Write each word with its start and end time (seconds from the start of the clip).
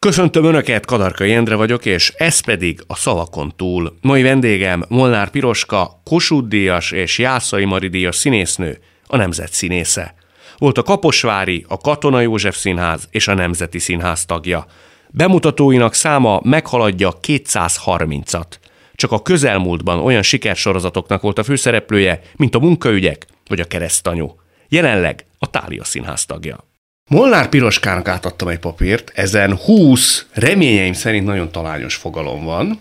Köszöntöm 0.00 0.44
Önöket, 0.44 0.86
Kadarkai 0.86 1.32
Endre 1.32 1.54
vagyok, 1.54 1.84
és 1.84 2.12
ez 2.16 2.40
pedig 2.40 2.80
a 2.86 2.96
szavakon 2.96 3.52
túl. 3.56 3.96
Mai 4.00 4.22
vendégem 4.22 4.84
Molnár 4.88 5.30
Piroska, 5.30 6.00
Kossuth 6.04 6.48
Díjas 6.48 6.90
és 6.90 7.18
Jászai 7.18 7.64
Mari 7.64 7.88
Díjas 7.88 8.16
színésznő, 8.16 8.78
a 9.06 9.16
Nemzet 9.16 9.52
színésze. 9.52 10.14
Volt 10.58 10.78
a 10.78 10.82
Kaposvári, 10.82 11.64
a 11.68 11.78
Katona 11.78 12.20
József 12.20 12.56
Színház 12.56 13.08
és 13.10 13.28
a 13.28 13.34
Nemzeti 13.34 13.78
Színház 13.78 14.24
tagja. 14.24 14.66
Bemutatóinak 15.10 15.94
száma 15.94 16.40
meghaladja 16.44 17.12
230-at. 17.22 18.48
Csak 18.94 19.12
a 19.12 19.22
közelmúltban 19.22 19.98
olyan 19.98 20.22
sikersorozatoknak 20.22 21.22
volt 21.22 21.38
a 21.38 21.44
főszereplője, 21.44 22.20
mint 22.36 22.54
a 22.54 22.58
munkaügyek 22.58 23.26
vagy 23.48 23.60
a 23.60 23.64
keresztanyú. 23.64 24.40
Jelenleg 24.68 25.24
a 25.38 25.50
Tália 25.50 25.84
Színház 25.84 26.24
tagja. 26.24 26.66
Molnár 27.10 27.48
Piroskának 27.48 28.08
átadtam 28.08 28.48
egy 28.48 28.58
papírt, 28.58 29.12
ezen 29.14 29.56
20 29.56 30.26
reményeim 30.32 30.92
szerint 30.92 31.26
nagyon 31.26 31.52
talányos 31.52 31.94
fogalom 31.94 32.44
van. 32.44 32.80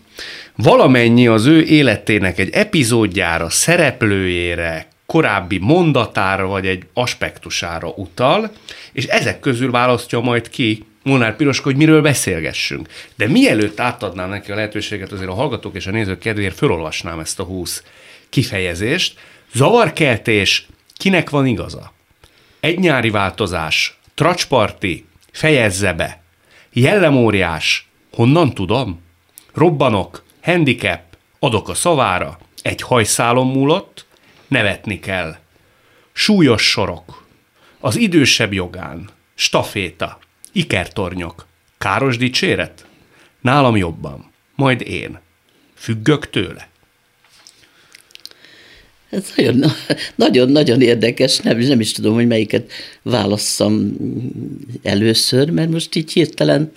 Valamennyi 0.56 1.28
az 1.28 1.46
ő 1.46 1.64
életének 1.64 2.40
egy 2.40 2.50
epizódjára, 2.50 3.50
szereplőjére, 3.50 4.88
korábbi 5.06 5.58
mondatára 5.58 6.46
vagy 6.46 6.66
egy 6.66 6.84
aspektusára 6.94 7.88
utal, 7.88 8.52
és 8.94 9.06
ezek 9.06 9.40
közül 9.40 9.72
választja 9.72 10.20
majd 10.20 10.50
ki 10.50 10.86
Molnár 11.04 11.36
Piroska, 11.36 11.64
hogy 11.64 11.76
miről 11.76 12.02
beszélgessünk. 12.02 12.88
De 13.16 13.28
mielőtt 13.28 13.80
átadnám 13.80 14.30
neki 14.30 14.52
a 14.52 14.56
lehetőséget, 14.56 15.12
azért 15.12 15.30
a 15.30 15.34
hallgatók 15.34 15.76
és 15.76 15.88
a 15.88 15.92
nézők 15.92 16.20
kedvéért 16.20 16.58
felolvasnám 16.58 17.20
ezt 17.20 17.40
a 17.40 17.44
20 17.44 17.84
kifejezést. 18.30 19.20
Zavarkeltés, 19.54 20.68
kinek 20.98 21.30
van 21.30 21.46
igaza? 21.46 21.94
Egy 22.60 22.80
nyári 22.80 23.10
változás, 23.10 23.97
Tracsparti, 24.18 25.06
fejezze 25.32 25.94
be. 25.94 26.22
Jellemóriás, 26.74 27.90
honnan 28.12 28.54
tudom? 28.54 29.02
Robbanok, 29.54 30.24
handicap, 30.42 31.02
adok 31.40 31.70
a 31.70 31.74
szavára, 31.74 32.38
egy 32.62 32.82
hajszálon 32.82 33.48
múlott, 33.48 34.06
nevetni 34.48 35.00
kell. 35.00 35.38
Súlyos 36.12 36.70
sorok, 36.70 37.28
az 37.80 37.96
idősebb 37.96 38.54
jogán, 38.54 39.10
staféta, 39.36 40.20
ikertornyok, 40.52 41.46
káros 41.78 42.18
dicséret, 42.18 42.86
nálam 43.42 43.76
jobban, 43.76 44.32
majd 44.56 44.82
én. 44.82 45.20
Függök 45.76 46.30
tőle. 46.30 46.70
Ez 49.10 49.34
nagyon-nagyon 50.16 50.82
érdekes, 50.82 51.38
nem, 51.38 51.58
nem 51.58 51.80
is 51.80 51.92
tudom, 51.92 52.14
hogy 52.14 52.28
melyiket 52.28 52.72
válasszam 53.02 53.98
először, 54.84 55.50
mert 55.50 55.70
most 55.70 55.96
így 55.96 56.12
hirtelen 56.12 56.72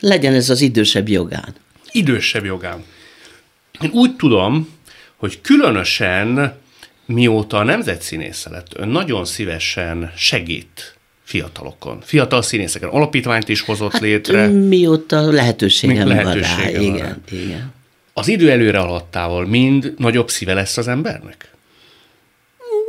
legyen 0.00 0.34
ez 0.34 0.50
az 0.50 0.60
idősebb 0.60 1.08
jogán. 1.08 1.54
Idősebb 1.90 2.44
jogán. 2.44 2.84
Én 3.80 3.90
úgy 3.92 4.16
tudom, 4.16 4.68
hogy 5.16 5.40
különösen 5.40 6.58
mióta 7.06 7.58
a 7.58 7.64
nemzetszínésze 7.64 8.50
lett, 8.50 8.72
ön 8.76 8.88
nagyon 8.88 9.24
szívesen 9.24 10.12
segít 10.16 10.94
fiatalokon, 11.24 12.00
fiatal 12.02 12.42
színészeken. 12.42 12.88
Alapítványt 12.88 13.48
is 13.48 13.60
hozott 13.60 13.92
hát, 13.92 14.00
létre. 14.00 14.46
Mióta 14.46 15.30
lehetőségem, 15.30 16.08
lehetőségem 16.08 16.64
van 16.64 16.72
rá. 16.72 16.80
Igen, 16.80 16.98
rá. 16.98 17.16
igen 17.30 17.78
az 18.20 18.28
idő 18.28 18.50
előre 18.50 18.78
haladtával 18.78 19.46
mind 19.46 19.94
nagyobb 19.98 20.30
szíve 20.30 20.54
lesz 20.54 20.76
az 20.76 20.88
embernek? 20.88 21.50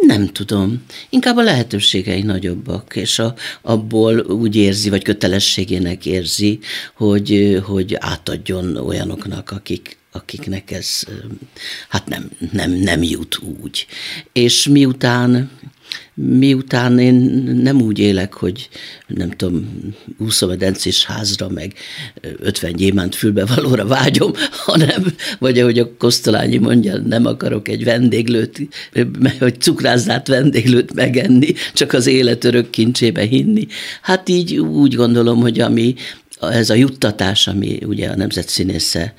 Nem 0.07 0.27
tudom. 0.27 0.85
Inkább 1.09 1.37
a 1.37 1.41
lehetőségei 1.41 2.21
nagyobbak, 2.21 2.95
és 2.95 3.19
a, 3.19 3.33
abból 3.61 4.19
úgy 4.19 4.55
érzi, 4.55 4.89
vagy 4.89 5.03
kötelességének 5.03 6.05
érzi, 6.05 6.59
hogy, 6.93 7.59
hogy 7.65 7.95
átadjon 7.99 8.77
olyanoknak, 8.77 9.51
akik, 9.51 9.97
akiknek 10.11 10.71
ez 10.71 11.03
hát 11.89 12.07
nem, 12.07 12.29
nem, 12.51 12.71
nem 12.71 13.03
jut 13.03 13.39
úgy. 13.61 13.85
És 14.33 14.67
miután 14.67 15.49
miután 16.13 16.99
én 16.99 17.15
nem 17.63 17.81
úgy 17.81 17.99
élek, 17.99 18.33
hogy 18.33 18.69
nem 19.07 19.29
tudom, 19.29 19.83
úszom 20.17 20.49
a 20.49 20.55
dencés 20.55 21.05
házra, 21.05 21.49
meg 21.49 21.73
50 22.21 22.73
gyémánt 22.73 23.15
fülbevalóra 23.15 23.85
vágyom, 23.85 24.31
hanem, 24.51 25.13
vagy 25.39 25.59
ahogy 25.59 25.79
a 25.79 25.95
Kosztolányi 25.97 26.57
mondja, 26.57 26.97
nem 26.97 27.25
akarok 27.25 27.67
egy 27.67 27.83
vendéglőt, 27.83 28.67
hogy 29.39 29.61
cukrázzát 29.61 30.27
vendéglőt 30.27 30.93
megenni, 30.93 31.53
csak 31.73 31.93
az 31.93 32.07
élet 32.07 32.43
örök 32.43 32.69
kincsébe 32.69 33.21
hinni. 33.21 33.67
Hát 34.01 34.29
így 34.29 34.57
úgy 34.57 34.95
gondolom, 34.95 35.39
hogy 35.39 35.59
ami 35.59 35.95
ez 36.39 36.69
a 36.69 36.73
juttatás, 36.73 37.47
ami 37.47 37.79
ugye 37.85 38.09
a 38.09 38.15
nemzetszínésze 38.15 39.13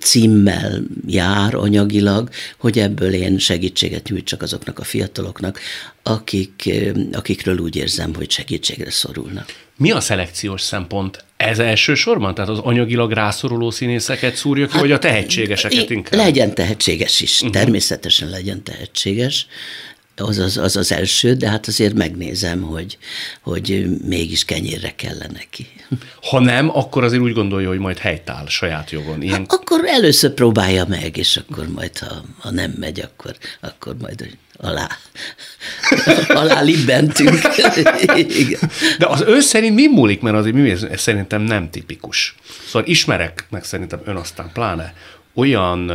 címmel 0.00 0.82
jár 1.06 1.54
anyagilag, 1.54 2.28
hogy 2.58 2.78
ebből 2.78 3.12
én 3.12 3.38
segítséget 3.38 4.08
nyújtsak 4.08 4.42
azoknak 4.42 4.78
a 4.78 4.84
fiataloknak, 4.84 5.60
akik, 6.02 6.70
akikről 7.12 7.58
úgy 7.58 7.76
érzem, 7.76 8.14
hogy 8.14 8.30
segítségre 8.30 8.90
szorulnak. 8.90 9.54
Mi 9.76 9.90
a 9.90 10.00
szelekciós 10.00 10.60
szempont? 10.60 11.24
Ez 11.36 11.58
elsősorban? 11.58 12.34
Tehát 12.34 12.50
az 12.50 12.58
anyagilag 12.58 13.12
rászoruló 13.12 13.70
színészeket 13.70 14.34
szúrja 14.34 14.66
ki, 14.66 14.72
hát, 14.72 14.80
vagy 14.80 14.92
a 14.92 14.98
tehetségeseket 14.98 15.90
inkább? 15.90 16.14
Legyen 16.14 16.54
tehetséges 16.54 17.20
is, 17.20 17.34
uh-huh. 17.40 17.50
természetesen 17.50 18.30
legyen 18.30 18.62
tehetséges, 18.62 19.46
az 20.16 20.38
az, 20.38 20.56
az 20.56 20.76
az 20.76 20.92
első, 20.92 21.34
de 21.34 21.48
hát 21.48 21.66
azért 21.66 21.94
megnézem, 21.94 22.62
hogy, 22.62 22.98
hogy 23.42 23.86
mégis 24.04 24.44
kenyérre 24.44 24.92
kellene 24.96 25.32
neki. 25.32 25.66
Ha 26.30 26.40
nem, 26.40 26.76
akkor 26.76 27.04
azért 27.04 27.22
úgy 27.22 27.32
gondolja, 27.32 27.68
hogy 27.68 27.78
majd 27.78 27.98
helytáll 27.98 28.46
saját 28.46 28.90
jogon. 28.90 29.22
Ilyen... 29.22 29.44
Ha, 29.48 29.54
akkor 29.54 29.80
először 29.84 30.30
próbálja 30.30 30.84
meg, 30.88 31.16
és 31.16 31.36
akkor 31.36 31.68
majd, 31.68 31.98
ha, 31.98 32.24
ha 32.38 32.50
nem 32.50 32.74
megy, 32.78 33.00
akkor, 33.00 33.36
akkor 33.60 33.96
majd 34.00 34.36
alá, 34.56 34.88
alá 36.40 36.60
libbentünk. 36.60 37.40
De 38.98 39.06
az 39.06 39.20
ő 39.26 39.40
szerint 39.40 39.74
mi 39.74 39.86
múlik, 39.86 40.20
mert 40.20 40.36
azért 40.36 40.54
mi 40.54 40.70
ez 40.70 40.86
szerintem 40.96 41.42
nem 41.42 41.70
tipikus. 41.70 42.34
Szóval 42.66 42.88
ismerek, 42.88 43.46
meg 43.50 43.64
szerintem 43.64 44.00
ön 44.04 44.16
aztán 44.16 44.50
pláne 44.52 44.94
olyan 45.34 45.90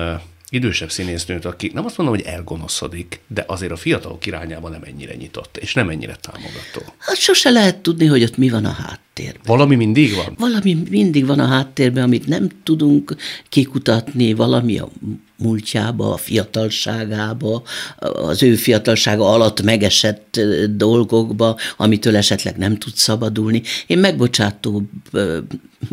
idősebb 0.49 0.91
színésznőt, 0.91 1.45
aki 1.45 1.71
nem 1.73 1.85
azt 1.85 1.97
mondom, 1.97 2.15
hogy 2.15 2.25
elgonoszodik, 2.25 3.19
de 3.27 3.43
azért 3.47 3.71
a 3.71 3.75
fiatalok 3.75 4.25
irányába 4.25 4.69
nem 4.69 4.83
ennyire 4.83 5.15
nyitott, 5.15 5.57
és 5.57 5.73
nem 5.73 5.89
ennyire 5.89 6.15
támogató. 6.21 6.93
Hát 6.97 7.17
sose 7.17 7.49
lehet 7.49 7.77
tudni, 7.77 8.05
hogy 8.05 8.23
ott 8.23 8.37
mi 8.37 8.49
van 8.49 8.65
a 8.65 8.71
háttérben. 8.71 9.41
Valami 9.45 9.75
mindig 9.75 10.15
van? 10.15 10.35
Valami 10.37 10.77
mindig 10.89 11.25
van 11.25 11.39
a 11.39 11.47
háttérben, 11.47 12.03
amit 12.03 12.27
nem 12.27 12.49
tudunk 12.63 13.15
kikutatni, 13.49 14.33
valami 14.33 14.79
a 14.79 14.89
múltjába, 15.39 16.13
a 16.13 16.17
fiatalságába, 16.17 17.63
az 17.99 18.43
ő 18.43 18.55
fiatalsága 18.55 19.31
alatt 19.31 19.61
megesett 19.61 20.39
dolgokba, 20.69 21.57
amitől 21.77 22.15
esetleg 22.15 22.57
nem 22.57 22.77
tud 22.77 22.95
szabadulni. 22.95 23.61
Én 23.87 23.97
megbocsátó 23.97 24.89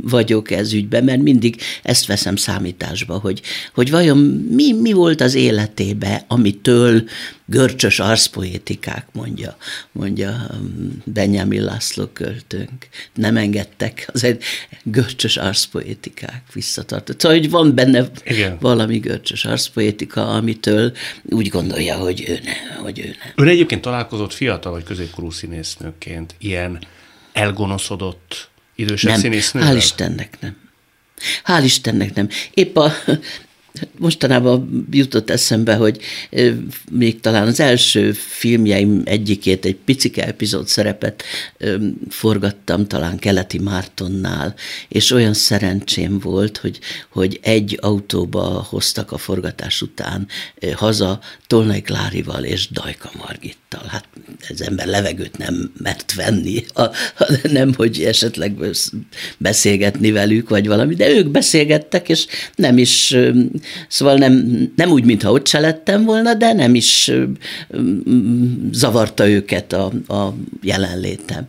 vagyok 0.03 0.51
ez 0.51 0.73
ügyben, 0.73 1.05
mert 1.05 1.23
mindig 1.23 1.61
ezt 1.83 2.07
veszem 2.07 2.37
számításba, 2.37 3.19
hogy, 3.19 3.43
hogy 3.75 3.91
vajon 3.91 4.19
mi, 4.51 4.73
mi 4.73 4.93
volt 4.93 5.21
az 5.21 5.35
életébe, 5.35 6.25
amitől 6.29 7.05
görcsös 7.47 7.99
arszpoétikák, 7.99 9.07
mondja, 9.13 9.57
mondja 9.93 10.47
um, 10.53 11.03
Benjamin 11.05 11.65
László 11.65 12.07
költőnk. 12.07 12.89
Nem 13.15 13.37
engedtek, 13.37 14.09
az 14.13 14.25
egy 14.25 14.43
görcsös 14.83 15.37
arszpoétikák 15.37 16.43
visszatartott. 16.53 17.21
Szóval, 17.21 17.39
hogy 17.39 17.51
van 17.51 17.75
benne 17.75 18.11
Igen. 18.25 18.57
valami 18.61 18.99
görcsös 18.99 19.45
arszpoétika, 19.45 20.29
amitől 20.29 20.93
úgy 21.25 21.49
gondolja, 21.49 21.97
hogy 21.97 22.25
ő 22.29 22.41
nem, 22.45 22.83
hogy 22.83 22.99
ő 22.99 23.05
nem. 23.05 23.33
Ön 23.35 23.49
egyébként 23.49 23.81
találkozott 23.81 24.33
fiatal 24.33 24.73
vagy 24.73 24.85
középkorú 24.85 25.31
színésznőként 25.31 26.35
ilyen 26.39 26.79
elgonoszodott 27.33 28.51
idősebb 28.75 29.11
nem. 29.11 29.21
színésznővel? 29.21 29.73
Hál' 29.73 29.77
Istennek 29.77 30.37
nem. 30.41 30.57
Hál' 31.45 31.65
Istennek 31.65 32.15
nem. 32.15 32.29
Épp 32.55 32.77
a 32.77 32.93
mostanában 33.99 34.87
jutott 34.91 35.31
eszembe, 35.31 35.75
hogy 35.75 35.99
még 36.91 37.21
talán 37.21 37.47
az 37.47 37.61
első 37.61 38.13
filmjeim 38.13 39.03
egyikét, 39.05 39.65
egy 39.65 39.77
picike 39.85 40.27
epizód 40.27 40.67
szerepet 40.69 41.23
forgattam 42.09 42.87
talán 42.87 43.19
Keleti 43.19 43.59
Mártonnál, 43.59 44.55
és 44.89 45.11
olyan 45.11 45.35
szerencsém 45.35 46.19
volt, 46.19 46.57
hogy, 46.57 46.79
hogy 47.09 47.39
egy 47.43 47.79
autóba 47.81 48.67
hoztak 48.69 49.13
a 49.13 49.19
forgatás 49.19 49.83
után 49.83 50.29
haza 50.75 51.21
Tolnai 51.47 51.83
Klárival 51.83 52.45
és 52.45 52.69
Dajka 52.71 53.11
Margittal. 53.77 53.89
Hát 53.89 54.05
ez 54.49 54.61
ember 54.61 54.87
levegőt 54.87 55.39
nem 55.39 55.73
mert 55.79 56.15
venni, 56.15 56.65
ha 56.75 56.91
nem, 57.43 57.75
hogy 57.75 58.03
esetleg 58.03 58.55
beszélgetni 59.39 60.11
velük, 60.11 60.49
vagy 60.49 60.67
valami, 60.67 60.95
de 60.95 61.09
ők 61.09 61.29
beszélgettek, 61.29 62.09
és 62.09 62.27
nem 62.55 62.79
is, 62.79 63.17
szóval 63.89 64.17
nem, 64.17 64.63
nem 64.77 64.91
úgy, 64.91 65.05
mintha 65.05 65.31
ott 65.31 65.47
se 65.47 65.61
lettem 65.61 66.05
volna, 66.05 66.35
de 66.35 66.53
nem 66.53 66.75
is 66.75 67.11
zavarta 68.73 69.29
őket 69.29 69.73
a, 69.73 69.93
a 70.07 70.35
jelenlétem. 70.63 71.47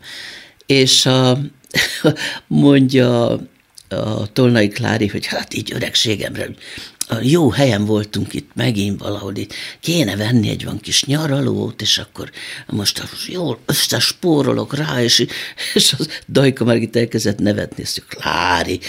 És 0.65 1.05
a, 1.05 1.39
mondja 2.47 3.39
a 3.89 4.31
Tolnai 4.33 4.67
Klári, 4.67 5.07
hogy 5.07 5.25
hát 5.25 5.53
így 5.53 5.71
öregségemre, 5.73 6.43
hogy 6.43 6.55
jó 7.21 7.49
helyen 7.49 7.85
voltunk 7.85 8.33
itt 8.33 8.49
megint 8.55 8.99
valahol, 8.99 9.35
itt 9.35 9.53
kéne 9.79 10.15
venni 10.15 10.49
egy 10.49 10.65
van 10.65 10.79
kis 10.79 11.03
nyaralót, 11.03 11.81
és 11.81 11.97
akkor 11.97 12.31
most 12.67 13.03
jól 13.27 13.59
összespórolok 13.65 14.75
rá, 14.75 15.01
és, 15.01 15.25
és 15.73 15.95
az 15.97 16.09
Dajka 16.29 16.63
már 16.63 16.75
itt 16.75 16.95
elkezdett 16.95 17.39
nevetni, 17.39 17.83
ezt 17.83 18.05
Klári, 18.07 18.79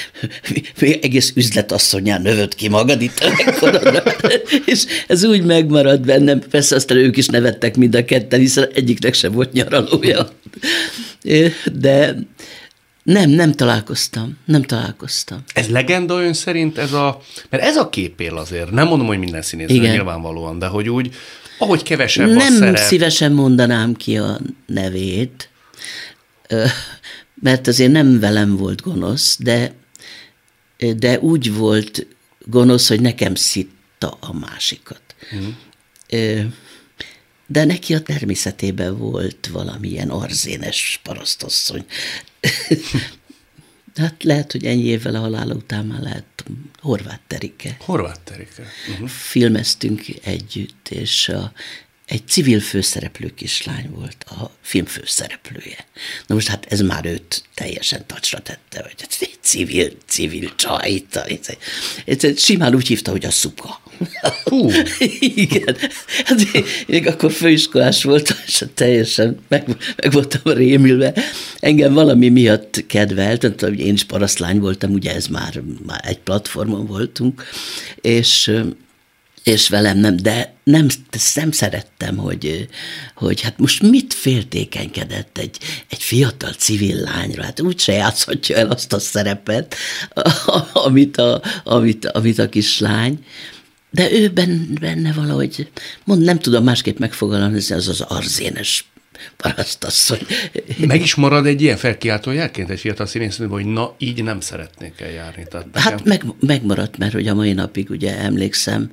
még 0.80 0.98
egész 1.04 1.32
üzletasszonyán 1.34 2.22
növött 2.22 2.54
ki 2.54 2.68
magad 2.68 3.02
itt, 3.02 3.24
és 4.64 4.84
ez 5.06 5.24
úgy 5.24 5.44
megmaradt 5.44 6.04
bennem, 6.04 6.40
persze 6.50 6.74
aztán 6.74 6.96
ők 6.96 7.16
is 7.16 7.26
nevettek 7.26 7.76
mind 7.76 7.94
a 7.94 8.04
ketten, 8.04 8.40
hiszen 8.40 8.68
egyiknek 8.74 9.14
sem 9.14 9.32
volt 9.32 9.52
nyaralója. 9.52 10.30
De 11.72 12.16
nem, 13.08 13.30
nem 13.30 13.52
találkoztam. 13.52 14.36
Nem 14.44 14.62
találkoztam. 14.62 15.42
Ez 15.52 15.68
legenda 15.68 16.22
ön 16.22 16.32
szerint 16.32 16.78
ez 16.78 16.92
a... 16.92 17.20
Mert 17.50 17.62
ez 17.62 17.76
a 17.76 17.88
képél 17.88 18.36
azért, 18.36 18.70
nem 18.70 18.86
mondom, 18.86 19.06
hogy 19.06 19.18
minden 19.18 19.42
színész 19.42 19.68
nyilvánvalóan, 19.68 20.58
de 20.58 20.66
hogy 20.66 20.88
úgy, 20.88 21.14
ahogy 21.58 21.82
kevesebb 21.82 22.28
nem 22.28 22.36
a 22.36 22.58
szerep... 22.58 22.76
szívesen 22.76 23.32
mondanám 23.32 23.94
ki 23.94 24.18
a 24.18 24.38
nevét, 24.66 25.50
mert 27.34 27.66
azért 27.66 27.92
nem 27.92 28.20
velem 28.20 28.56
volt 28.56 28.82
gonosz, 28.82 29.36
de, 29.40 29.72
de 30.96 31.18
úgy 31.18 31.54
volt 31.54 32.06
gonosz, 32.38 32.88
hogy 32.88 33.00
nekem 33.00 33.34
szitta 33.34 34.18
a 34.20 34.32
másikat. 34.32 35.02
Mm. 35.36 35.48
De 37.50 37.64
neki 37.64 37.94
a 37.94 38.02
természetében 38.02 38.98
volt 38.98 39.48
valamilyen 39.52 40.08
arzénes 40.08 41.00
parasztasszony. 41.02 41.84
hát 43.94 44.22
lehet, 44.22 44.52
hogy 44.52 44.64
ennyi 44.64 44.84
évvel 44.84 45.14
a 45.14 45.18
halála 45.18 45.54
után 45.54 45.86
már 45.86 46.00
lehet 46.00 46.44
Horváth 46.80 47.20
Terike. 47.26 47.76
Horváth 47.80 48.20
Terike. 48.24 48.62
Uh-huh. 48.90 49.08
Filmeztünk 49.08 50.04
együtt, 50.22 50.88
és 50.88 51.28
a, 51.28 51.52
egy 52.06 52.26
civil 52.26 52.60
főszereplő 52.60 53.34
kislány 53.34 53.90
volt 53.90 54.24
a 54.24 54.50
film 54.60 54.84
főszereplője. 54.84 55.86
Na 56.26 56.34
most 56.34 56.48
hát 56.48 56.66
ez 56.68 56.80
már 56.80 57.06
őt 57.06 57.42
teljesen 57.54 58.06
tacsra 58.06 58.40
tette, 58.40 58.82
hogy 58.82 58.94
egy 58.98 59.38
civil, 59.40 59.92
civil 60.06 60.54
csaj. 60.54 60.90
Itt, 62.04 62.38
simán 62.38 62.74
úgy 62.74 62.86
hívta, 62.86 63.10
hogy 63.10 63.24
a 63.24 63.30
szuka. 63.30 63.80
Hú. 64.44 64.70
Igen. 65.34 65.76
Hát 66.24 66.40
én, 66.52 66.64
még 66.86 67.06
akkor 67.06 67.32
főiskolás 67.32 68.04
voltam, 68.04 68.36
és 68.46 68.64
teljesen 68.74 69.38
meg, 69.48 69.76
meg 69.96 70.12
voltam 70.12 70.52
rémülve. 70.52 71.14
Engem 71.60 71.92
valami 71.92 72.28
miatt 72.28 72.84
kedvelt, 72.86 73.60
hogy 73.60 73.80
én 73.80 73.92
is 73.92 74.04
parasztlány 74.04 74.60
voltam, 74.60 74.92
ugye 74.92 75.14
ez 75.14 75.26
már, 75.26 75.62
már 75.86 76.00
egy 76.04 76.18
platformon 76.18 76.86
voltunk, 76.86 77.44
és 78.00 78.52
és 79.48 79.68
velem 79.68 79.98
nem, 79.98 80.16
de 80.16 80.54
nem, 80.64 80.86
nem 81.34 81.50
szerettem, 81.50 82.16
hogy, 82.16 82.68
hogy 83.14 83.40
hát 83.40 83.58
most 83.58 83.82
mit 83.82 84.14
féltékenykedett 84.14 85.38
egy, 85.38 85.58
egy 85.88 86.02
fiatal 86.02 86.52
civil 86.52 86.96
lányra, 86.96 87.42
hát 87.42 87.60
úgyse 87.60 87.92
játszhatja 87.92 88.56
el 88.56 88.70
azt 88.70 88.92
a 88.92 88.98
szerepet, 88.98 89.74
amit 90.86 91.16
a, 91.16 91.42
amit, 91.64 92.06
amit 92.06 92.38
a 92.38 92.48
kislány, 92.48 93.24
de 93.90 94.12
ő 94.12 94.28
benne, 94.80 95.12
valahogy, 95.12 95.70
mond, 96.04 96.22
nem 96.22 96.38
tudom 96.38 96.64
másképp 96.64 96.98
megfogalmazni, 96.98 97.74
az 97.74 97.88
az 97.88 98.00
arzénes 98.00 98.84
parasztasszony. 99.36 100.20
Meg 100.86 101.00
is 101.00 101.14
marad 101.14 101.46
egy 101.46 101.62
ilyen 101.62 101.76
felkiáltó 101.76 102.30
jelként 102.30 102.70
egy 102.70 102.80
fiatal 102.80 103.06
színésznő, 103.06 103.46
hogy 103.46 103.64
na, 103.64 103.94
így 103.98 104.22
nem 104.22 104.40
szeretnék 104.40 105.00
eljárni. 105.00 105.46
Tehát 105.50 105.66
nekem... 105.72 105.92
Hát 105.92 106.04
meg, 106.04 106.22
megmaradt, 106.40 106.98
mert 106.98 107.12
hogy 107.12 107.28
a 107.28 107.34
mai 107.34 107.52
napig 107.52 107.90
ugye 107.90 108.18
emlékszem, 108.18 108.90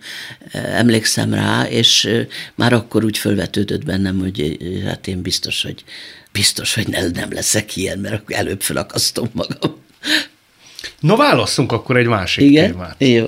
emlékszem 0.52 1.34
rá, 1.34 1.68
és 1.70 2.10
már 2.56 2.74
akkor 2.74 3.04
úgy 3.04 3.18
fölvetődött 3.18 3.86
bennem, 3.86 4.20
hogy 4.20 4.58
hát 4.86 5.08
én 5.08 5.22
biztos, 5.22 5.64
hogy 5.64 5.84
biztos, 6.32 6.74
hogy 6.74 6.88
nem, 6.88 7.12
nem 7.14 7.32
leszek 7.32 7.76
ilyen, 7.76 8.00
mert 8.00 8.16
akkor 8.16 8.36
előbb 8.36 8.62
felakasztom 8.62 9.30
magam. 9.32 9.84
No, 11.00 11.16
válasszunk 11.16 11.72
akkor 11.72 11.98
egy 11.98 12.08
másik 12.08 12.44
Igen? 12.44 12.72
témát. 12.72 12.96
Jó. 13.00 13.26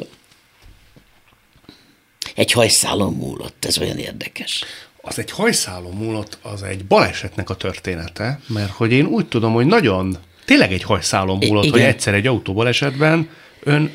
Egy 2.37 2.51
hajszálon 2.51 3.13
múlott, 3.13 3.65
ez 3.65 3.79
olyan 3.79 3.97
érdekes 3.97 4.63
az 5.07 5.19
egy 5.19 5.31
hajszálon 5.31 5.93
múlott, 5.93 6.37
az 6.41 6.63
egy 6.63 6.85
balesetnek 6.85 7.49
a 7.49 7.55
története, 7.55 8.39
mert 8.47 8.71
hogy 8.71 8.91
én 8.91 9.05
úgy 9.05 9.25
tudom, 9.27 9.53
hogy 9.53 9.65
nagyon, 9.65 10.17
tényleg 10.45 10.73
egy 10.73 10.83
hajszálon 10.83 11.37
múlott, 11.37 11.69
hogy 11.69 11.81
egyszer 11.81 12.13
egy 12.13 12.27
autóbalesetben 12.27 13.29
ön 13.63 13.91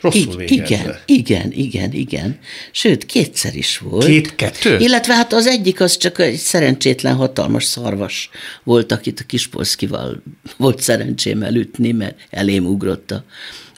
rosszul 0.00 0.42
I- 0.42 0.52
Igen, 0.52 0.96
igen, 1.06 1.52
igen, 1.52 1.92
igen. 1.92 2.38
Sőt, 2.70 3.06
kétszer 3.06 3.54
is 3.54 3.78
volt. 3.78 4.04
Két, 4.04 4.34
kettő? 4.34 4.78
Illetve 4.78 5.14
hát 5.14 5.32
az 5.32 5.46
egyik 5.46 5.80
az 5.80 5.96
csak 5.96 6.18
egy 6.18 6.36
szerencsétlen 6.36 7.14
hatalmas 7.14 7.64
szarvas 7.64 8.30
volt, 8.62 8.92
akit 8.92 9.20
a 9.20 9.24
Kispolszkival 9.24 10.22
volt 10.56 10.80
szerencsém 10.80 11.42
elütni, 11.42 11.92
mert 11.92 12.18
elém 12.30 12.66
ugrott 12.66 13.10
a 13.10 13.24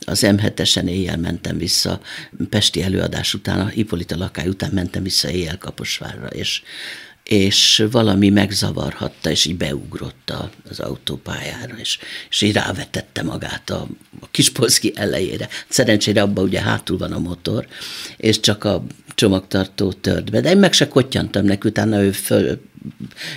az 0.06 0.20
M7-esen 0.26 0.88
éjjel 0.88 1.17
mentem 1.17 1.58
vissza, 1.58 2.00
Pesti 2.50 2.82
előadás 2.82 3.35
után, 3.35 3.61
a 3.61 3.67
Hippolita 3.67 4.17
lakály 4.17 4.49
után 4.49 4.70
mentem 4.73 5.03
vissza 5.03 5.31
éjjel 5.31 5.58
Kaposvárra, 5.58 6.26
és, 6.26 6.62
és 7.25 7.87
valami 7.91 8.29
megzavarhatta, 8.29 9.31
és 9.31 9.44
így 9.44 9.56
beugrott 9.56 10.32
az 10.70 10.81
autópályára, 10.81 11.75
és, 11.79 11.99
és 12.31 12.41
így 12.41 12.53
rávetette 12.53 13.23
magát 13.23 13.70
a, 13.70 13.87
a 14.20 14.29
Kispolszki 14.31 14.93
elejére. 14.94 15.48
Szerencsére 15.69 16.22
abban 16.22 16.44
ugye 16.44 16.60
hátul 16.60 16.98
van 16.98 17.13
a 17.13 17.19
motor, 17.19 17.67
és 18.17 18.41
csak 18.41 18.65
a 18.65 18.84
csomagtartó 19.17 19.93
tört 19.93 20.31
be, 20.31 20.41
de 20.41 20.51
én 20.51 20.58
meg 20.58 20.73
se 20.73 20.89
kottyantam 20.89 21.44
neki, 21.44 21.69
utána 21.69 22.03
ő 22.03 22.13
föl 22.13 22.61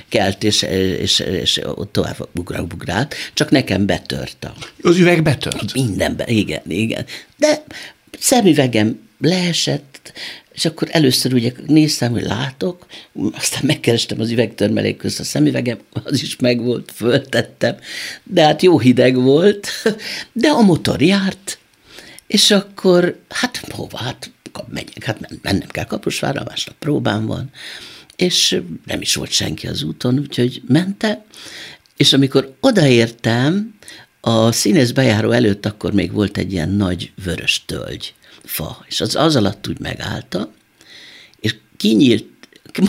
kelt, 0.09 0.43
és, 0.43 0.61
és, 0.61 1.19
és 1.19 1.61
ott 1.63 1.91
tovább 1.91 2.29
bugrált, 2.67 3.15
csak 3.33 3.51
nekem 3.51 3.85
betört 3.85 4.43
a... 4.43 4.53
Az 4.81 4.97
üveg 4.97 5.23
betört? 5.23 5.73
Mindenben, 5.73 6.27
igen, 6.27 6.61
igen. 6.67 7.05
De 7.37 7.63
szemüvegem 8.19 8.99
leesett, 9.19 10.13
és 10.53 10.65
akkor 10.65 10.87
először 10.91 11.33
ugye 11.33 11.51
néztem, 11.67 12.11
hogy 12.11 12.23
látok, 12.23 12.85
aztán 13.31 13.61
megkerestem 13.63 14.19
az 14.19 14.31
üvegtörmelék 14.31 14.97
közt 14.97 15.19
a 15.19 15.23
szemüvegem, 15.23 15.77
az 16.03 16.21
is 16.21 16.35
megvolt, 16.35 16.91
föltettem, 16.95 17.75
de 18.23 18.43
hát 18.43 18.61
jó 18.61 18.79
hideg 18.79 19.15
volt, 19.15 19.67
de 20.31 20.47
a 20.47 20.61
motor 20.61 21.01
járt, 21.01 21.59
és 22.27 22.51
akkor 22.51 23.19
hát 23.29 23.61
hova, 23.69 23.97
hát 23.97 24.31
megyek, 24.69 25.03
hát 25.03 25.41
mennem 25.41 25.67
kell 25.67 25.85
Kaposvárra, 25.85 26.43
másnap 26.47 26.75
próbám 26.79 27.25
van, 27.25 27.49
és 28.15 28.61
nem 28.85 29.01
is 29.01 29.15
volt 29.15 29.31
senki 29.31 29.67
az 29.67 29.83
úton, 29.83 30.19
úgyhogy 30.19 30.61
mente, 30.67 31.25
és 31.97 32.13
amikor 32.13 32.55
odaértem, 32.59 33.73
a 34.21 34.51
színész 34.51 34.91
bejáró 34.91 35.31
előtt 35.31 35.65
akkor 35.65 35.93
még 35.93 36.11
volt 36.11 36.37
egy 36.37 36.51
ilyen 36.51 36.69
nagy 36.69 37.11
vörös 37.23 37.65
tölgy 37.65 38.13
fa, 38.43 38.85
és 38.87 39.01
az, 39.01 39.15
az 39.15 39.35
alatt 39.35 39.67
úgy 39.67 39.79
megállta, 39.79 40.51
és 41.39 41.55
kinyílt 41.77 42.38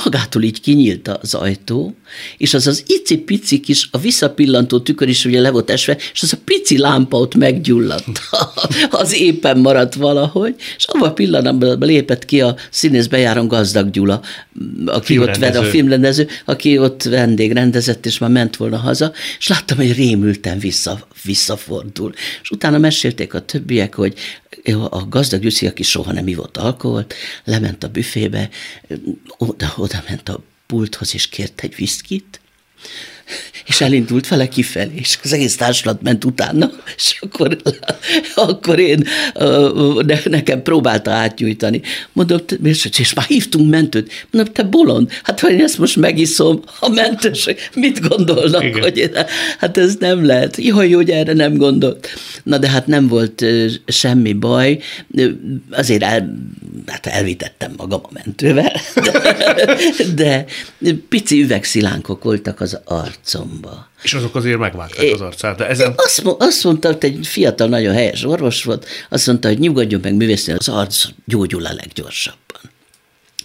magától 0.04 0.42
így 0.42 0.60
kinyílt 0.60 1.08
az 1.08 1.34
ajtó, 1.34 1.94
és 2.36 2.54
az 2.54 2.66
az 2.66 2.84
icipici 2.86 3.60
kis, 3.60 3.88
a 3.90 3.98
visszapillantó 3.98 4.80
tükör 4.80 5.08
is 5.08 5.24
ugye 5.24 5.40
le 5.40 5.50
volt 5.50 5.70
esve, 5.70 5.96
és 6.12 6.22
az 6.22 6.32
a 6.32 6.38
pici 6.44 6.78
lámpa 6.78 7.18
ott 7.18 7.34
meggyulladt, 7.34 8.20
az 8.90 9.14
éppen 9.14 9.58
maradt 9.58 9.94
valahogy, 9.94 10.54
és 10.76 10.84
abban 10.84 11.08
a 11.08 11.12
pillanatban 11.12 11.78
lépett 11.78 12.24
ki 12.24 12.40
a 12.40 12.56
színész 12.70 13.06
bejáron 13.06 13.48
Gazdag 13.48 13.90
Gyula, 13.90 14.20
aki 14.86 15.18
ott 15.18 15.36
vedd 15.36 15.56
a 15.56 15.62
filmrendező, 15.62 16.28
aki 16.44 16.78
ott 16.78 17.02
vendégrendezett, 17.02 18.06
és 18.06 18.18
már 18.18 18.30
ment 18.30 18.56
volna 18.56 18.76
haza, 18.76 19.12
és 19.38 19.48
láttam, 19.48 19.76
hogy 19.76 19.94
rémülten 19.94 20.58
vissza, 20.58 21.06
visszafordul. 21.24 22.12
És 22.42 22.50
utána 22.50 22.78
mesélték 22.78 23.34
a 23.34 23.40
többiek, 23.40 23.94
hogy 23.94 24.14
a 24.72 25.06
gazdag 25.08 25.40
Gyuszi, 25.40 25.66
aki 25.66 25.82
soha 25.82 26.12
nem 26.12 26.28
ivott 26.28 26.56
alkoholt, 26.56 27.14
lement 27.44 27.84
a 27.84 27.88
büfébe, 27.88 28.50
oda, 29.38 29.72
oda 29.76 30.02
ment 30.08 30.28
a 30.28 30.42
pulthoz, 30.66 31.14
és 31.14 31.28
kért 31.28 31.60
egy 31.60 31.74
viszkit, 31.74 32.40
és 33.66 33.80
elindult 33.80 34.28
vele 34.28 34.48
kifelé, 34.48 34.92
és 34.94 35.18
az 35.22 35.32
egész 35.32 35.56
társulat 35.56 36.02
ment 36.02 36.24
utána, 36.24 36.70
és 36.96 37.16
akkor, 37.20 37.56
akkor 38.34 38.78
én, 38.78 39.04
nekem 40.24 40.62
próbálta 40.62 41.10
átnyújtani. 41.10 41.80
Mondom, 42.12 42.38
és, 42.62 42.88
és 42.98 43.14
már 43.14 43.24
hívtunk 43.26 43.70
mentőt. 43.70 44.26
Mondom, 44.30 44.52
te 44.52 44.62
bolond, 44.62 45.10
hát 45.22 45.40
ha 45.40 45.50
én 45.50 45.60
ezt 45.60 45.78
most 45.78 45.96
megiszom, 45.96 46.62
a 46.80 46.88
mentősök 46.88 47.58
mit 47.74 48.08
gondolnak, 48.08 48.64
Igen. 48.64 48.82
hogy 48.82 48.96
én, 48.96 49.10
hát 49.58 49.76
ez 49.76 49.96
nem 49.98 50.24
lehet. 50.24 50.56
Jaj, 50.56 50.90
hogy 50.90 51.10
erre 51.10 51.32
nem 51.32 51.56
gondolt. 51.56 52.08
Na 52.42 52.58
de 52.58 52.68
hát 52.68 52.86
nem 52.86 53.08
volt 53.08 53.44
semmi 53.86 54.32
baj, 54.32 54.78
azért 55.70 56.02
el, 56.02 56.36
hát 56.86 57.06
elvitettem 57.06 57.72
magam 57.76 58.00
a 58.02 58.08
mentővel, 58.12 58.72
de, 60.14 60.44
de 60.78 60.94
pici 61.08 61.42
üvegszilánkok 61.42 62.22
voltak 62.22 62.60
az 62.60 62.80
arcomba. 63.20 63.88
És 64.02 64.14
azok 64.14 64.34
azért 64.34 64.58
megvágták 64.58 65.12
az 65.12 65.20
arcát, 65.20 65.56
de 65.56 65.68
ezen... 65.68 65.92
Azt, 65.96 66.22
azt 66.38 66.64
mondta, 66.64 66.88
hogy 66.88 67.04
egy 67.04 67.26
fiatal, 67.26 67.68
nagyon 67.68 67.94
helyes 67.94 68.24
orvos 68.24 68.64
volt, 68.64 68.86
azt 69.08 69.26
mondta, 69.26 69.48
hogy 69.48 69.58
nyugodjon 69.58 70.00
meg 70.02 70.14
művészni, 70.14 70.52
az 70.52 70.68
arc 70.68 71.04
gyógyul 71.24 71.66
a 71.66 71.72
leggyorsabban. 71.72 72.38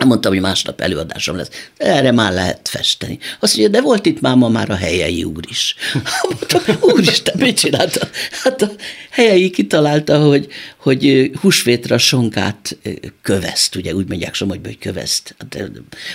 Mondtam, 0.05 0.31
hogy 0.31 0.41
másnap 0.41 0.81
előadásom 0.81 1.35
lesz. 1.35 1.49
Erre 1.77 2.11
már 2.11 2.33
lehet 2.33 2.67
festeni. 2.67 3.19
Azt 3.39 3.57
mondja, 3.57 3.79
de 3.79 3.85
volt 3.85 4.05
itt 4.05 4.21
máma 4.21 4.49
már 4.49 4.69
a 4.69 4.75
helyei 4.75 5.23
úr 5.23 5.43
is. 5.49 5.75
Mondtam, 6.29 6.75
úristen, 6.81 7.35
mit 7.37 7.59
csinálta? 7.59 8.07
Hát 8.43 8.61
a 8.61 8.71
helyei 9.09 9.49
kitalálta, 9.49 10.19
hogy, 10.19 10.47
hogy 10.77 11.31
húsvétra 11.41 11.97
sonkát 11.97 12.77
köveszt, 13.21 13.75
ugye 13.75 13.95
úgy 13.95 14.07
mondják 14.07 14.33
Somogyban, 14.33 14.65
hogy 14.65 14.79
köveszt, 14.79 15.35
hát, 15.37 15.71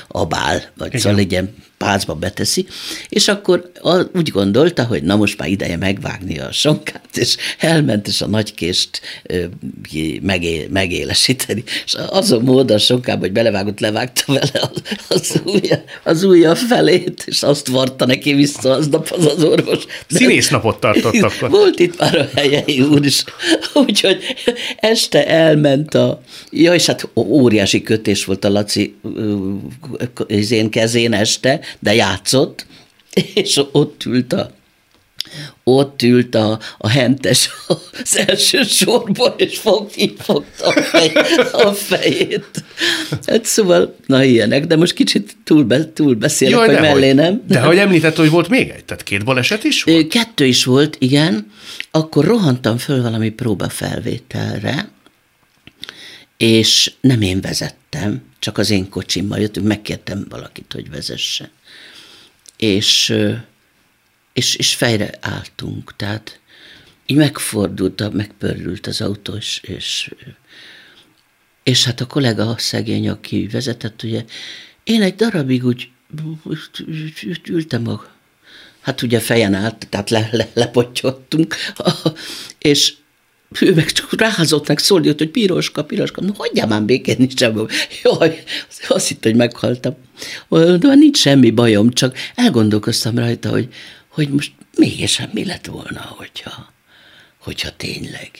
abál, 0.08 0.70
vagy 0.76 0.86
Igen. 0.86 1.00
szóval 1.00 1.18
legyen 1.18 1.54
pálcba 1.84 2.14
beteszi, 2.14 2.66
és 3.08 3.28
akkor 3.28 3.70
úgy 4.14 4.28
gondolta, 4.28 4.84
hogy 4.84 5.02
na 5.02 5.16
most 5.16 5.38
már 5.38 5.48
ideje 5.48 5.76
megvágni 5.76 6.38
a 6.38 6.52
sonkát, 6.52 7.16
és 7.16 7.36
elment, 7.58 8.08
és 8.08 8.20
a 8.20 8.26
nagykést 8.26 9.00
megé, 10.22 10.68
megélesíteni. 10.70 11.64
És 11.84 11.94
azon 11.94 12.42
módon 12.42 12.76
a 12.76 12.80
sonkába, 12.80 13.20
hogy 13.20 13.32
belevágott, 13.32 13.80
levágta 13.80 14.22
vele 14.26 14.50
az, 14.52 14.82
az, 15.08 15.40
ujja, 15.44 15.84
az 16.04 16.22
ujja 16.22 16.54
felét, 16.54 17.22
és 17.26 17.42
azt 17.42 17.68
varta 17.68 18.06
neki 18.06 18.32
vissza 18.32 18.70
aznap 18.70 19.10
az 19.10 19.26
az 19.26 19.44
orvos. 19.44 19.84
Színésznapot 20.08 20.80
tartott 20.80 21.22
akkor. 21.22 21.50
Volt 21.50 21.78
itt 21.78 21.98
már 21.98 22.18
a 22.18 22.28
helyei 22.34 22.80
úr 22.80 23.04
is, 23.04 23.24
úgyhogy 23.74 24.18
este 24.76 25.26
elment 25.26 25.94
a, 25.94 26.20
ja, 26.50 26.74
és 26.74 26.86
hát 26.86 27.08
óriási 27.14 27.82
kötés 27.82 28.24
volt 28.24 28.44
a 28.44 28.50
Laci 28.50 28.94
az 30.28 30.50
én 30.50 30.70
kezén 30.70 31.12
este, 31.12 31.60
de 31.78 31.94
játszott, 31.94 32.66
és 33.34 33.60
ott 33.72 34.04
ült 34.04 34.32
a 34.32 34.58
ott 35.64 36.02
ült 36.02 36.34
a, 36.34 36.58
a 36.78 36.88
hentes 36.88 37.50
az 38.02 38.16
első 38.26 38.62
sorban, 38.62 39.32
és 39.36 39.58
fog, 39.58 39.90
így 39.96 40.14
fogta 40.18 40.66
a, 40.66 40.80
fej, 40.80 41.12
a 41.52 41.72
fejét. 41.72 42.64
Hát 43.26 43.44
szóval, 43.44 43.96
na 44.06 44.24
ilyenek, 44.24 44.66
de 44.66 44.76
most 44.76 44.92
kicsit 44.92 45.36
túl, 45.44 45.64
be, 45.64 45.92
túl 45.92 46.14
beszélek, 46.14 46.54
Jaj, 46.54 46.66
hogy 46.68 46.80
mellé 46.80 47.12
nem. 47.12 47.42
De 47.46 47.60
hogy 47.60 47.78
említett, 47.78 48.16
hogy 48.16 48.30
volt 48.30 48.48
még 48.48 48.68
egy, 48.68 48.84
tehát 48.84 49.02
két 49.02 49.24
baleset 49.24 49.64
is 49.64 49.82
volt? 49.82 50.08
Kettő 50.08 50.46
is 50.46 50.64
volt, 50.64 50.96
igen. 50.98 51.50
Akkor 51.90 52.24
rohantam 52.24 52.78
föl 52.78 53.02
valami 53.02 53.30
próbafelvételre, 53.30 54.88
és 56.36 56.92
nem 57.00 57.22
én 57.22 57.40
vezettem, 57.40 58.22
csak 58.38 58.58
az 58.58 58.70
én 58.70 58.88
kocsimmal 58.88 59.38
jöttünk, 59.38 59.66
megkértem 59.66 60.26
valakit, 60.28 60.72
hogy 60.72 60.90
vezesse 60.90 61.50
és, 62.60 63.14
és, 64.32 64.54
és 64.54 64.74
fejre 64.74 65.10
álltunk, 65.20 65.96
tehát 65.96 66.40
így 67.06 67.16
megfordult, 67.16 68.12
megpörült 68.12 68.86
az 68.86 69.00
autó, 69.00 69.34
és, 69.34 69.60
és, 69.62 70.14
és 71.62 71.84
hát 71.84 72.00
a 72.00 72.06
kollega 72.06 72.48
a 72.48 72.58
szegény, 72.58 73.08
aki 73.08 73.48
vezetett, 73.52 74.02
ugye, 74.02 74.24
én 74.84 75.02
egy 75.02 75.14
darabig 75.14 75.64
úgy 75.64 75.90
ültem 77.48 77.88
a, 77.88 78.04
hát 78.80 79.02
ugye 79.02 79.20
fejen 79.20 79.54
állt, 79.54 79.86
tehát 79.88 80.10
le, 80.10 80.28
le, 80.32 80.48
lepottyottunk, 80.54 81.54
és 82.58 82.94
ő 83.60 83.74
meg 83.74 83.92
csak 83.92 84.20
ráházott 84.20 84.68
meg 84.68 84.78
szólni, 84.78 85.06
hogy 85.06 85.30
piroska, 85.30 85.84
piroska, 85.84 86.20
no 86.20 86.32
hagyjál 86.32 86.66
már 86.66 86.82
békén, 86.82 87.14
nincs 87.18 87.38
semmi. 87.38 87.64
Jaj, 88.02 88.42
azt 88.88 89.08
hitt, 89.08 89.22
hogy 89.22 89.34
meghaltam. 89.34 89.96
De 90.48 90.94
nincs 90.94 91.18
semmi 91.18 91.50
bajom, 91.50 91.90
csak 91.90 92.16
elgondolkoztam 92.34 93.18
rajta, 93.18 93.50
hogy, 93.50 93.68
hogy 94.08 94.28
most 94.28 94.52
mégis 94.76 95.22
mi 95.32 95.44
lett 95.44 95.66
volna, 95.66 96.14
hogyha, 96.18 96.72
hogyha 97.38 97.76
tényleg. 97.76 98.30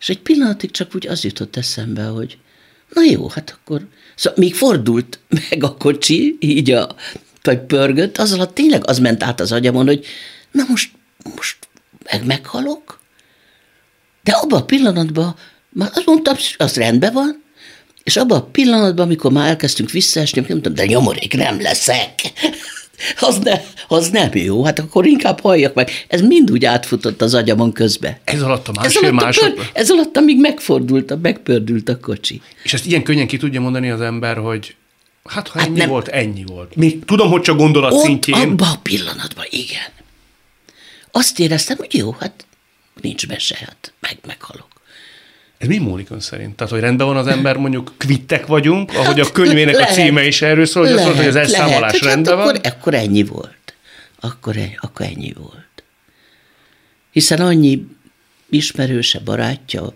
És 0.00 0.08
egy 0.08 0.20
pillanatig 0.20 0.70
csak 0.70 0.94
úgy 0.94 1.06
az 1.06 1.24
jutott 1.24 1.56
eszembe, 1.56 2.04
hogy 2.04 2.38
na 2.88 3.02
jó, 3.02 3.28
hát 3.28 3.58
akkor, 3.60 3.86
szóval 4.14 4.38
még 4.38 4.54
fordult 4.54 5.18
meg 5.28 5.62
a 5.62 5.76
kocsi, 5.76 6.36
így 6.40 6.70
a, 6.70 6.96
vagy 7.42 7.60
pörgött, 7.60 8.18
az 8.18 8.32
alatt 8.32 8.54
tényleg 8.54 8.88
az 8.88 8.98
ment 8.98 9.22
át 9.22 9.40
az 9.40 9.52
agyamon, 9.52 9.86
hogy 9.86 10.06
na 10.50 10.64
most, 10.68 10.90
most 11.34 11.56
meg 12.10 12.26
meghalok? 12.26 13.00
De 14.26 14.32
abban 14.32 14.60
a 14.60 14.64
pillanatban, 14.64 15.34
már 15.68 15.90
azt 15.94 16.06
mondtam, 16.06 16.34
az 16.56 16.76
rendben 16.76 17.12
van, 17.12 17.42
és 18.02 18.16
abban 18.16 18.38
a 18.38 18.44
pillanatban, 18.44 19.04
amikor 19.04 19.32
már 19.32 19.48
elkezdtünk 19.48 19.90
visszaesni, 19.90 20.44
mondtam, 20.48 20.74
de 20.74 20.84
nyomorék 20.84 21.36
nem 21.36 21.60
leszek. 21.60 22.10
Az, 23.20 23.38
ne, 23.38 23.60
az 23.88 24.08
nem 24.08 24.30
jó, 24.32 24.64
hát 24.64 24.78
akkor 24.78 25.06
inkább 25.06 25.40
halljak 25.40 25.74
meg. 25.74 25.90
Ez 26.08 26.20
mind 26.20 26.50
úgy 26.50 26.64
átfutott 26.64 27.22
az 27.22 27.34
agyamon 27.34 27.72
közbe. 27.72 28.20
Ez 28.24 28.42
alatt 28.42 28.68
a 28.68 28.72
másfél 28.72 29.02
ez 29.02 29.08
alatt 29.08 29.22
másod... 29.22 29.52
Pör, 29.52 29.70
ez 29.72 29.90
alatt, 29.90 30.16
amíg 30.16 30.40
megfordult, 30.40 31.22
megpördült 31.22 31.88
a 31.88 31.98
kocsi. 31.98 32.40
És 32.62 32.72
ezt 32.72 32.86
ilyen 32.86 33.02
könnyen 33.02 33.26
ki 33.26 33.36
tudja 33.36 33.60
mondani 33.60 33.90
az 33.90 34.00
ember, 34.00 34.36
hogy 34.36 34.74
hát 35.24 35.48
ha 35.48 35.58
hát 35.58 35.68
ennyi 35.68 35.78
nem, 35.78 35.88
volt, 35.88 36.08
ennyi 36.08 36.44
volt. 36.46 36.76
Mi, 36.76 36.98
tudom, 36.98 37.30
hogy 37.30 37.40
csak 37.40 37.56
gondolat 37.56 37.92
ott, 37.92 38.04
szintjén. 38.04 38.36
abban 38.36 38.68
a 38.68 38.78
pillanatban, 38.82 39.44
igen. 39.50 39.92
Azt 41.10 41.38
éreztem, 41.38 41.76
hogy 41.76 41.94
jó, 41.94 42.16
hát 42.18 42.45
nincs 43.00 43.28
mese, 43.28 43.56
hát 43.56 43.92
meg, 44.00 44.18
meghalok. 44.26 44.68
Ez 45.58 45.68
mi 45.68 45.78
múlik 45.78 46.10
ön 46.10 46.20
szerint? 46.20 46.56
Tehát, 46.56 46.72
hogy 46.72 46.80
rendben 46.80 47.06
van 47.06 47.16
az 47.16 47.26
ember, 47.26 47.56
mondjuk 47.56 47.92
kvittek 47.96 48.46
vagyunk, 48.46 48.92
ahogy 48.94 49.20
a 49.20 49.32
könyvének 49.32 49.74
lehet, 49.74 49.90
a 49.90 49.94
címe 49.94 50.26
is 50.26 50.42
erről 50.42 50.66
szól, 50.66 50.84
hogy 50.84 50.94
lehet, 50.94 51.08
azt 51.08 51.16
mondta, 51.16 51.32
hogy 51.32 51.42
az 51.42 51.50
elszámolás 51.52 51.92
lehet, 51.92 52.14
rendben 52.14 52.36
hát 52.36 52.44
van? 52.44 52.56
Akkor, 52.56 52.72
akkor 52.72 52.94
ennyi 52.94 53.22
volt. 53.22 53.74
Akkor, 54.20 54.56
akkor 54.76 55.06
ennyi 55.06 55.32
volt. 55.32 55.84
Hiszen 57.10 57.40
annyi 57.40 57.86
ismerőse, 58.50 59.18
barátja, 59.18 59.94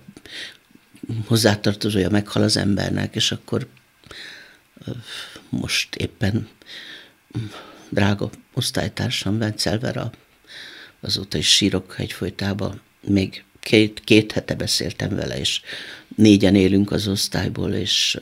hozzátartozója 1.26 2.10
meghal 2.10 2.42
az 2.42 2.56
embernek, 2.56 3.14
és 3.14 3.32
akkor 3.32 3.66
most 5.48 5.94
éppen 5.94 6.48
drága 7.88 8.30
osztálytársam 8.54 9.38
Vencelver, 9.38 10.10
azóta 11.00 11.38
is 11.38 11.48
sírok 11.48 11.94
egyfolytában, 11.98 12.80
még 13.06 13.44
két, 13.60 14.00
két 14.04 14.32
hete 14.32 14.54
beszéltem 14.54 15.16
vele, 15.16 15.38
és 15.38 15.60
négyen 16.16 16.54
élünk 16.54 16.92
az 16.92 17.08
osztályból, 17.08 17.72
és 17.72 18.18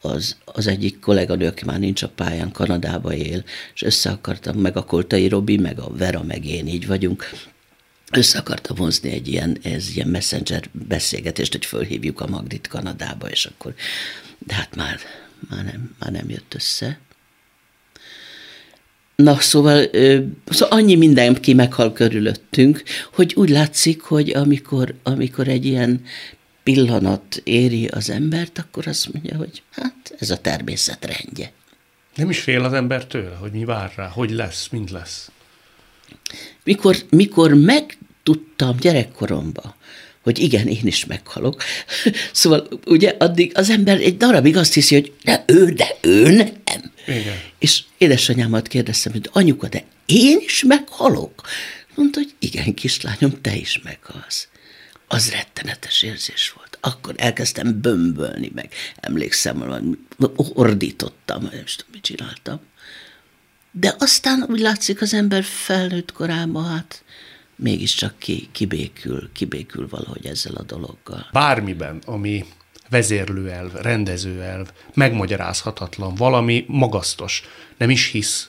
az, 0.00 0.36
az 0.44 0.66
egyik 0.66 1.00
kolléganő, 1.00 1.46
aki 1.46 1.64
már 1.64 1.78
nincs 1.78 2.02
a 2.02 2.08
pályán, 2.08 2.52
Kanadába 2.52 3.14
él, 3.14 3.44
és 3.74 3.82
össze 3.82 4.10
akartam, 4.10 4.56
meg 4.56 4.76
a 4.76 4.84
Koltai 4.84 5.28
Robi, 5.28 5.56
meg 5.56 5.78
a 5.78 5.96
Vera, 5.96 6.22
meg 6.22 6.44
én 6.44 6.66
így 6.66 6.86
vagyunk, 6.86 7.30
össze 8.12 8.38
akartam 8.38 8.76
hozni 8.76 9.10
egy 9.10 9.28
ilyen, 9.28 9.58
ez 9.62 9.96
ilyen 9.96 10.08
messenger 10.08 10.68
beszélgetést, 10.72 11.52
hogy 11.52 11.66
fölhívjuk 11.66 12.20
a 12.20 12.26
Magdit 12.26 12.66
Kanadába, 12.66 13.30
és 13.30 13.46
akkor, 13.46 13.74
de 14.38 14.54
hát 14.54 14.76
már, 14.76 14.98
már, 15.50 15.64
nem, 15.64 15.94
már 15.98 16.10
nem 16.12 16.30
jött 16.30 16.54
össze. 16.54 16.98
Na, 19.16 19.40
szóval, 19.40 19.84
szóval 20.46 20.78
annyi 20.78 20.94
mindenki 20.94 21.54
meghal 21.54 21.92
körülöttünk, 21.92 22.82
hogy 23.12 23.32
úgy 23.36 23.48
látszik, 23.48 24.02
hogy 24.02 24.30
amikor, 24.30 24.94
amikor 25.02 25.48
egy 25.48 25.64
ilyen 25.64 26.04
pillanat 26.62 27.40
éri 27.44 27.86
az 27.86 28.10
embert, 28.10 28.58
akkor 28.58 28.86
azt 28.86 29.12
mondja, 29.12 29.36
hogy 29.36 29.62
hát 29.70 30.14
ez 30.18 30.30
a 30.30 30.36
természet 30.36 31.04
rendje. 31.04 31.52
Nem 32.14 32.30
is 32.30 32.40
fél 32.40 32.64
az 32.64 32.72
ember 32.72 33.06
tőle, 33.06 33.34
hogy 33.34 33.52
mi 33.52 33.64
vár 33.64 33.92
rá, 33.96 34.08
hogy 34.08 34.30
lesz, 34.30 34.68
mind 34.68 34.90
lesz. 34.90 35.30
Mikor, 36.64 36.96
mikor 37.10 37.54
megtudtam 37.54 38.76
gyerekkoromban, 38.76 39.74
hogy 40.24 40.38
igen, 40.38 40.66
én 40.66 40.86
is 40.86 41.04
meghalok. 41.04 41.62
Szóval 42.32 42.68
ugye 42.86 43.14
addig 43.18 43.52
az 43.54 43.70
ember 43.70 44.00
egy 44.00 44.16
darabig 44.16 44.56
azt 44.56 44.74
hiszi, 44.74 44.94
hogy 44.94 45.12
de 45.24 45.44
ő, 45.46 45.70
de 45.70 45.96
ő 46.00 46.30
nem. 46.30 46.92
Igen. 47.06 47.38
És 47.58 47.82
édesanyámat 47.98 48.68
kérdeztem, 48.68 49.12
hogy 49.12 49.28
anyuka, 49.32 49.68
de 49.68 49.84
én 50.06 50.38
is 50.40 50.64
meghalok? 50.64 51.42
Mondta, 51.94 52.18
hogy 52.18 52.34
igen, 52.38 52.74
kislányom, 52.74 53.40
te 53.40 53.56
is 53.56 53.80
meghalsz. 53.82 54.48
az 55.08 55.30
rettenetes 55.30 56.02
érzés 56.02 56.52
volt. 56.56 56.78
Akkor 56.80 57.14
elkezdtem 57.16 57.80
bömbölni 57.80 58.50
meg. 58.54 58.72
Emlékszem, 58.96 59.60
hogy 59.60 59.82
ordítottam, 60.54 61.42
nem 61.42 61.50
tudom, 61.50 61.90
mit 61.92 62.02
csináltam. 62.02 62.60
De 63.72 63.94
aztán 63.98 64.46
úgy 64.48 64.60
látszik, 64.60 65.00
az 65.00 65.14
ember 65.14 65.44
felnőtt 65.44 66.12
korában, 66.12 66.68
hát 66.68 67.03
mégiscsak 67.64 68.14
ki, 68.18 68.48
kibékül, 68.52 69.30
kibékül 69.32 69.88
valahogy 69.88 70.26
ezzel 70.26 70.54
a 70.54 70.62
dologgal. 70.62 71.28
Bármiben, 71.32 72.02
ami 72.04 72.44
vezérlőelv, 72.90 73.74
rendezőelv, 73.74 74.70
megmagyarázhatatlan, 74.94 76.14
valami 76.14 76.64
magasztos, 76.68 77.42
nem 77.78 77.90
is 77.90 78.10
hisz. 78.10 78.48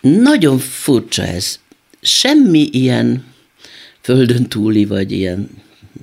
Nagyon 0.00 0.58
furcsa 0.58 1.22
ez. 1.22 1.58
Semmi 2.00 2.68
ilyen 2.72 3.24
földön 4.00 4.48
túli, 4.48 4.84
vagy 4.84 5.12
ilyen, 5.12 5.50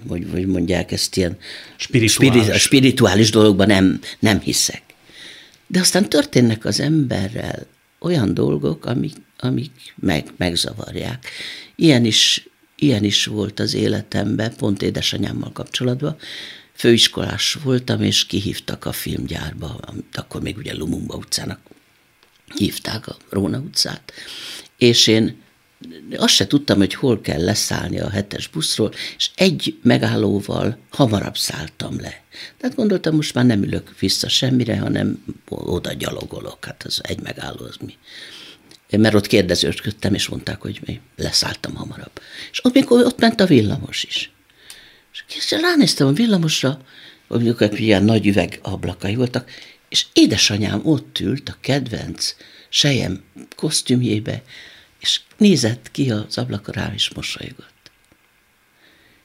hogy, 0.08 0.28
hogy 0.32 0.46
mondják 0.46 0.92
ezt, 0.92 1.18
ilyen 1.18 1.38
spirituális, 1.76 2.62
spirituális 2.62 3.30
dologban 3.30 3.68
nem, 3.68 4.00
nem 4.20 4.40
hiszek. 4.40 4.82
De 5.68 5.80
aztán 5.80 6.10
történnek 6.10 6.66
az 6.66 6.80
emberrel 6.80 7.68
olyan 8.02 8.34
dolgok, 8.34 8.86
amik, 8.86 9.16
amik 9.38 9.94
meg, 9.96 10.34
megzavarják. 10.38 11.26
Ilyen 11.76 12.06
is, 12.06 12.50
ilyen 12.76 13.04
is 13.04 13.26
volt 13.26 13.60
az 13.60 13.74
életemben, 13.74 14.56
pont 14.56 14.82
édesanyámmal 14.82 15.52
kapcsolatban. 15.52 16.18
Főiskolás 16.74 17.54
voltam, 17.64 18.02
és 18.02 18.26
kihívtak 18.26 18.86
a 18.86 18.92
filmgyárba, 18.92 19.80
amit 19.82 20.18
akkor 20.18 20.42
még 20.42 20.58
ugye 20.58 20.74
Lumumba 20.74 21.16
utcának 21.16 21.60
hívták 22.56 23.08
a 23.08 23.18
Róna 23.30 23.58
utcát. 23.58 24.12
És 24.78 25.08
én 25.08 25.42
azt 26.16 26.34
se 26.34 26.48
tudtam, 26.48 26.78
hogy 26.78 26.94
hol 26.94 27.22
kell 27.22 27.44
leszállni 27.44 28.00
a 28.00 28.10
hetes 28.10 28.48
buszról, 28.48 28.94
és 29.18 29.30
egy 29.36 29.80
megállóval 29.84 30.78
hamarabb 30.90 31.38
szálltam 31.38 32.00
le. 32.00 32.24
Tehát 32.58 32.76
gondoltam, 32.76 33.16
most 33.16 33.34
már 33.34 33.46
nem 33.46 33.64
ülök 33.64 34.00
vissza 34.00 34.30
semmire, 34.30 34.80
hanem 34.80 35.24
oda 35.50 35.94
gyalogolok. 35.94 36.66
Hát 36.66 36.84
az 36.84 37.00
egy 37.04 37.22
megálló 37.22 37.66
az 37.66 37.78
mi. 37.86 37.94
Mert 38.98 39.16
ott 39.16 39.28
kérdezősködtem, 39.28 40.14
és 40.14 40.28
mondták, 40.28 40.62
hogy 40.62 40.80
mi 40.86 41.00
leszálltam 41.16 41.76
hamarabb. 41.76 42.22
És 42.52 42.66
ott, 42.66 42.74
mikor 42.74 43.06
ott 43.06 43.20
ment 43.20 43.40
a 43.40 43.46
villamos 43.46 44.04
is. 44.04 44.32
És 45.36 45.52
ránéztem 45.52 46.08
a 46.08 46.12
villamosra, 46.12 46.82
amikor 47.28 47.80
ilyen 47.80 48.04
nagy 48.04 48.28
üveg 48.28 48.60
ablakai 48.62 49.16
voltak, 49.16 49.50
és 49.90 50.06
édesanyám 50.14 50.82
ott 50.84 51.20
ült 51.20 51.50
a 51.50 51.58
kedvenc 51.62 52.36
sejem 52.70 53.24
kosztümjébe, 53.56 54.44
és 55.02 55.22
nézett 55.38 55.92
ki 55.92 56.12
az 56.12 56.38
ablakra 56.38 56.82
rám, 56.82 56.94
és 56.94 57.14
mosolygott. 57.14 57.92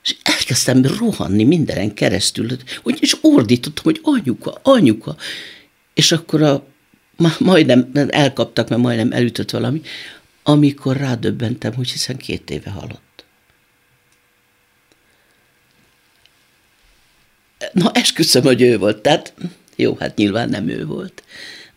És 0.04 0.16
elkezdtem 0.22 0.84
rohanni 0.84 1.44
mindenen 1.44 1.94
keresztül, 1.94 2.48
hogy, 2.82 2.96
és 3.00 3.16
ordítottam, 3.20 3.84
hogy 3.84 4.00
anyuka, 4.02 4.58
anyuka. 4.62 5.16
És 5.94 6.12
akkor 6.12 6.42
a, 6.42 6.66
majdnem 7.38 7.90
elkaptak, 8.08 8.68
mert 8.68 8.82
majdnem 8.82 9.12
elütött 9.12 9.50
valami, 9.50 9.80
amikor 10.42 10.96
rádöbbentem, 10.96 11.74
hogy 11.74 11.90
hiszen 11.90 12.16
két 12.16 12.50
éve 12.50 12.70
halott. 12.70 13.24
Na, 17.72 17.90
esküszöm, 17.92 18.42
hogy 18.42 18.62
ő 18.62 18.78
volt. 18.78 19.02
Tehát 19.02 19.34
jó, 19.76 19.96
hát 19.98 20.16
nyilván 20.16 20.48
nem 20.48 20.68
ő 20.68 20.86
volt. 20.86 21.22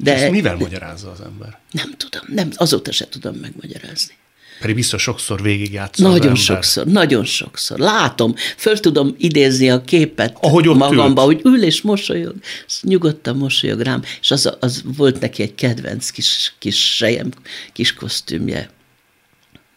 De 0.03 0.15
Ezt 0.15 0.31
mivel 0.31 0.55
magyarázza 0.55 1.11
az 1.11 1.21
ember? 1.21 1.59
Nem 1.71 1.93
tudom, 1.97 2.21
nem, 2.27 2.49
azóta 2.55 2.91
se 2.91 3.07
tudom 3.09 3.35
megmagyarázni. 3.35 4.13
Pedig 4.59 4.75
biztos 4.75 5.01
sokszor 5.01 5.41
végigjátszott 5.41 6.07
Nagyon 6.07 6.35
sokszor, 6.35 6.85
nagyon 6.85 7.23
sokszor. 7.23 7.79
Látom, 7.79 8.35
föl 8.57 8.79
tudom 8.79 9.15
idézni 9.17 9.69
a 9.69 9.81
képet 9.81 10.37
Ahogy 10.41 10.67
ott 10.67 10.77
magamba, 10.77 11.25
ült. 11.25 11.41
hogy 11.41 11.53
ül 11.53 11.63
és 11.63 11.81
mosolyog, 11.81 12.35
nyugodtan 12.81 13.37
mosolyog 13.37 13.79
rám, 13.79 14.01
és 14.21 14.31
az, 14.31 14.53
az 14.59 14.83
volt 14.83 15.19
neki 15.19 15.41
egy 15.41 15.55
kedvenc 15.55 16.09
kis, 16.09 16.53
kis 16.59 16.95
sejem, 16.95 17.31
kis 17.73 17.93
kosztümje, 17.93 18.69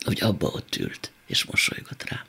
hogy 0.05 0.19
abba 0.21 0.47
ott 0.47 0.77
ült, 0.77 1.11
és 1.27 1.45
mosolygott 1.45 2.05
rám. 2.09 2.25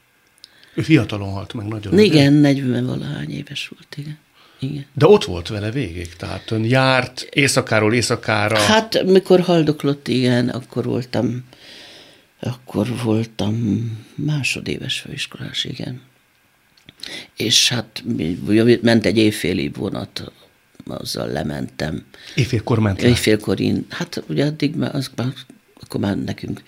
Ő 0.74 0.82
fiatalon 0.82 1.32
halt 1.32 1.54
meg 1.54 1.68
nagyon. 1.68 2.00
Igen, 2.00 2.34
40 2.34 2.86
valahány 2.86 3.32
éves 3.32 3.68
volt, 3.68 3.96
igen. 3.98 4.20
Igen. 4.64 4.86
De 4.94 5.06
ott 5.06 5.24
volt 5.24 5.48
vele 5.48 5.72
végig, 5.72 6.16
tehát 6.16 6.52
ön 6.52 6.64
járt 6.66 7.28
éjszakáról 7.30 7.94
éjszakára. 7.94 8.58
Hát, 8.58 9.04
mikor 9.04 9.40
haldoklott, 9.40 10.08
igen, 10.08 10.50
akkor 10.50 10.84
voltam, 10.84 11.44
akkor 12.40 12.88
voltam 13.04 13.84
másodéves 14.16 15.00
főiskolás, 15.00 15.64
igen. 15.64 16.02
És 17.36 17.70
hát 17.70 18.04
ment 18.82 19.06
egy 19.06 19.18
évféli 19.18 19.72
vonat, 19.76 20.32
azzal 20.88 21.28
lementem. 21.28 22.06
Éjfélkor 22.36 22.80
ment 22.80 23.02
le? 23.02 23.08
Éjfélkor 23.08 23.60
én, 23.60 23.86
hát 23.90 24.24
ugye 24.28 24.46
addig 24.46 24.76
már, 24.76 24.96
az 24.96 25.12
már 25.16 25.34
akkor 25.94 26.06
már 26.06 26.24
nekünk 26.24 26.64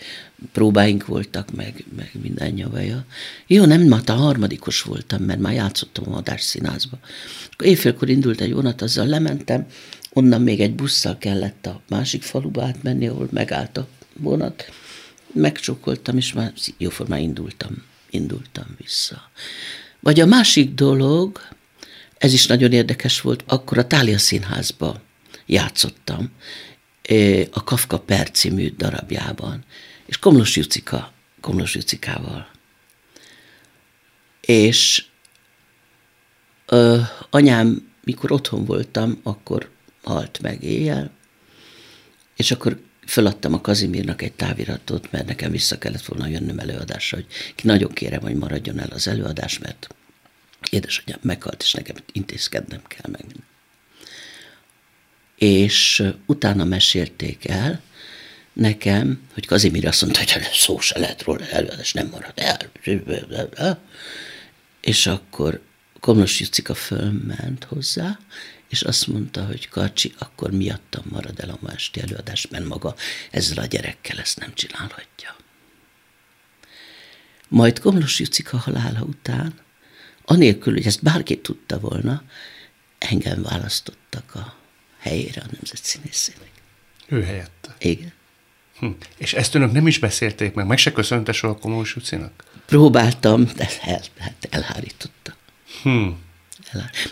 próbáink 0.51 1.05
voltak, 1.05 1.55
meg, 1.55 1.85
meg 1.95 2.11
minden 2.21 2.51
nyavaja. 2.51 3.05
Jó, 3.47 3.65
nem, 3.65 3.81
már 3.81 4.01
a 4.05 4.11
harmadikos 4.11 4.81
voltam, 4.81 5.23
mert 5.23 5.39
már 5.39 5.53
játszottam 5.53 6.03
a 6.07 6.09
Madás 6.09 6.41
színházba. 6.41 6.99
Akkor 7.51 7.67
éjfélkor 7.67 8.09
indult 8.09 8.41
egy 8.41 8.53
vonat, 8.53 8.81
azzal 8.81 9.05
lementem, 9.05 9.67
onnan 10.13 10.41
még 10.41 10.59
egy 10.59 10.75
busszal 10.75 11.17
kellett 11.17 11.65
a 11.65 11.81
másik 11.89 12.23
faluba 12.23 12.63
átmenni, 12.63 13.07
ahol 13.07 13.27
megállt 13.31 13.77
a 13.77 13.87
vonat. 14.13 14.69
Megcsókoltam, 15.33 16.17
és 16.17 16.33
már 16.33 16.53
jóformán 16.77 17.19
indultam, 17.19 17.83
indultam 18.09 18.65
vissza. 18.77 19.29
Vagy 19.99 20.19
a 20.19 20.25
másik 20.25 20.73
dolog, 20.73 21.39
ez 22.17 22.33
is 22.33 22.45
nagyon 22.47 22.71
érdekes 22.71 23.21
volt, 23.21 23.43
akkor 23.47 23.77
a 23.77 23.87
Tália 23.87 24.17
Színházba 24.17 25.01
játszottam, 25.45 26.31
a 27.51 27.63
Kafka 27.63 27.99
Per 27.99 28.31
című 28.31 28.69
darabjában, 28.77 29.63
és 30.05 30.19
Komlos 30.19 30.55
Jucika, 30.55 31.13
Komlos 31.41 31.75
Jucikával. 31.75 32.49
És 34.41 35.05
ö, 36.65 36.99
anyám, 37.29 37.93
mikor 38.03 38.31
otthon 38.31 38.65
voltam, 38.65 39.19
akkor 39.23 39.69
halt 40.03 40.41
meg 40.41 40.63
éjjel, 40.63 41.11
és 42.35 42.51
akkor 42.51 42.81
föladtam 43.05 43.53
a 43.53 43.61
Kazimírnak 43.61 44.21
egy 44.21 44.33
táviratot, 44.33 45.11
mert 45.11 45.27
nekem 45.27 45.51
vissza 45.51 45.77
kellett 45.77 46.05
volna 46.05 46.27
jönnöm 46.27 46.59
előadásra, 46.59 47.17
hogy 47.17 47.27
ki 47.55 47.67
nagyon 47.67 47.93
kérem, 47.93 48.21
hogy 48.21 48.35
maradjon 48.35 48.79
el 48.79 48.89
az 48.91 49.07
előadás, 49.07 49.59
mert 49.59 49.95
édesanyám 50.69 51.19
meghalt, 51.21 51.61
és 51.61 51.73
nekem 51.73 51.95
intézkednem 52.11 52.81
kell 52.87 53.11
meg 53.11 53.21
minden 53.21 53.54
és 55.35 56.03
utána 56.25 56.63
mesélték 56.63 57.47
el 57.47 57.81
nekem, 58.53 59.21
hogy 59.33 59.45
Kazimír 59.45 59.87
azt 59.87 60.01
mondta, 60.01 60.19
hogy 60.19 60.49
szó 60.53 60.79
se 60.79 60.99
lehet 60.99 61.23
róla, 61.23 61.47
előadás 61.47 61.93
nem 61.93 62.07
marad 62.07 62.33
el. 63.55 63.81
És 64.81 65.07
akkor 65.07 65.61
Komlos 65.99 66.39
Jucika 66.39 66.73
fölment 66.73 67.63
hozzá, 67.63 68.19
és 68.69 68.81
azt 68.81 69.07
mondta, 69.07 69.45
hogy 69.45 69.69
Karcsi, 69.69 70.13
akkor 70.17 70.51
miattam 70.51 71.03
marad 71.09 71.39
el 71.39 71.49
a 71.49 71.57
ma 71.61 71.71
esti 71.71 72.01
előadás, 72.01 72.47
mert 72.47 72.65
maga 72.65 72.95
ezzel 73.31 73.63
a 73.63 73.65
gyerekkel 73.65 74.19
ezt 74.19 74.39
nem 74.39 74.53
csinálhatja. 74.53 75.35
Majd 77.47 77.79
Komlos 77.79 78.19
Jucika 78.19 78.57
halála 78.57 79.01
után, 79.01 79.53
anélkül, 80.25 80.73
hogy 80.73 80.85
ezt 80.85 81.03
bárki 81.03 81.41
tudta 81.41 81.79
volna, 81.79 82.23
engem 82.97 83.41
választottak 83.41 84.35
a 84.35 84.55
helyére 85.05 85.41
a 85.41 85.49
nemzetszínészének. 85.51 86.51
Ő 87.07 87.23
helyette? 87.23 87.75
Igen. 87.79 88.13
Hm. 88.79 88.89
És 89.17 89.33
ezt 89.33 89.55
önök 89.55 89.71
nem 89.71 89.87
is 89.87 89.99
beszélték 89.99 90.53
meg? 90.53 90.65
Meg 90.65 90.77
se 90.77 90.91
köszönte 90.91 91.31
soha 91.31 91.57
Komós 91.57 91.95
Ucinak? 91.95 92.43
Próbáltam, 92.65 93.45
de 93.55 93.69
el, 93.81 94.01
hát 94.17 94.47
elhárította. 94.49 95.35
Hm. 95.83 96.07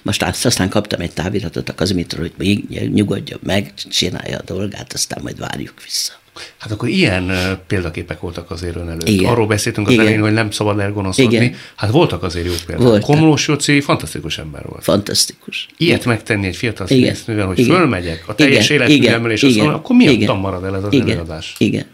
Most 0.01 0.23
aztán 0.23 0.69
kaptam 0.69 1.01
egy 1.01 1.13
táviratot 1.13 1.69
a 1.69 1.75
Kazimitról, 1.75 2.29
hogy 2.37 2.65
nyugodjon 2.93 3.39
meg, 3.43 3.73
csinálja 3.73 4.37
a 4.37 4.43
dolgát, 4.43 4.93
aztán 4.93 5.23
majd 5.23 5.39
várjuk 5.39 5.83
vissza. 5.83 6.13
Hát 6.57 6.71
akkor 6.71 6.89
ilyen 6.89 7.31
példaképek 7.67 8.19
voltak 8.19 8.51
azért 8.51 8.75
ön 8.75 8.89
előtt. 8.89 9.09
Igen. 9.09 9.31
Arról 9.31 9.47
beszéltünk 9.47 9.87
az 9.87 9.97
elején, 9.97 10.21
hogy 10.21 10.33
nem 10.33 10.51
szabad 10.51 10.79
elgonoszodni. 10.79 11.35
Igen. 11.35 11.55
Hát 11.75 11.91
voltak 11.91 12.23
azért 12.23 12.45
jó 12.45 12.51
példák. 12.65 12.85
Voltak. 12.85 13.01
Komlós 13.01 13.47
Jóci 13.47 13.81
fantasztikus 13.81 14.37
ember 14.37 14.65
volt. 14.65 14.83
Fantasztikus. 14.83 15.67
Ilyet 15.77 15.99
Igen. 15.99 16.13
megtenni 16.13 16.47
egy 16.47 16.55
fiatal 16.55 16.87
színésznővel, 16.87 17.45
hogy 17.45 17.59
Igen. 17.59 17.75
fölmegyek 17.75 18.23
a 18.27 18.35
teljes 18.35 18.69
életművemmel, 18.69 19.31
és 19.31 19.43
azt 19.43 19.55
mondom, 19.55 19.75
akkor 19.75 19.95
miattam 19.95 20.39
marad 20.39 20.63
el 20.63 20.75
ez 20.75 20.83
az 20.83 20.93
Igen. 20.93 21.09
előadás. 21.09 21.55
Igen. 21.57 21.85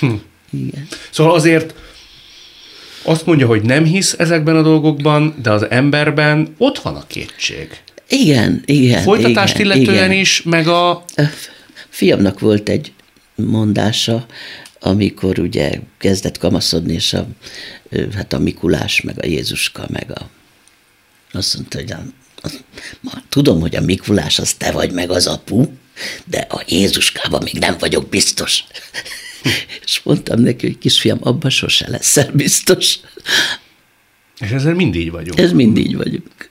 Hm. 0.00 0.12
Igen. 0.50 0.86
Szóval 1.10 1.34
azért 1.34 1.74
azt 3.02 3.26
mondja, 3.26 3.46
hogy 3.46 3.62
nem 3.62 3.84
hisz 3.84 4.14
ezekben 4.18 4.56
a 4.56 4.62
dolgokban, 4.62 5.34
de 5.42 5.50
az 5.50 5.70
emberben 5.70 6.54
ott 6.58 6.78
van 6.78 6.96
a 6.96 7.06
kétség. 7.06 7.68
Igen, 8.08 8.62
igen. 8.64 9.02
Folytatást 9.02 9.58
igen, 9.58 9.66
illetően 9.66 10.10
igen. 10.10 10.20
is, 10.20 10.42
meg 10.42 10.68
a... 10.68 11.04
Fiamnak 11.88 12.40
volt 12.40 12.68
egy 12.68 12.92
mondása, 13.46 14.26
amikor 14.80 15.38
ugye 15.38 15.80
kezdett 15.98 16.38
kamaszodni, 16.38 16.92
és 16.92 17.12
a, 17.12 17.26
hát 18.14 18.32
a 18.32 18.38
Mikulás, 18.38 19.00
meg 19.00 19.18
a 19.22 19.26
Jézuska, 19.26 19.86
meg 19.90 20.10
a, 20.10 20.28
azt 21.32 21.54
mondta, 21.54 21.78
hogy 21.78 21.92
a, 21.92 22.02
az, 22.40 22.60
ma 23.00 23.12
tudom, 23.28 23.60
hogy 23.60 23.76
a 23.76 23.80
Mikulás 23.80 24.38
az 24.38 24.52
te 24.52 24.72
vagy, 24.72 24.92
meg 24.92 25.10
az 25.10 25.26
apu, 25.26 25.64
de 26.24 26.38
a 26.38 26.62
Jézuskában 26.66 27.42
még 27.42 27.54
nem 27.54 27.76
vagyok 27.78 28.08
biztos. 28.08 28.64
és 29.84 30.00
mondtam 30.04 30.40
neki, 30.40 30.66
hogy 30.66 30.78
kisfiam, 30.78 31.18
abban 31.20 31.50
sose 31.50 31.90
leszel 31.90 32.30
biztos. 32.32 32.98
És 34.40 34.50
ezzel 34.50 34.74
mindig 34.74 35.10
vagyunk. 35.10 35.38
Ez 35.38 35.52
mindig 35.52 35.96
vagyunk. 35.96 36.50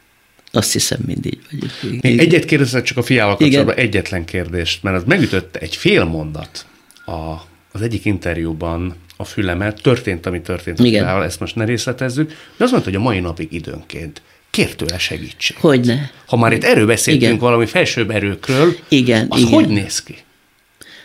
Azt 0.51 0.71
hiszem, 0.71 0.99
mindig 1.05 1.39
vagyunk. 1.51 2.01
Még 2.01 2.19
egyet 2.19 2.45
kérdezett 2.45 2.83
csak 2.83 2.97
a 2.97 3.03
fiával 3.03 3.37
kapcsolatban, 3.37 3.75
egyetlen 3.75 4.25
kérdést, 4.25 4.83
mert 4.83 4.95
az 4.95 5.03
megütötte 5.05 5.59
egy 5.59 5.75
fél 5.75 6.03
mondat 6.03 6.65
a, 7.07 7.41
az 7.71 7.81
egyik 7.81 8.05
interjúban 8.05 8.95
a 9.17 9.23
fülemet, 9.23 9.81
történt, 9.81 10.25
ami 10.25 10.41
történt 10.41 10.79
Igen. 10.79 11.03
fiával, 11.03 11.23
ezt 11.23 11.39
most 11.39 11.55
ne 11.55 11.65
részletezzük, 11.65 12.27
de 12.27 12.63
azt 12.63 12.71
mondta, 12.71 12.89
hogy 12.89 12.99
a 12.99 13.03
mai 13.03 13.19
napig 13.19 13.53
időnként 13.53 14.21
kér 14.49 14.75
tőle 14.75 14.97
segítség. 14.97 15.57
Hogyne. 15.57 16.11
Ha 16.25 16.37
már 16.37 16.51
itt 16.51 16.63
erről 16.63 16.85
beszéltünk, 16.85 17.23
igen. 17.23 17.37
valami 17.37 17.65
felsőbb 17.65 18.09
erőkről, 18.09 18.75
igen, 18.87 19.25
az 19.29 19.39
igen. 19.39 19.53
hogy 19.53 19.67
néz 19.67 20.03
ki? 20.03 20.15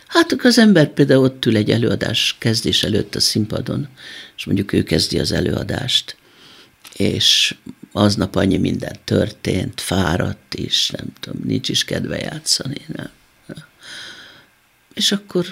Hát 0.07 0.35
az 0.43 0.57
ember 0.57 0.87
például 0.87 1.23
ott 1.23 1.45
ül 1.45 1.55
egy 1.55 1.71
előadás 1.71 2.35
kezdés 2.39 2.83
előtt 2.83 3.15
a 3.15 3.19
színpadon, 3.19 3.87
és 4.37 4.45
mondjuk 4.45 4.73
ő 4.73 4.83
kezdi 4.83 5.19
az 5.19 5.31
előadást, 5.31 6.15
és 6.93 7.55
aznap 7.91 8.35
annyi 8.35 8.57
minden 8.57 8.95
történt, 9.03 9.81
fáradt 9.81 10.53
is, 10.53 10.89
nem 10.89 11.05
tudom, 11.19 11.41
nincs 11.45 11.69
is 11.69 11.85
kedve 11.85 12.17
játszani. 12.17 12.81
Nem. 12.95 13.09
És 14.93 15.11
akkor 15.11 15.45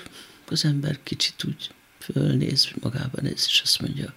az 0.52 0.66
ember 0.66 0.98
kicsit 1.04 1.44
úgy 1.44 1.70
fölnéz, 2.00 2.70
magában 2.82 3.20
néz, 3.24 3.46
és 3.48 3.62
azt 3.64 3.82
mondja, 3.82 4.14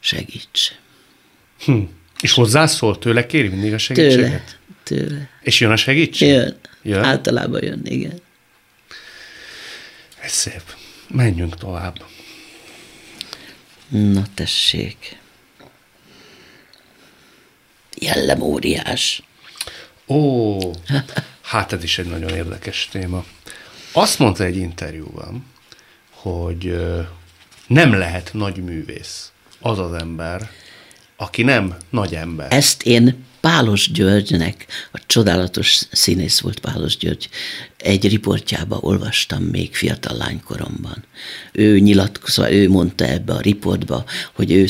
segíts. 0.00 0.72
Hm. 1.64 1.82
És 2.20 2.32
hozzászól 2.32 2.98
tőle, 2.98 3.26
kéri 3.26 3.48
mindig 3.48 3.72
a 3.72 3.78
segítséget? 3.78 4.58
Tőle, 4.82 5.08
tőle. 5.08 5.28
És 5.42 5.60
jön 5.60 5.70
a 5.70 5.76
segítség? 5.76 6.28
Jön. 6.28 6.56
jön. 6.82 7.04
Általában 7.04 7.64
jön, 7.64 7.80
igen. 7.84 8.20
Ez 10.20 10.32
szép. 10.32 10.62
Menjünk 11.08 11.56
tovább. 11.56 12.04
Na 13.88 14.22
tessék. 14.34 15.18
Jellemóriás. 17.94 19.22
Ó, 20.06 20.58
hát 21.42 21.72
ez 21.72 21.82
is 21.82 21.98
egy 21.98 22.06
nagyon 22.06 22.30
érdekes 22.30 22.88
téma. 22.90 23.24
Azt 23.98 24.18
mondta 24.18 24.44
egy 24.44 24.56
interjúban, 24.56 25.44
hogy 26.10 26.76
nem 27.66 27.92
lehet 27.92 28.30
nagy 28.32 28.56
művész 28.64 29.32
az 29.60 29.78
az 29.78 29.92
ember, 29.92 30.50
aki 31.16 31.42
nem 31.42 31.76
nagy 31.90 32.14
ember. 32.14 32.52
Ezt 32.52 32.82
én 32.82 33.24
Pálos 33.40 33.90
Györgynek, 33.92 34.66
a 34.92 35.00
csodálatos 35.06 35.82
színész 35.92 36.40
volt 36.40 36.58
Pálos 36.58 36.96
György, 36.96 37.28
egy 37.76 38.08
riportjába 38.08 38.78
olvastam 38.80 39.42
még 39.42 39.74
fiatal 39.74 40.16
lánykoromban. 40.16 41.04
Ő 41.52 41.78
nyilatkozva, 41.78 42.42
szóval 42.42 42.52
ő 42.52 42.68
mondta 42.68 43.04
ebbe 43.04 43.32
a 43.32 43.40
riportba, 43.40 44.04
hogy 44.32 44.52
ő 44.52 44.66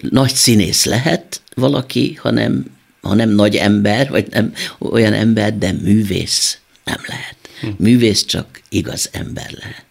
nagy 0.00 0.34
színész 0.34 0.84
lehet 0.84 1.42
valaki, 1.54 2.14
hanem, 2.14 2.64
hanem 3.00 3.28
nagy 3.28 3.56
ember, 3.56 4.10
vagy 4.10 4.26
nem 4.30 4.52
olyan 4.78 5.12
ember, 5.12 5.58
de 5.58 5.72
művész 5.72 6.58
nem 6.84 7.00
lehet. 7.06 7.39
Művész 7.76 8.24
csak 8.24 8.60
igaz 8.68 9.08
ember 9.12 9.50
lehet. 9.50 9.84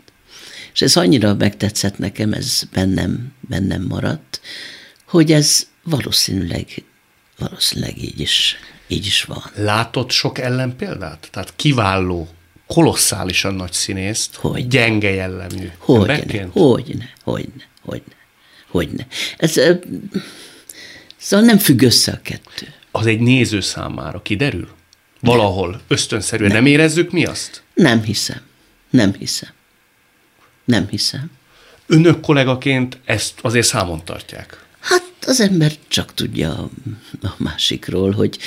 És 0.74 0.82
ez 0.82 0.96
annyira 0.98 1.34
megtetszett 1.34 1.98
nekem, 1.98 2.34
ez 2.34 2.62
bennem, 2.74 3.34
bennem 3.40 3.82
maradt, 3.82 4.42
hogy 5.06 5.32
ez 5.32 5.68
valószínűleg, 5.84 6.84
valószínűleg 7.38 8.02
így 8.02 8.20
is, 8.20 8.56
így 8.88 9.06
is 9.06 9.24
van. 9.24 9.44
Látott 9.56 10.10
sok 10.10 10.38
ellenpéldát? 10.38 11.28
Tehát 11.32 11.54
kiváló, 11.56 12.28
kolosszálisan 12.68 13.54
nagy 13.54 13.74
színészt, 13.74 14.36
hogy 14.36 14.68
gyenge 14.68 15.10
jellemű 15.10 15.72
hogyne? 15.78 16.48
Hogyne, 16.52 17.14
hogyne, 17.24 17.68
hogyne, 17.82 18.16
hogyne. 18.68 19.08
Ez, 19.38 19.60
szóval 21.18 21.46
nem 21.46 21.58
függ 21.58 21.82
össze 21.82 22.12
a 22.12 22.20
kettő. 22.22 22.74
Az 22.92 23.06
egy 23.06 23.20
néző 23.20 23.60
számára 23.60 24.22
kiderül? 24.22 24.70
Valahol 25.20 25.82
ösztönszerűen 25.88 26.52
nem. 26.52 26.64
nem 26.64 26.72
érezzük 26.72 27.12
mi 27.12 27.26
azt? 27.26 27.64
Nem 27.74 28.04
hiszem. 28.04 28.42
Nem 28.90 29.14
hiszem. 29.14 29.50
Nem 30.66 30.88
hiszem. 30.88 31.32
Önök 31.88 32.20
kollégaként 32.20 32.98
ezt 33.06 33.40
azért 33.42 33.66
számon 33.66 34.06
tartják? 34.06 34.66
Hát 34.80 35.04
az 35.26 35.40
ember 35.40 35.72
csak 35.88 36.14
tudja 36.14 36.58
a, 36.58 36.70
a 37.22 37.34
másikról, 37.38 38.12
hogy, 38.12 38.38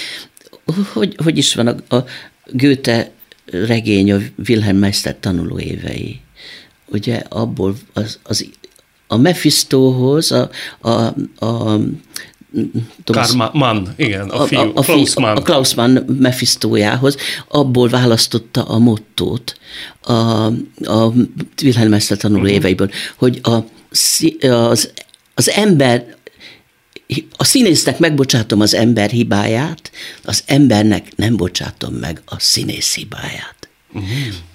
hogy 0.92 1.16
hogy 1.22 1.38
is 1.38 1.54
van 1.54 1.66
a, 1.66 1.96
a 1.96 2.04
Goethe 2.46 3.10
regény, 3.44 4.12
a 4.12 4.18
Wilhelm 4.48 4.76
Meister 4.76 5.16
tanuló 5.20 5.58
évei. 5.58 6.20
Ugye 6.86 7.22
abból 7.28 7.76
az, 7.92 8.18
az 8.22 8.48
a 9.06 9.16
Mephistóhoz, 9.16 10.32
a, 10.32 10.50
a, 10.80 10.90
a 11.44 11.78
Thomas, 13.04 13.50
Mann, 13.52 13.86
igen, 13.96 14.28
a, 14.28 14.44
fiú, 14.44 14.60
a, 14.60 14.70
a, 14.74 14.82
Klaus 14.82 15.14
Mann. 15.14 15.36
A 15.36 15.42
Klaus 15.42 15.74
Mann 15.74 15.98
Mephistójához, 16.18 17.16
abból 17.48 17.88
választotta 17.88 18.62
a 18.62 18.78
mottót 18.78 19.58
a, 20.00 20.12
a 20.84 21.12
Wilhelm 21.62 21.90
Meister 21.90 22.16
tanuló 22.16 22.40
uh-huh. 22.40 22.56
éveiből, 22.56 22.90
hogy 23.16 23.40
a, 23.42 23.58
az, 24.46 24.90
az 25.34 25.50
ember 25.50 26.16
a 27.36 27.44
színésznek 27.44 27.98
megbocsátom 27.98 28.60
az 28.60 28.74
ember 28.74 29.10
hibáját, 29.10 29.90
az 30.24 30.42
embernek 30.46 31.16
nem 31.16 31.36
bocsátom 31.36 31.94
meg 31.94 32.22
a 32.24 32.38
színész 32.38 32.94
hibáját. 32.94 33.68
Uh-huh. 33.92 34.10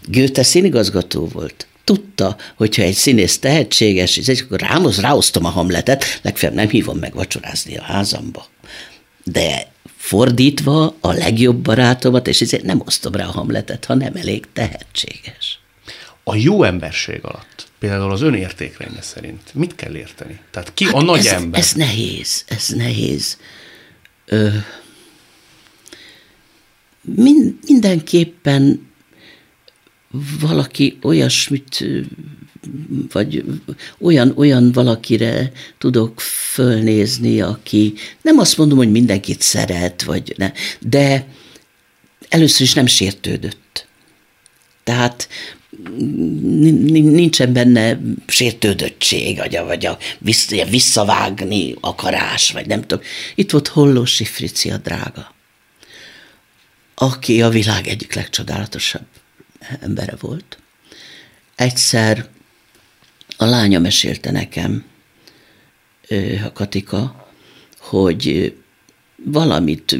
Goethe 0.05 0.43
színigazgató 0.43 1.27
volt. 1.33 1.67
Tudta, 1.87 2.35
hogyha 2.55 2.81
egy 2.81 2.93
színész 2.93 3.39
tehetséges, 3.39 4.17
és 4.17 4.41
akkor 4.41 4.59
rámoz, 4.59 5.01
ráosztom 5.01 5.45
a 5.45 5.49
hamletet, 5.49 6.19
legfeljebb 6.21 6.57
nem 6.57 6.69
hívom 6.69 6.97
meg 6.97 7.13
vacsorázni 7.13 7.77
a 7.77 7.83
házamba. 7.83 8.47
De 9.23 9.71
fordítva 9.97 10.95
a 10.99 11.11
legjobb 11.11 11.57
barátomat, 11.57 12.27
és 12.27 12.41
ezért 12.41 12.63
nem 12.63 12.81
osztom 12.85 13.13
rá 13.13 13.25
a 13.25 13.31
hamletet, 13.31 13.85
ha 13.85 13.93
nem 13.93 14.15
elég 14.15 14.45
tehetséges. 14.53 15.59
A 16.23 16.35
jó 16.35 16.63
emberség 16.63 17.19
alatt 17.21 17.67
például 17.79 18.11
az 18.11 18.21
önértékrendje 18.21 19.01
szerint 19.01 19.53
mit 19.53 19.75
kell 19.75 19.95
érteni? 19.95 20.39
Tehát 20.51 20.73
ki 20.73 20.85
hát 20.85 20.93
a 20.93 21.01
nagy 21.01 21.25
ez, 21.25 21.31
ember? 21.31 21.59
Ez 21.59 21.73
nehéz, 21.73 22.43
ez 22.47 22.67
nehéz. 22.67 23.37
Ö, 24.25 24.49
mind, 27.01 27.53
mindenképpen 27.65 28.86
valaki 30.39 30.97
olyasmit, 31.01 31.85
vagy 33.11 33.43
olyan, 33.99 34.33
olyan 34.35 34.71
valakire 34.71 35.51
tudok 35.77 36.21
fölnézni, 36.21 37.41
aki 37.41 37.93
nem 38.21 38.37
azt 38.37 38.57
mondom, 38.57 38.77
hogy 38.77 38.91
mindenkit 38.91 39.41
szeret, 39.41 40.03
vagy 40.03 40.33
ne, 40.37 40.51
de 40.79 41.27
először 42.29 42.61
is 42.61 42.73
nem 42.73 42.85
sértődött. 42.85 43.87
Tehát 44.83 45.27
nincsen 46.91 47.53
benne 47.53 47.99
sértődöttség, 48.27 49.37
vagy 49.37 49.55
a, 49.55 49.65
vagy 49.65 49.85
a 49.85 49.97
visszavágni 50.69 51.75
akarás, 51.79 52.51
vagy 52.51 52.67
nem 52.67 52.81
tudom. 52.81 53.03
Itt 53.35 53.51
volt 53.51 53.67
Hollósi 53.67 54.25
Frici 54.25 54.71
drága, 54.83 55.35
aki 56.95 57.41
a 57.41 57.49
világ 57.49 57.87
egyik 57.87 58.13
legcsodálatosabb 58.13 59.05
embere 59.79 60.15
volt. 60.19 60.57
Egyszer 61.55 62.29
a 63.37 63.45
lánya 63.45 63.79
mesélte 63.79 64.31
nekem, 64.31 64.83
a 66.43 66.51
Katika, 66.51 67.31
hogy 67.79 68.55
valamit, 69.25 69.97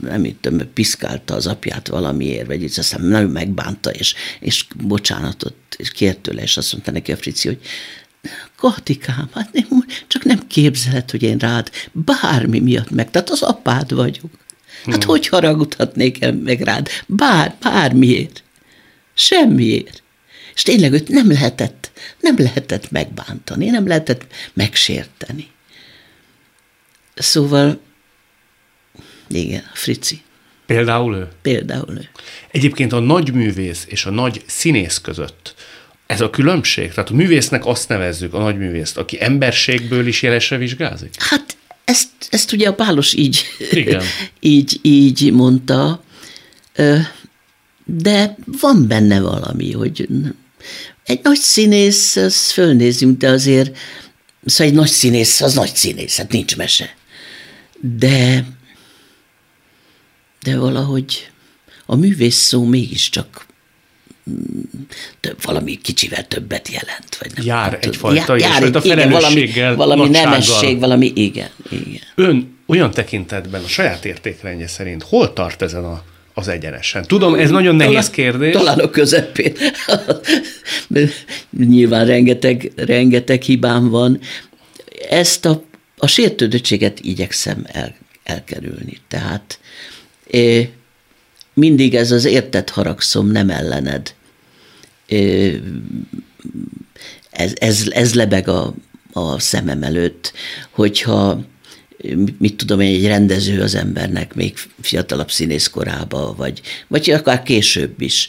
nem 0.00 0.36
tudom, 0.40 0.72
piszkálta 0.72 1.34
az 1.34 1.46
apját 1.46 1.88
valamiért, 1.88 2.46
vagy 2.46 2.62
így 2.62 2.78
aztán 2.78 3.02
nagyon 3.02 3.30
megbánta, 3.30 3.90
és, 3.90 4.14
és 4.40 4.66
bocsánatot 4.76 5.54
és 5.76 5.90
kért 5.90 6.18
tőle, 6.18 6.42
és 6.42 6.56
azt 6.56 6.72
mondta 6.72 6.90
neki 6.90 7.12
a 7.12 7.16
Frici, 7.16 7.48
hogy 7.48 7.60
Katikám, 8.56 9.28
hát 9.32 9.52
nem, 9.52 9.84
csak 10.06 10.24
nem 10.24 10.46
képzeled, 10.46 11.10
hogy 11.10 11.22
én 11.22 11.38
rád 11.38 11.70
bármi 11.92 12.60
miatt 12.60 12.90
meg, 12.90 13.10
tehát 13.10 13.30
az 13.30 13.42
apád 13.42 13.94
vagyok. 13.94 14.30
Hát 14.84 14.94
hmm. 15.02 15.06
hogy 15.06 15.28
haragudhatnék 15.28 16.32
meg 16.42 16.60
rád? 16.60 16.88
Bár, 17.06 17.56
bármiért. 17.60 18.42
Semmiért. 19.14 20.02
És 20.54 20.62
tényleg 20.62 20.92
őt 20.92 21.08
nem 21.08 21.28
lehetett, 21.28 21.90
nem 22.20 22.34
lehetett 22.38 22.90
megbántani, 22.90 23.66
nem 23.66 23.86
lehetett 23.86 24.26
megsérteni. 24.52 25.50
Szóval 27.14 27.80
igen, 29.28 29.70
Frici. 29.72 30.22
Például 30.66 31.14
ő? 31.16 31.28
Például 31.42 31.96
ő. 31.96 32.08
Egyébként 32.50 32.92
a 32.92 32.98
nagy 32.98 33.32
művész 33.32 33.84
és 33.88 34.04
a 34.04 34.10
nagy 34.10 34.42
színész 34.46 34.98
között 34.98 35.54
Ez 36.06 36.20
a 36.20 36.30
különbség? 36.30 36.92
Tehát 36.92 37.10
a 37.10 37.14
művésznek 37.14 37.66
azt 37.66 37.88
nevezzük, 37.88 38.34
a 38.34 38.38
nagyművészt, 38.38 38.96
aki 38.96 39.22
emberségből 39.22 40.06
is 40.06 40.22
jelesre 40.22 40.56
vizsgázik? 40.56 41.22
Hát 41.22 41.56
ezt, 41.84 42.08
ezt 42.30 42.52
ugye 42.52 42.68
a 42.68 42.74
Pálos 42.74 43.14
így, 43.14 43.44
Igen. 43.70 44.02
így, 44.40 44.78
így 44.82 45.32
mondta, 45.32 46.02
Ö, 46.74 46.98
de 47.84 48.36
van 48.60 48.86
benne 48.88 49.20
valami, 49.20 49.72
hogy 49.72 50.08
egy 51.04 51.20
nagy 51.22 51.38
színész, 51.38 52.16
azt 52.16 52.50
fölnézünk, 52.50 53.18
de 53.18 53.28
azért, 53.28 53.76
szóval 54.44 54.66
egy 54.66 54.78
nagy 54.78 54.90
színész, 54.90 55.40
az 55.40 55.54
nagy 55.54 55.74
színész, 55.74 56.16
hát 56.16 56.32
nincs 56.32 56.56
mese. 56.56 56.94
De, 57.80 58.44
de 60.42 60.56
valahogy 60.56 61.30
a 61.86 61.96
művész 61.96 62.36
szó 62.36 62.64
mégiscsak 62.64 63.46
mm, 64.30 64.60
több, 65.20 65.42
valami 65.42 65.74
kicsivel 65.74 66.28
többet 66.28 66.68
jelent. 66.68 67.16
Vagy 67.20 67.32
nem 67.34 67.46
Jár 67.46 67.78
tudom. 67.78 67.90
egyfajta 67.90 68.36
ilyesfajta 68.36 68.80
igen, 68.84 68.96
valami, 68.96 69.10
felelősséggel, 69.10 69.76
valami 69.76 70.00
nagysággal. 70.00 70.30
nemesség, 70.30 70.78
valami, 70.78 71.12
igen, 71.14 71.50
igen. 71.70 72.02
Ön 72.14 72.58
olyan 72.66 72.90
tekintetben 72.90 73.62
a 73.62 73.68
saját 73.68 74.04
értékrendje 74.04 74.66
szerint 74.66 75.02
hol 75.02 75.32
tart 75.32 75.62
ezen 75.62 75.84
a, 75.84 76.04
az 76.34 76.48
egyenesen? 76.48 77.04
Tudom, 77.06 77.34
ez 77.34 77.50
nagyon 77.50 77.74
nehéz 77.74 77.92
Talán- 77.92 78.10
kérdés. 78.10 78.52
Talán 78.52 78.78
a 78.78 78.90
közepén. 78.90 79.52
Nyilván 81.68 82.06
rengeteg, 82.06 82.72
rengeteg 82.76 83.42
hibám 83.42 83.88
van. 83.88 84.20
Ezt 85.10 85.44
a, 85.44 85.64
a 85.96 86.06
sértődöttséget 86.06 87.00
igyekszem 87.00 87.64
el, 87.66 87.94
elkerülni. 88.22 88.96
Tehát 89.08 89.58
eh, 90.30 90.68
mindig 91.54 91.94
ez 91.94 92.10
az 92.10 92.24
értett 92.24 92.70
haragszom 92.70 93.26
nem 93.26 93.50
ellened. 93.50 94.14
Eh, 95.08 95.54
ez, 97.30 97.52
ez, 97.54 97.88
ez 97.90 98.14
lebeg 98.14 98.48
a, 98.48 98.74
a 99.12 99.38
szemem 99.38 99.82
előtt, 99.82 100.32
hogyha 100.70 101.40
mit 102.38 102.56
tudom 102.56 102.80
én, 102.80 102.94
egy 102.94 103.06
rendező 103.06 103.60
az 103.60 103.74
embernek 103.74 104.34
még 104.34 104.54
fiatalabb 104.80 105.30
színész 105.30 105.68
korába, 105.68 106.34
vagy, 106.36 106.60
vagy 106.88 107.10
akár 107.10 107.42
később 107.42 108.00
is 108.00 108.28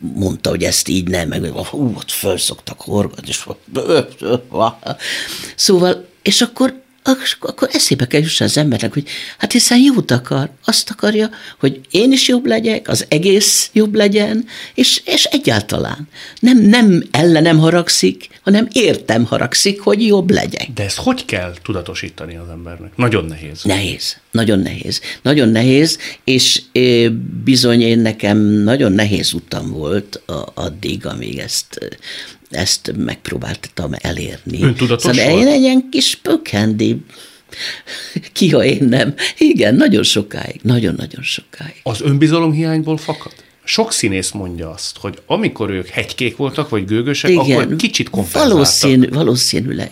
mondta, 0.00 0.50
hogy 0.50 0.62
ezt 0.62 0.88
így 0.88 1.08
nem, 1.08 1.28
meg 1.28 1.44
hú, 1.50 1.92
ott 1.96 2.10
föl 2.10 2.38
szoktak 2.38 2.80
horgatni, 2.80 3.28
és 3.28 3.46
szóval, 5.54 6.06
és 6.22 6.40
akkor 6.40 6.82
akkor 7.40 7.68
eszébe 7.72 8.06
kell 8.06 8.20
jusson 8.20 8.46
az 8.46 8.56
embernek, 8.56 8.92
hogy 8.92 9.08
hát 9.38 9.52
hiszen 9.52 9.78
jót 9.78 10.10
akar, 10.10 10.50
azt 10.64 10.90
akarja, 10.90 11.30
hogy 11.58 11.80
én 11.90 12.12
is 12.12 12.28
jobb 12.28 12.46
legyek, 12.46 12.88
az 12.88 13.06
egész 13.08 13.70
jobb 13.72 13.94
legyen, 13.94 14.44
és, 14.74 15.02
és 15.04 15.24
egyáltalán 15.24 16.08
nem, 16.40 16.58
nem 16.58 17.02
ellenem 17.10 17.58
haragszik, 17.58 18.28
hanem 18.42 18.68
értem 18.72 19.24
haragszik, 19.24 19.80
hogy 19.80 20.06
jobb 20.06 20.30
legyek. 20.30 20.68
De 20.74 20.84
ezt 20.84 20.96
hogy 20.98 21.24
kell 21.24 21.54
tudatosítani 21.62 22.36
az 22.36 22.48
embernek? 22.48 22.96
Nagyon 22.96 23.24
nehéz. 23.24 23.62
Nehéz, 23.62 24.16
nagyon 24.30 24.58
nehéz. 24.58 25.00
Nagyon 25.22 25.48
nehéz, 25.48 25.98
és 26.24 26.62
bizony 27.44 27.80
én 27.80 27.98
nekem 27.98 28.38
nagyon 28.38 28.92
nehéz 28.92 29.32
utam 29.32 29.70
volt 29.70 30.22
a, 30.26 30.52
addig, 30.54 31.06
amíg 31.06 31.38
ezt, 31.38 31.78
ezt 32.50 32.92
megpróbáltam 32.96 33.92
elérni. 33.98 34.62
Ön 34.62 34.74
tudatos 34.74 35.16
szóval 35.16 35.30
volt? 35.30 35.46
én 35.46 35.52
egy 35.52 35.60
ilyen 35.60 35.88
kis 35.90 36.14
pökhendi, 36.14 36.96
ki 38.32 38.50
ha 38.50 38.64
én 38.64 38.84
nem. 38.84 39.14
Igen, 39.38 39.74
nagyon 39.74 40.02
sokáig, 40.02 40.60
nagyon-nagyon 40.62 41.22
sokáig. 41.22 41.80
Az 41.82 42.00
önbizalom 42.00 42.52
hiányból 42.52 42.96
fakad? 42.96 43.32
Sok 43.64 43.92
színész 43.92 44.30
mondja 44.30 44.70
azt, 44.70 44.96
hogy 44.98 45.18
amikor 45.26 45.70
ők 45.70 45.86
hegykék 45.86 46.36
voltak, 46.36 46.68
vagy 46.68 46.84
gőgösek, 46.84 47.36
akkor 47.36 47.76
kicsit 47.76 48.10
kompenzáltak. 48.10 48.52
valószínű, 48.52 49.08
valószínűleg. 49.08 49.90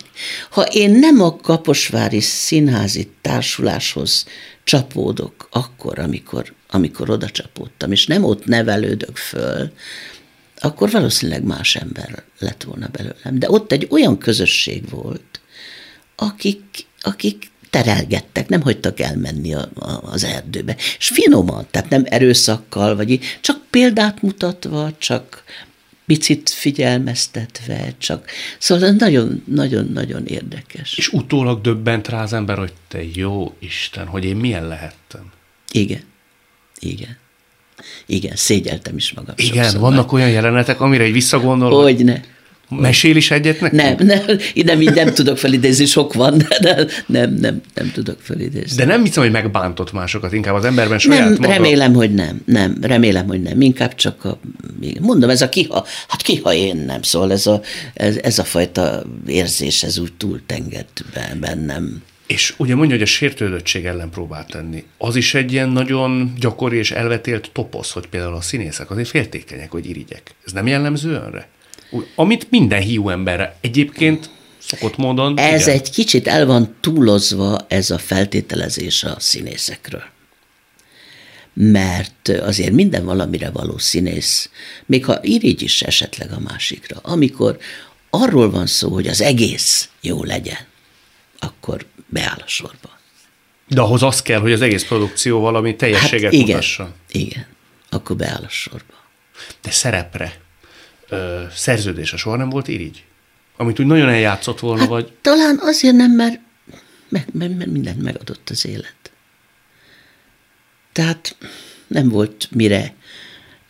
Ha 0.50 0.62
én 0.62 0.90
nem 0.90 1.20
a 1.20 1.36
Kaposvári 1.36 2.20
Színházi 2.20 3.08
Társuláshoz 3.20 4.26
csapódok 4.64 5.48
akkor, 5.50 5.98
amikor, 5.98 6.52
amikor 6.70 7.10
oda 7.10 7.30
csapódtam, 7.30 7.92
és 7.92 8.06
nem 8.06 8.24
ott 8.24 8.44
nevelődök 8.44 9.16
föl, 9.16 9.72
akkor 10.58 10.90
valószínűleg 10.90 11.42
más 11.42 11.76
ember 11.76 12.22
lett 12.38 12.62
volna 12.62 12.88
belőlem. 12.92 13.38
De 13.38 13.50
ott 13.50 13.72
egy 13.72 13.86
olyan 13.90 14.18
közösség 14.18 14.88
volt, 14.90 15.40
akik, 16.16 16.86
akik 17.00 17.50
terelgettek, 17.70 18.48
nem 18.48 18.60
hagytak 18.60 19.00
elmenni 19.00 19.54
a, 19.54 19.70
a, 19.74 20.00
az 20.02 20.24
erdőbe. 20.24 20.76
És 20.98 21.08
finoman, 21.08 21.66
tehát 21.70 21.88
nem 21.90 22.02
erőszakkal, 22.04 22.96
vagy 22.96 23.10
így, 23.10 23.24
csak 23.40 23.60
példát 23.70 24.22
mutatva, 24.22 24.90
csak 24.98 25.44
picit 26.06 26.50
figyelmeztetve, 26.50 27.94
csak 27.98 28.30
szóval 28.58 28.90
nagyon-nagyon-nagyon 28.90 30.26
érdekes. 30.26 30.96
És 30.96 31.08
utólag 31.08 31.60
döbbent 31.60 32.08
rá 32.08 32.22
az 32.22 32.32
ember, 32.32 32.58
hogy 32.58 32.72
te 32.88 33.04
jó 33.14 33.56
Isten, 33.58 34.06
hogy 34.06 34.24
én 34.24 34.36
milyen 34.36 34.68
lehettem. 34.68 35.32
Igen, 35.70 36.02
igen. 36.78 37.16
Igen, 38.06 38.36
szégyeltem 38.36 38.96
is 38.96 39.12
magam. 39.12 39.34
Igen, 39.38 39.62
sokszor. 39.62 39.80
vannak 39.80 40.12
olyan 40.12 40.30
jelenetek, 40.30 40.80
amire 40.80 41.04
egy 41.04 41.12
visszagondol, 41.12 41.82
hogy 41.82 41.94
Hogyne. 41.94 42.20
mesél 42.68 43.16
is 43.16 43.30
egyet 43.30 43.60
nekünk? 43.60 43.82
Nem, 43.82 44.06
nem, 44.06 44.36
nem, 44.54 44.80
így 44.80 44.94
nem 44.94 45.12
tudok 45.14 45.38
felidézni, 45.38 45.84
sok 45.84 46.14
van, 46.14 46.38
de 46.38 46.58
nem, 46.60 46.86
nem, 47.06 47.34
nem, 47.34 47.60
nem 47.74 47.90
tudok 47.92 48.16
felidézni. 48.20 48.76
De 48.76 48.84
nem 48.84 49.04
hiszem, 49.04 49.22
hogy 49.22 49.32
megbántott 49.32 49.92
másokat, 49.92 50.32
inkább 50.32 50.54
az 50.54 50.64
emberben 50.64 50.98
saját 50.98 51.24
Nem, 51.24 51.32
maga. 51.40 51.48
remélem, 51.52 51.94
hogy 51.94 52.14
nem, 52.14 52.40
nem, 52.44 52.76
remélem, 52.80 53.26
hogy 53.26 53.42
nem. 53.42 53.60
Inkább 53.60 53.94
csak 53.94 54.24
a, 54.24 54.38
mondom, 55.00 55.30
ez 55.30 55.42
a 55.42 55.48
kiha, 55.48 55.86
hát 56.08 56.22
kiha 56.22 56.52
én 56.52 56.76
nem, 56.76 57.02
szóval 57.02 57.32
ez 57.32 57.46
a, 57.46 57.60
ez, 57.94 58.16
ez 58.22 58.38
a 58.38 58.44
fajta 58.44 59.02
érzés, 59.26 59.82
ez 59.82 59.98
úgy 59.98 60.12
túltengett 60.12 61.04
be- 61.14 61.36
bennem. 61.40 62.02
És 62.26 62.54
ugye 62.56 62.74
mondja, 62.74 62.94
hogy 62.94 63.04
a 63.04 63.08
sértődöttség 63.08 63.84
ellen 63.84 64.10
próbál 64.10 64.46
tenni. 64.46 64.84
Az 64.98 65.16
is 65.16 65.34
egy 65.34 65.52
ilyen 65.52 65.68
nagyon 65.68 66.32
gyakori 66.38 66.76
és 66.76 66.90
elvetélt 66.90 67.50
toposz, 67.52 67.90
hogy 67.90 68.06
például 68.06 68.34
a 68.34 68.40
színészek 68.40 68.90
azért 68.90 69.08
féltékenyek, 69.08 69.70
hogy 69.70 69.88
irigyek. 69.88 70.34
Ez 70.44 70.52
nem 70.52 70.66
jellemző 70.66 71.10
önre? 71.10 71.48
Úgy, 71.90 72.06
amit 72.14 72.46
minden 72.50 72.80
hiú 72.80 73.08
emberre 73.08 73.56
egyébként 73.60 74.30
szokott 74.58 74.96
módon. 74.96 75.38
Ez 75.38 75.62
igen. 75.62 75.74
egy 75.74 75.90
kicsit 75.90 76.28
el 76.28 76.46
van 76.46 76.76
túlozva 76.80 77.58
ez 77.68 77.90
a 77.90 77.98
feltételezés 77.98 79.04
a 79.04 79.16
színészekről. 79.18 80.04
Mert 81.52 82.28
azért 82.28 82.72
minden 82.72 83.04
valamire 83.04 83.50
való 83.50 83.78
színész, 83.78 84.50
még 84.86 85.04
ha 85.04 85.18
irigy 85.22 85.62
is 85.62 85.82
esetleg 85.82 86.32
a 86.32 86.40
másikra, 86.40 86.98
amikor 87.02 87.58
arról 88.10 88.50
van 88.50 88.66
szó, 88.66 88.90
hogy 88.92 89.06
az 89.06 89.20
egész 89.20 89.88
jó 90.00 90.24
legyen, 90.24 90.58
akkor 91.38 91.86
beáll 92.06 92.38
a 92.44 92.48
sorba. 92.48 92.98
De 93.68 93.80
ahhoz 93.80 94.02
az 94.02 94.22
kell, 94.22 94.40
hogy 94.40 94.52
az 94.52 94.60
egész 94.60 94.84
produkció 94.84 95.40
valami 95.40 95.76
teljességet 95.76 96.32
hát 96.32 96.32
igen, 96.32 96.46
mutassa. 96.46 96.94
igen, 97.10 97.46
akkor 97.88 98.16
beáll 98.16 98.42
a 98.44 98.48
sorba. 98.48 98.94
De 99.62 99.70
szerepre, 99.70 100.40
ö, 101.08 101.42
szerződése 101.54 102.16
soha 102.16 102.36
nem 102.36 102.48
volt 102.48 102.68
irigy? 102.68 103.04
Amit 103.56 103.80
úgy 103.80 103.86
nagyon 103.86 104.08
eljátszott 104.08 104.60
volna, 104.60 104.80
hát, 104.80 104.88
vagy 104.88 105.12
Talán 105.20 105.58
azért 105.60 105.94
nem, 105.94 106.10
mert, 106.10 106.40
mert, 107.08 107.32
mert, 107.32 107.56
mert 107.56 107.70
mindent 107.70 108.02
megadott 108.02 108.50
az 108.50 108.66
élet. 108.66 109.10
Tehát 110.92 111.36
nem 111.86 112.08
volt 112.08 112.48
mire 112.50 112.94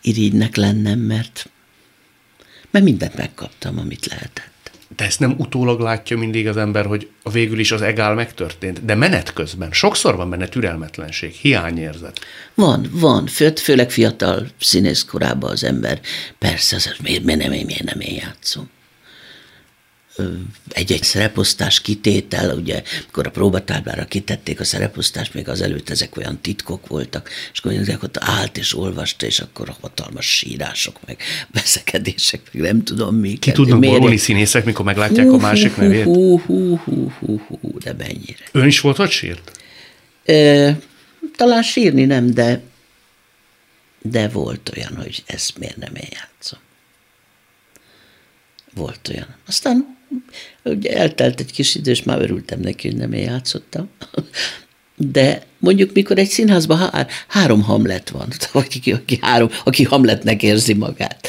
irigynek 0.01 0.55
lennem, 0.55 0.99
mert, 0.99 1.49
mert 2.71 2.85
mindent 2.85 3.15
megkaptam, 3.15 3.79
amit 3.79 4.05
lehetett. 4.05 4.56
De 4.95 5.05
ezt 5.05 5.19
nem 5.19 5.35
utólag 5.37 5.79
látja 5.79 6.17
mindig 6.17 6.47
az 6.47 6.57
ember, 6.57 6.85
hogy 6.85 7.09
a 7.23 7.29
végül 7.29 7.59
is 7.59 7.71
az 7.71 7.81
egál 7.81 8.13
megtörtént. 8.13 8.85
De 8.85 8.95
menet 8.95 9.33
közben 9.33 9.71
sokszor 9.71 10.15
van 10.15 10.29
benne 10.29 10.47
türelmetlenség, 10.47 11.31
hiányérzet. 11.31 12.19
Van, 12.53 12.87
van, 12.91 13.27
fő, 13.27 13.53
főleg 13.55 13.91
fiatal 13.91 14.47
színész 14.59 15.03
korában 15.03 15.51
az 15.51 15.63
ember, 15.63 15.99
persze, 16.37 16.75
az, 16.75 16.95
miért, 17.03 17.23
miért, 17.23 17.39
nem, 17.39 17.49
miért 17.49 17.83
nem 17.83 17.99
én 17.99 18.15
játszom. 18.15 18.69
Egy-egy 20.69 21.03
szereposztás 21.03 21.81
kitétel, 21.81 22.57
ugye, 22.57 22.81
amikor 23.03 23.27
a 23.27 23.29
próbatáblára 23.29 24.05
kitették 24.05 24.59
a 24.59 24.63
szereposztást, 24.63 25.33
még 25.33 25.47
azelőtt 25.47 25.89
ezek 25.89 26.17
olyan 26.17 26.41
titkok 26.41 26.87
voltak, 26.87 27.29
és 27.53 27.59
akkor 27.59 27.71
ezek 27.71 28.03
ott 28.03 28.17
állt 28.19 28.57
és 28.57 28.77
olvasta, 28.77 29.25
és 29.25 29.39
akkor 29.39 29.75
hatalmas 29.81 30.25
sírások, 30.25 30.99
meg 31.05 31.17
veszekedések, 31.53 32.41
meg 32.51 32.63
nem 32.63 32.83
tudom 32.83 33.15
mi. 33.15 33.37
Ki 33.37 33.51
tudnak 33.51 33.79
borulni 33.79 34.17
színészek, 34.17 34.65
mikor 34.65 34.85
meglátják 34.85 35.31
a 35.31 35.37
másik 35.37 35.75
nevét? 35.75 36.03
Hú, 36.03 36.39
hú, 36.39 36.77
hú, 36.77 37.11
hú, 37.19 37.41
hú, 37.47 37.77
de 37.77 37.93
mennyire. 37.97 38.45
Ön 38.51 38.67
is 38.67 38.79
volt, 38.79 38.97
hogy 38.97 39.11
sírt? 39.11 39.51
Ö, 40.25 40.69
talán 41.35 41.63
sírni 41.63 42.05
nem, 42.05 42.33
de, 42.33 42.61
de 44.01 44.27
volt 44.27 44.71
olyan, 44.75 44.95
hogy 44.95 45.23
ezt 45.25 45.57
miért 45.57 45.77
nem 45.77 45.95
én 45.95 46.09
játszom. 46.11 46.59
Volt 48.73 49.09
olyan. 49.09 49.35
Aztán 49.47 49.96
ugye 50.63 50.97
eltelt 50.97 51.39
egy 51.39 51.51
kis 51.51 51.75
idő, 51.75 51.91
és 51.91 52.03
már 52.03 52.21
örültem 52.21 52.59
neki, 52.59 52.87
hogy 52.87 52.97
nem 52.97 53.13
én 53.13 53.23
játszottam. 53.23 53.89
De 54.95 55.45
mondjuk, 55.59 55.93
mikor 55.93 56.17
egy 56.17 56.29
színházban 56.29 56.77
há- 56.77 57.11
három 57.27 57.61
Hamlet 57.61 58.09
van, 58.09 58.27
aki, 58.51 58.91
aki, 58.91 59.17
három, 59.21 59.49
aki 59.63 59.83
Hamletnek 59.83 60.43
érzi 60.43 60.73
magát, 60.73 61.27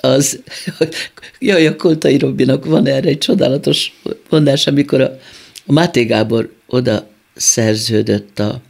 az, 0.00 0.42
jaj, 1.38 1.66
a 1.66 1.76
Koltai 1.76 2.18
Robinak 2.18 2.64
van 2.64 2.86
erre 2.86 3.08
egy 3.08 3.18
csodálatos 3.18 4.00
mondás, 4.30 4.66
amikor 4.66 5.00
a, 5.00 5.18
a 5.66 5.72
Máté 5.72 6.04
Gábor 6.04 6.52
oda 6.66 7.08
szerződött 7.34 8.38
a 8.38 8.60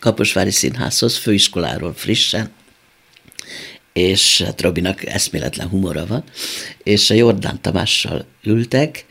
Kaposvári 0.00 0.50
Színházhoz, 0.50 1.16
főiskoláról 1.16 1.92
frissen, 1.94 2.50
és 3.98 4.42
hát 4.42 4.60
Robinak 4.60 5.06
eszméletlen 5.06 5.68
humora 5.68 6.06
van, 6.06 6.24
és 6.82 7.10
a 7.10 7.14
Jordán 7.14 7.60
Tamással 7.60 8.24
ültek, 8.42 9.06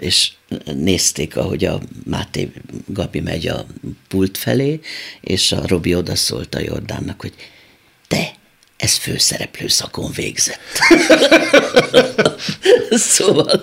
és 0.00 0.32
nézték, 0.74 1.36
ahogy 1.36 1.64
a 1.64 1.80
Máté 2.06 2.52
Gabi 2.86 3.20
megy 3.20 3.48
a 3.48 3.66
pult 4.08 4.38
felé, 4.38 4.80
és 5.20 5.52
a 5.52 5.66
Robi 5.66 5.94
odaszólt 5.94 6.54
a 6.54 6.60
Jordánnak, 6.60 7.20
hogy 7.20 7.32
te, 8.08 8.32
ez 8.76 8.94
főszereplő 8.94 9.68
szakon 9.68 10.10
végzett. 10.14 10.78
szóval 13.14 13.62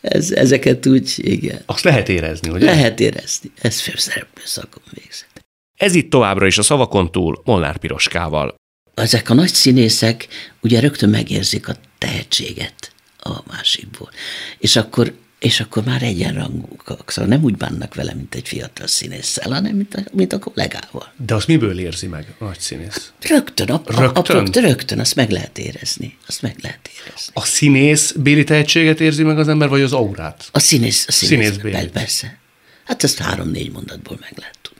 ez, 0.00 0.30
ezeket 0.30 0.86
úgy, 0.86 1.14
igen. 1.16 1.62
Azt 1.66 1.84
lehet 1.84 2.08
érezni, 2.08 2.50
hogy 2.50 2.62
Lehet 2.62 3.00
érezni. 3.00 3.50
Ez 3.60 3.80
főszereplő 3.80 4.42
szakon 4.44 4.82
végzett. 4.90 5.44
Ez 5.76 5.94
itt 5.94 6.10
továbbra 6.10 6.46
is 6.46 6.58
a 6.58 6.62
szavakon 6.62 7.12
túl 7.12 7.42
Molnár 7.44 7.76
Piroskával. 7.76 8.54
Ezek 8.94 9.30
a 9.30 9.34
nagy 9.34 9.52
színészek 9.52 10.28
ugye 10.60 10.80
rögtön 10.80 11.08
megérzik 11.08 11.68
a 11.68 11.76
tehetséget 11.98 12.92
a 13.18 13.40
másikból. 13.46 14.10
És 14.58 14.76
akkor 14.76 15.14
és 15.44 15.60
akkor 15.60 15.84
már 15.84 16.02
egyenrangúak. 16.02 17.10
Szóval 17.10 17.30
nem 17.30 17.42
úgy 17.42 17.56
bánnak 17.56 17.94
vele, 17.94 18.14
mint 18.14 18.34
egy 18.34 18.48
fiatal 18.48 18.86
színésszel, 18.86 19.52
hanem 19.52 19.76
mint 19.76 19.94
a, 19.94 20.00
mint 20.12 20.32
a 20.32 20.38
kollégával. 20.38 21.12
De 21.16 21.34
azt 21.34 21.46
miből 21.46 21.78
érzi 21.78 22.06
meg 22.06 22.34
a 22.38 22.44
nagy 22.44 22.58
színész? 22.58 23.12
Rögtön, 23.20 23.68
a, 23.68 23.82
rögtön? 23.86 24.36
A, 24.36 24.40
a, 24.40 24.60
rögtön, 24.60 24.98
azt 24.98 25.14
meg 25.14 25.30
lehet 25.30 25.58
érezni. 25.58 26.16
Azt 26.26 26.42
meg 26.42 26.56
lehet 26.62 26.90
érezni. 26.94 27.32
A 27.32 27.44
színész 27.44 28.12
béli 28.12 28.44
tehetséget 28.44 29.00
érzi 29.00 29.22
meg 29.22 29.38
az 29.38 29.48
ember, 29.48 29.68
vagy 29.68 29.82
az 29.82 29.92
aurát? 29.92 30.48
A 30.52 30.58
színész, 30.58 31.04
a 31.08 31.12
színész, 31.12 31.46
színész 31.46 31.62
béli. 31.62 31.88
Persze. 31.88 32.38
Hát 32.84 33.04
ezt 33.04 33.18
három-négy 33.18 33.72
mondatból 33.72 34.16
meg 34.20 34.32
lehet 34.36 34.58
tudni. 34.62 34.73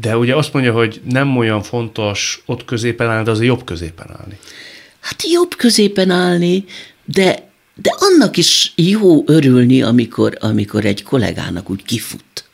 De 0.00 0.16
ugye 0.16 0.36
azt 0.36 0.52
mondja, 0.52 0.72
hogy 0.72 1.00
nem 1.10 1.36
olyan 1.36 1.62
fontos 1.62 2.42
ott 2.46 2.64
középen 2.64 3.10
állni, 3.10 3.24
de 3.24 3.30
azért 3.30 3.46
jobb 3.46 3.64
középen 3.64 4.10
állni. 4.10 4.38
Hát 5.00 5.22
jobb 5.32 5.54
középen 5.56 6.10
állni, 6.10 6.64
de 7.04 7.52
de 7.74 7.94
annak 7.98 8.36
is 8.36 8.72
jó 8.76 9.22
örülni, 9.26 9.82
amikor, 9.82 10.36
amikor 10.40 10.84
egy 10.84 11.02
kollégának 11.02 11.70
úgy 11.70 11.84
kifut. 11.84 12.44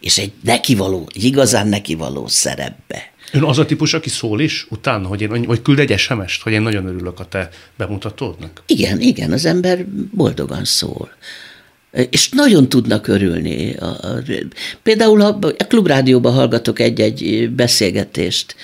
És 0.00 0.18
egy 0.18 0.32
nekivaló, 0.42 1.08
egy 1.14 1.24
igazán 1.24 1.68
nekivaló 1.68 2.26
szerepbe. 2.26 3.12
Ön 3.32 3.42
az 3.42 3.58
a 3.58 3.66
típus, 3.66 3.94
aki 3.94 4.08
szól 4.08 4.40
is 4.40 4.66
utána, 4.70 5.06
hogy 5.08 5.20
én, 5.20 5.42
vagy 5.42 5.62
küld 5.62 5.78
egy 5.78 5.98
sms 5.98 6.42
hogy 6.42 6.52
én 6.52 6.62
nagyon 6.62 6.86
örülök 6.86 7.20
a 7.20 7.24
te 7.24 7.48
bemutatódnak? 7.76 8.62
Igen, 8.66 9.00
igen, 9.00 9.32
az 9.32 9.44
ember 9.44 9.86
boldogan 10.12 10.64
szól. 10.64 11.10
És 12.10 12.28
nagyon 12.28 12.68
tudnak 12.68 13.06
örülni. 13.06 13.76
Például, 14.82 15.20
ha 15.20 15.38
a 15.58 15.66
klubrádióban 15.68 16.32
hallgatok 16.32 16.80
egy-egy 16.80 17.50
beszélgetést, 17.50 18.56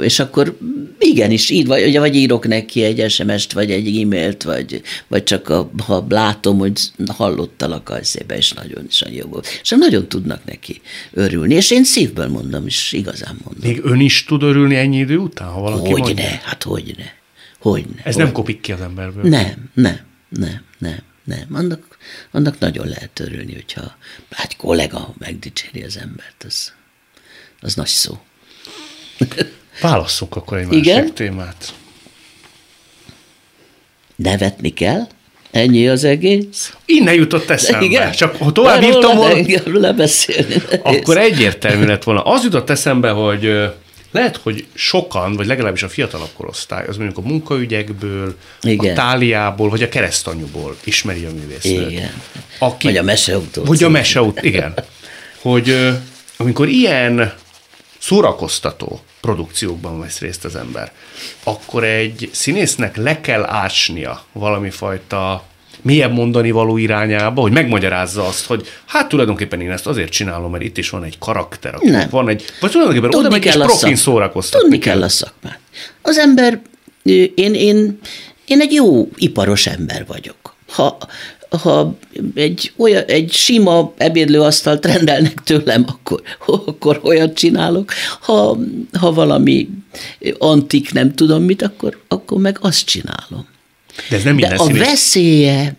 és 0.00 0.18
akkor 0.18 0.58
igenis, 0.98 1.50
így 1.50 1.66
vagy, 1.66 1.98
vagy 1.98 2.16
írok 2.16 2.46
neki 2.46 2.82
egy 2.82 3.10
SMS-t, 3.10 3.52
vagy 3.52 3.70
egy 3.70 4.00
e-mailt, 4.00 4.42
vagy, 4.42 4.82
vagy 5.08 5.22
csak 5.22 5.48
a, 5.48 5.70
ha 5.86 6.06
látom, 6.08 6.58
hogy 6.58 6.80
hallottalak 7.06 7.90
a 7.90 8.04
szépen, 8.04 8.36
és 8.36 8.52
nagyon 8.52 8.84
is 8.88 9.04
jó 9.10 9.26
volt. 9.26 9.46
És 9.62 9.74
nagyon 9.78 10.08
tudnak 10.08 10.44
neki 10.44 10.80
örülni, 11.12 11.54
és 11.54 11.70
én 11.70 11.84
szívből 11.84 12.28
mondom, 12.28 12.66
és 12.66 12.92
igazán 12.92 13.36
mondom. 13.44 13.70
Még 13.70 13.80
ön 13.84 14.00
is 14.00 14.24
tud 14.24 14.42
örülni 14.42 14.76
ennyi 14.76 14.98
idő 14.98 15.16
után, 15.16 15.48
ha 15.48 15.60
valaki 15.60 15.90
Hogyne, 15.90 16.04
mondja? 16.04 16.24
hát 16.42 16.62
hogyne. 16.62 17.14
Hogyne. 17.58 18.02
Ez 18.04 18.14
hogy? 18.14 18.24
nem 18.24 18.32
kopik 18.32 18.60
ki 18.60 18.72
az 18.72 18.80
emberből? 18.80 19.30
Nem, 19.30 19.70
nem, 19.74 19.98
nem, 20.28 20.60
nem, 20.78 20.98
nem. 21.24 21.46
Annak, 21.52 21.91
annak 22.30 22.58
nagyon 22.58 22.86
lehet 22.88 23.20
örülni, 23.20 23.54
hogyha 23.54 23.96
egy 24.42 24.56
kollega 24.56 25.14
megdicséri 25.18 25.82
az 25.82 25.96
embert, 25.96 26.44
az, 26.46 26.72
az 27.60 27.74
nagy 27.74 27.86
szó. 27.86 28.18
Válasszunk 29.80 30.36
akkor 30.36 30.58
egy 30.58 30.66
másik 30.66 30.84
Igen? 30.84 31.14
témát. 31.14 31.74
Nevetni 34.16 34.72
kell? 34.72 35.08
Ennyi 35.50 35.88
az 35.88 36.04
egész? 36.04 36.74
Innen 36.84 37.14
jutott 37.14 37.50
eszembe. 37.50 37.84
Igen? 37.84 38.12
Csak 38.12 38.36
ha 38.36 38.52
tovább 38.52 38.82
írtam 38.82 39.16
volna, 39.16 39.34
akkor 40.82 41.18
egyértelmű 41.18 41.84
lett 41.84 42.02
volna. 42.02 42.22
Az 42.22 42.44
jutott 42.44 42.70
eszembe, 42.70 43.10
hogy 43.10 43.72
lehet, 44.12 44.36
hogy 44.36 44.66
sokan, 44.74 45.34
vagy 45.36 45.46
legalábbis 45.46 45.82
a 45.82 45.88
fiatalabb 45.88 46.30
korosztály, 46.36 46.86
az 46.86 46.96
mondjuk 46.96 47.18
a 47.18 47.28
munkaügyekből, 47.28 48.36
Igen. 48.62 48.92
a 48.92 48.94
táliából, 48.94 49.68
vagy 49.68 49.82
a 49.82 49.88
keresztanyúból 49.88 50.76
ismeri 50.84 51.24
a 51.24 51.30
művésznőt. 51.30 51.90
Igen. 51.90 52.22
Aki, 52.58 52.86
vagy 52.86 52.96
a 52.96 53.02
meseautó. 53.02 53.64
Vagy 53.64 53.82
a 53.82 53.88
meseautó, 53.88 54.40
igen. 54.46 54.74
Hogy 55.40 55.92
amikor 56.36 56.68
ilyen 56.68 57.34
szórakoztató 57.98 59.00
produkciókban 59.20 60.00
vesz 60.00 60.18
részt 60.18 60.44
az 60.44 60.56
ember, 60.56 60.92
akkor 61.42 61.84
egy 61.84 62.30
színésznek 62.32 62.96
le 62.96 63.20
kell 63.20 63.44
ásnia 63.44 64.24
valami 64.32 64.70
fajta 64.70 65.44
mélyebb 65.82 66.12
mondani 66.12 66.50
való 66.50 66.76
irányába, 66.76 67.40
hogy 67.40 67.52
megmagyarázza 67.52 68.26
azt, 68.26 68.46
hogy 68.46 68.66
hát 68.86 69.08
tulajdonképpen 69.08 69.60
én 69.60 69.70
ezt 69.70 69.86
azért 69.86 70.10
csinálom, 70.10 70.50
mert 70.50 70.64
itt 70.64 70.78
is 70.78 70.90
van 70.90 71.04
egy 71.04 71.18
karakter, 71.18 71.74
Nem. 71.80 72.08
van 72.10 72.28
egy, 72.28 72.44
vagy 72.60 72.70
tulajdonképpen 72.70 73.10
Tudni 73.10 73.26
oda 73.26 73.36
megy 73.36 73.46
és 73.46 73.52
profin 73.54 73.96
szórakoztatni 73.96 74.60
Tudni 74.60 74.78
kell. 74.78 74.94
kell 74.94 75.02
a 75.02 75.08
szakmát. 75.08 75.58
Az 76.02 76.18
ember, 76.18 76.60
én, 77.34 77.54
én, 77.54 77.98
én 78.46 78.60
egy 78.60 78.72
jó 78.72 79.08
iparos 79.16 79.66
ember 79.66 80.04
vagyok. 80.06 80.54
Ha, 80.68 80.96
ha 81.62 81.98
egy, 82.34 82.72
olyan, 82.76 83.04
egy 83.06 83.32
sima 83.32 83.92
ebédlőasztalt 83.96 84.86
rendelnek 84.86 85.34
tőlem, 85.44 85.84
akkor, 85.88 86.22
akkor 86.66 87.00
olyat 87.02 87.34
csinálok. 87.34 87.92
Ha, 88.20 88.58
ha 88.98 89.12
valami 89.12 89.68
antik, 90.38 90.92
nem 90.92 91.14
tudom 91.14 91.42
mit, 91.42 91.62
akkor, 91.62 92.00
akkor 92.08 92.40
meg 92.40 92.58
azt 92.60 92.86
csinálom. 92.86 93.46
De 94.08 94.16
ez 94.16 94.22
nem 94.22 94.36
De 94.36 94.54
a 94.54 94.72
veszélye, 94.72 95.76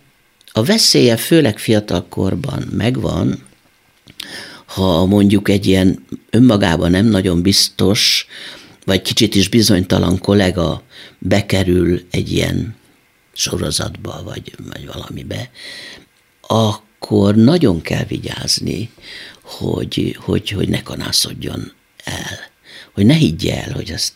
a 0.52 0.64
veszélye 0.64 1.18
főleg 1.18 1.60
fiatalkorban 1.60 2.68
megvan, 2.72 3.44
ha 4.66 5.06
mondjuk 5.06 5.50
egy 5.50 5.66
ilyen 5.66 6.06
önmagában 6.30 6.92
nem 6.92 7.06
nagyon 7.06 7.42
biztos, 7.42 8.28
vagy 8.86 9.02
kicsit 9.02 9.36
is 9.36 9.50
bizonytalan 9.50 10.18
kollega 10.18 10.84
bekerül 11.20 12.02
egy 12.12 12.32
ilyen 12.32 12.76
sorozatba, 13.34 14.22
vagy, 14.24 14.56
vagy 14.70 14.86
valamibe, 14.94 15.50
akkor 16.42 17.36
nagyon 17.36 17.82
kell 17.82 18.04
vigyázni, 18.04 18.90
hogy, 19.42 20.18
hogy, 20.20 20.50
hogy 20.50 20.70
ne 20.70 20.84
kanászodjon 20.84 21.72
el. 22.04 22.40
Hogy 22.94 23.06
ne 23.06 23.14
higgye 23.14 23.64
el, 23.64 23.72
hogy 23.72 23.92
azt 23.92 24.14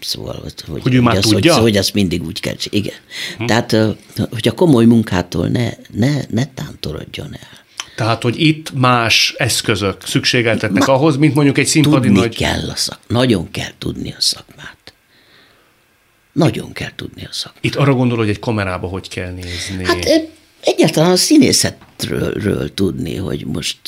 Szóval, 0.00 0.40
hogy, 0.42 0.82
hogy 0.82 0.94
ő 0.94 1.00
már 1.00 1.16
az, 1.16 1.24
tudja? 1.24 1.52
Hogy, 1.52 1.62
hogy 1.62 1.76
azt 1.76 1.94
mindig 1.94 2.22
úgy 2.22 2.40
kell 2.40 2.54
Igen. 2.64 2.94
Hm. 3.38 3.44
Tehát, 3.44 3.76
hogy 4.30 4.48
a 4.48 4.52
komoly 4.52 4.84
munkától 4.84 5.48
ne, 5.48 5.70
ne, 5.90 6.20
ne 6.28 6.44
tántorodjon 6.44 7.28
el. 7.32 7.58
Tehát, 7.96 8.22
hogy 8.22 8.40
itt 8.40 8.72
más 8.72 9.34
eszközök 9.38 10.06
szükségeltetnek 10.06 10.86
Ma, 10.86 10.94
ahhoz, 10.94 11.16
mint 11.16 11.34
mondjuk 11.34 11.58
egy 11.58 11.66
színpadi 11.66 12.06
tudni 12.06 12.20
nagy... 12.20 12.36
kell 12.36 12.68
a 12.68 12.76
szak, 12.76 12.98
nagyon 13.06 13.50
kell 13.50 13.70
tudni 13.78 14.10
a 14.12 14.20
szakmát. 14.20 14.92
Nagyon 16.32 16.72
kell 16.72 16.90
tudni 16.96 17.24
a 17.24 17.32
szakmát. 17.32 17.64
Itt 17.64 17.74
arra 17.74 17.94
gondol, 17.94 18.18
hogy 18.18 18.28
egy 18.28 18.38
kamerába 18.38 18.86
hogy 18.88 19.08
kell 19.08 19.32
nézni? 19.32 19.84
Hát 19.84 20.30
egyáltalán 20.60 21.10
a 21.10 21.16
színészetről 21.16 22.74
tudni, 22.74 23.16
hogy 23.16 23.46
most 23.46 23.78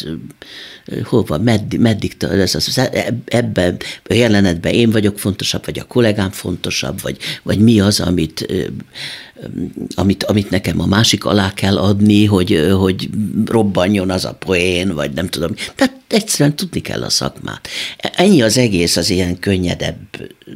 hova, 1.04 1.38
meddig, 1.38 1.80
meddig 1.80 2.16
ez 2.18 2.54
az, 2.54 2.90
ebben 3.24 3.76
a 4.08 4.14
jelenetben 4.14 4.72
én 4.72 4.90
vagyok 4.90 5.18
fontosabb, 5.18 5.64
vagy 5.64 5.78
a 5.78 5.84
kollégám 5.84 6.30
fontosabb, 6.30 7.00
vagy, 7.00 7.16
vagy 7.42 7.58
mi 7.58 7.80
az, 7.80 8.00
amit 8.00 8.46
amit, 9.94 10.24
amit 10.24 10.50
nekem 10.50 10.80
a 10.80 10.86
másik 10.86 11.24
alá 11.24 11.52
kell 11.54 11.78
adni, 11.78 12.24
hogy, 12.24 12.66
hogy 12.78 13.08
robbanjon 13.46 14.10
az 14.10 14.24
a 14.24 14.32
poén, 14.32 14.94
vagy 14.94 15.12
nem 15.12 15.28
tudom. 15.28 15.54
Tehát 15.74 15.94
egyszerűen 16.08 16.56
tudni 16.56 16.80
kell 16.80 17.02
a 17.02 17.10
szakmát. 17.10 17.68
Ennyi 17.96 18.42
az 18.42 18.58
egész 18.58 18.96
az 18.96 19.10
ilyen 19.10 19.38
könnyedebb 19.38 19.96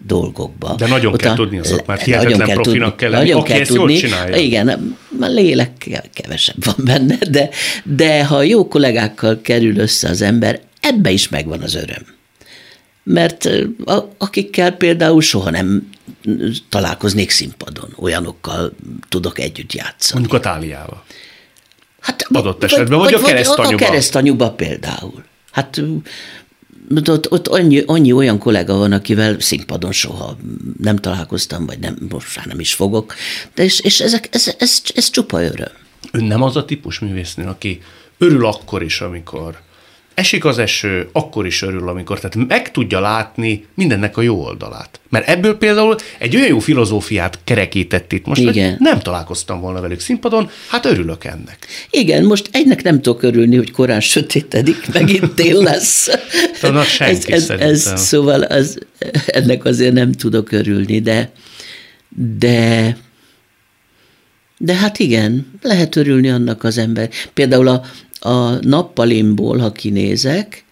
dolgokba. 0.06 0.74
De 0.78 0.86
nagyon 0.86 1.12
Ott 1.12 1.20
kell 1.20 1.32
a, 1.32 1.36
tudni 1.36 1.58
a 1.58 1.64
szakmát, 1.64 2.02
hihetetlen 2.02 2.46
kell 2.46 2.54
profinak 2.54 2.88
tudni, 2.88 2.96
kell 2.96 3.10
lenni, 3.10 3.24
nagyon 3.24 3.40
aki 3.40 3.50
kell 3.50 3.60
ezt 3.60 3.70
tudni, 3.70 3.92
jól 3.92 4.00
csinálja. 4.00 4.36
Igen, 4.36 4.96
a 5.20 5.26
lélek 5.26 6.02
kevesebb 6.12 6.64
van 6.64 6.84
benne, 6.84 7.16
de, 7.30 7.48
de 7.84 8.24
ha 8.24 8.42
jó 8.42 8.68
kollégákkal 8.68 9.40
kerül 9.42 9.78
össze 9.78 10.08
az 10.08 10.22
ember, 10.22 10.60
ebbe 10.80 11.10
is 11.10 11.28
megvan 11.28 11.60
az 11.60 11.74
öröm 11.74 12.15
mert 13.08 13.48
akikkel 14.18 14.72
például 14.72 15.22
soha 15.22 15.50
nem 15.50 15.88
találkoznék 16.68 17.30
színpadon, 17.30 17.92
olyanokkal 17.96 18.72
tudok 19.08 19.38
együtt 19.38 19.72
játszani. 19.72 20.20
Mondjuk 20.20 20.40
a 20.40 20.44
táliával. 20.44 21.04
Hát, 22.00 22.26
Adott 22.32 22.64
esetben, 22.64 22.98
vagy, 22.98 23.12
vagy 23.12 23.22
a 23.22 23.26
keresztanyuba. 23.26 23.74
A 23.74 23.88
keresztanyuba 23.88 24.50
például. 24.50 25.24
Hát 25.52 25.82
ott, 27.06 27.30
ott 27.30 27.48
annyi, 27.48 27.82
annyi 27.86 28.12
olyan 28.12 28.38
kollega 28.38 28.74
van, 28.74 28.92
akivel 28.92 29.40
színpadon 29.40 29.92
soha 29.92 30.36
nem 30.82 30.96
találkoztam, 30.96 31.66
vagy 31.66 31.78
nem, 31.78 31.96
most 32.08 32.36
már 32.36 32.46
nem 32.46 32.60
is 32.60 32.74
fogok, 32.74 33.14
de 33.54 33.64
és, 33.64 33.80
és 33.80 34.00
ezek, 34.00 34.28
ez, 34.30 34.46
ez, 34.48 34.54
ez, 34.58 34.82
ez 34.94 35.10
csupa 35.10 35.42
öröm. 35.42 35.72
Ön 36.12 36.24
nem 36.24 36.42
az 36.42 36.56
a 36.56 36.64
típus 36.64 36.98
művésznő, 36.98 37.44
aki 37.44 37.82
örül 38.18 38.46
akkor 38.46 38.82
is, 38.82 39.00
amikor 39.00 39.64
esik 40.16 40.44
az 40.44 40.58
eső, 40.58 41.08
akkor 41.12 41.46
is 41.46 41.62
örül, 41.62 41.88
amikor, 41.88 42.20
tehát 42.20 42.48
meg 42.48 42.70
tudja 42.70 43.00
látni 43.00 43.66
mindennek 43.74 44.16
a 44.16 44.22
jó 44.22 44.44
oldalát. 44.44 45.00
Mert 45.08 45.28
ebből 45.28 45.58
például 45.58 45.96
egy 46.18 46.36
olyan 46.36 46.48
jó 46.48 46.58
filozófiát 46.58 47.38
kerekített 47.44 48.12
itt 48.12 48.26
most, 48.26 48.40
Igen. 48.40 48.70
hogy 48.70 48.76
nem 48.78 48.98
találkoztam 48.98 49.60
volna 49.60 49.80
velük 49.80 50.00
színpadon, 50.00 50.50
hát 50.68 50.84
örülök 50.84 51.24
ennek. 51.24 51.66
Igen, 51.90 52.24
most 52.24 52.48
egynek 52.52 52.82
nem 52.82 53.00
tudok 53.02 53.22
örülni, 53.22 53.56
hogy 53.56 53.70
korán 53.70 54.00
sötétedik, 54.00 54.92
megint 54.92 55.34
tél 55.34 55.62
lesz. 55.62 56.08
Talán 56.60 56.84
senki 56.84 57.32
ez, 57.32 57.50
ez, 57.50 57.60
ez, 57.60 58.00
szóval 58.00 58.42
az, 58.42 58.78
ennek 59.26 59.64
azért 59.64 59.92
nem 59.92 60.12
tudok 60.12 60.52
örülni, 60.52 61.00
de 61.00 61.30
de 62.38 62.96
de 64.58 64.74
hát 64.74 64.98
igen, 64.98 65.46
lehet 65.62 65.96
örülni 65.96 66.30
annak 66.30 66.64
az 66.64 66.78
ember. 66.78 67.10
Például 67.34 67.68
a, 67.68 67.82
a 68.26 68.58
nappalimból, 68.60 69.58
ha 69.58 69.72
kinézek, 69.72 70.64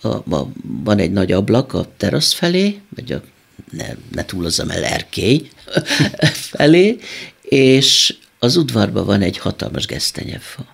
a, 0.00 0.08
a, 0.08 0.48
van 0.62 0.98
egy 0.98 1.12
nagy 1.12 1.32
ablak 1.32 1.72
a 1.72 1.86
terasz 1.96 2.32
felé, 2.32 2.80
vagy 2.96 3.12
a, 3.12 3.22
ne, 3.70 3.86
ne 4.12 4.24
túlozzam 4.24 4.70
el, 4.70 4.84
erkély 4.84 5.48
felé, 6.50 6.98
és 7.42 8.16
az 8.38 8.56
udvarban 8.56 9.04
van 9.04 9.22
egy 9.22 9.38
hatalmas 9.38 9.86
gesztenyefa. 9.86 10.66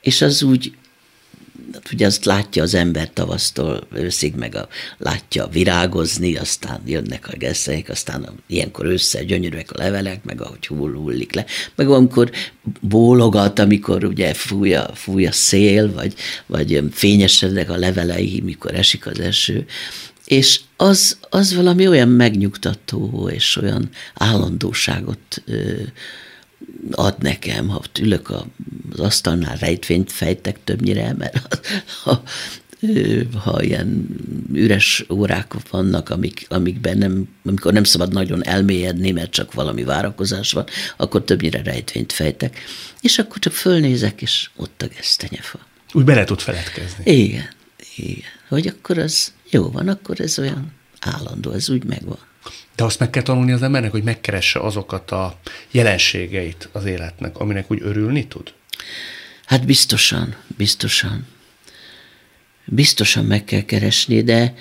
És 0.00 0.22
az 0.22 0.42
úgy 0.42 0.72
Hát 1.72 1.92
ugye 1.92 2.06
azt 2.06 2.24
látja 2.24 2.62
az 2.62 2.74
ember 2.74 3.10
tavasztól 3.10 3.86
őszig, 3.94 4.34
meg 4.34 4.54
a, 4.54 4.68
látja 4.98 5.46
virágozni, 5.46 6.36
aztán 6.36 6.80
jönnek 6.86 7.28
a 7.32 7.36
gesztenyek, 7.36 7.88
aztán 7.88 8.22
a, 8.22 8.32
ilyenkor 8.46 8.86
össze 8.86 9.24
gyönyörűek 9.24 9.72
a 9.72 9.78
levelek, 9.78 10.24
meg 10.24 10.40
ahogy 10.42 10.66
hull, 10.66 10.92
hullik 10.92 11.32
le, 11.32 11.44
meg 11.74 11.88
amikor 11.88 12.30
bólogat, 12.80 13.58
amikor 13.58 14.04
ugye 14.04 14.34
fúj 14.34 14.74
a, 14.74 14.90
fúj 14.94 15.26
a 15.26 15.32
szél, 15.32 15.92
vagy, 15.92 16.14
vagy 16.46 16.82
fényesednek 16.92 17.70
a 17.70 17.76
levelei, 17.76 18.40
mikor 18.44 18.74
esik 18.74 19.06
az 19.06 19.20
eső, 19.20 19.66
és 20.24 20.60
az, 20.76 21.18
az 21.30 21.54
valami 21.54 21.88
olyan 21.88 22.08
megnyugtató, 22.08 23.30
és 23.32 23.56
olyan 23.56 23.88
állandóságot 24.14 25.42
ö, 25.44 25.72
ad 26.90 27.14
nekem, 27.18 27.68
ha 27.68 27.82
ülök 28.00 28.30
az 28.90 29.00
asztalnál, 29.00 29.56
rejtvényt 29.56 30.12
fejtek 30.12 30.58
többnyire, 30.64 31.14
mert 31.18 31.66
ha, 32.02 32.22
ha 33.34 33.62
ilyen 33.62 34.06
üres 34.52 35.04
órák 35.10 35.52
vannak, 35.70 36.10
amik, 36.10 36.46
amikben 36.48 36.98
nem, 36.98 37.28
amikor 37.44 37.72
nem 37.72 37.84
szabad 37.84 38.12
nagyon 38.12 38.44
elmélyedni, 38.44 39.10
mert 39.10 39.30
csak 39.30 39.52
valami 39.52 39.84
várakozás 39.84 40.52
van, 40.52 40.64
akkor 40.96 41.24
többnyire 41.24 41.62
rejtvényt 41.62 42.12
fejtek. 42.12 42.58
És 43.00 43.18
akkor 43.18 43.38
csak 43.38 43.52
fölnézek, 43.52 44.22
és 44.22 44.50
ott 44.56 44.82
a 44.82 44.86
gesztenyefa. 44.96 45.58
Úgy 45.92 46.04
bele 46.04 46.24
tud 46.24 46.40
feledkezni. 46.40 47.12
Igen, 47.12 47.48
igen. 47.96 48.34
Hogy 48.48 48.66
akkor 48.66 48.98
az 48.98 49.32
jó 49.50 49.70
van, 49.70 49.88
akkor 49.88 50.20
ez 50.20 50.38
olyan 50.38 50.72
állandó, 51.00 51.50
ez 51.50 51.70
úgy 51.70 51.84
megvan. 51.84 52.18
De 52.76 52.84
azt 52.84 52.98
meg 52.98 53.10
kell 53.10 53.22
tanulni 53.22 53.52
az 53.52 53.62
embernek, 53.62 53.90
hogy 53.90 54.02
megkeresse 54.02 54.60
azokat 54.60 55.10
a 55.10 55.38
jelenségeit 55.70 56.68
az 56.72 56.84
életnek, 56.84 57.38
aminek 57.38 57.70
úgy 57.70 57.82
örülni 57.82 58.26
tud? 58.26 58.52
Hát 59.44 59.66
biztosan, 59.66 60.34
biztosan. 60.46 61.26
Biztosan 62.64 63.24
meg 63.24 63.44
kell 63.44 63.62
keresni, 63.62 64.22
de, 64.22 64.54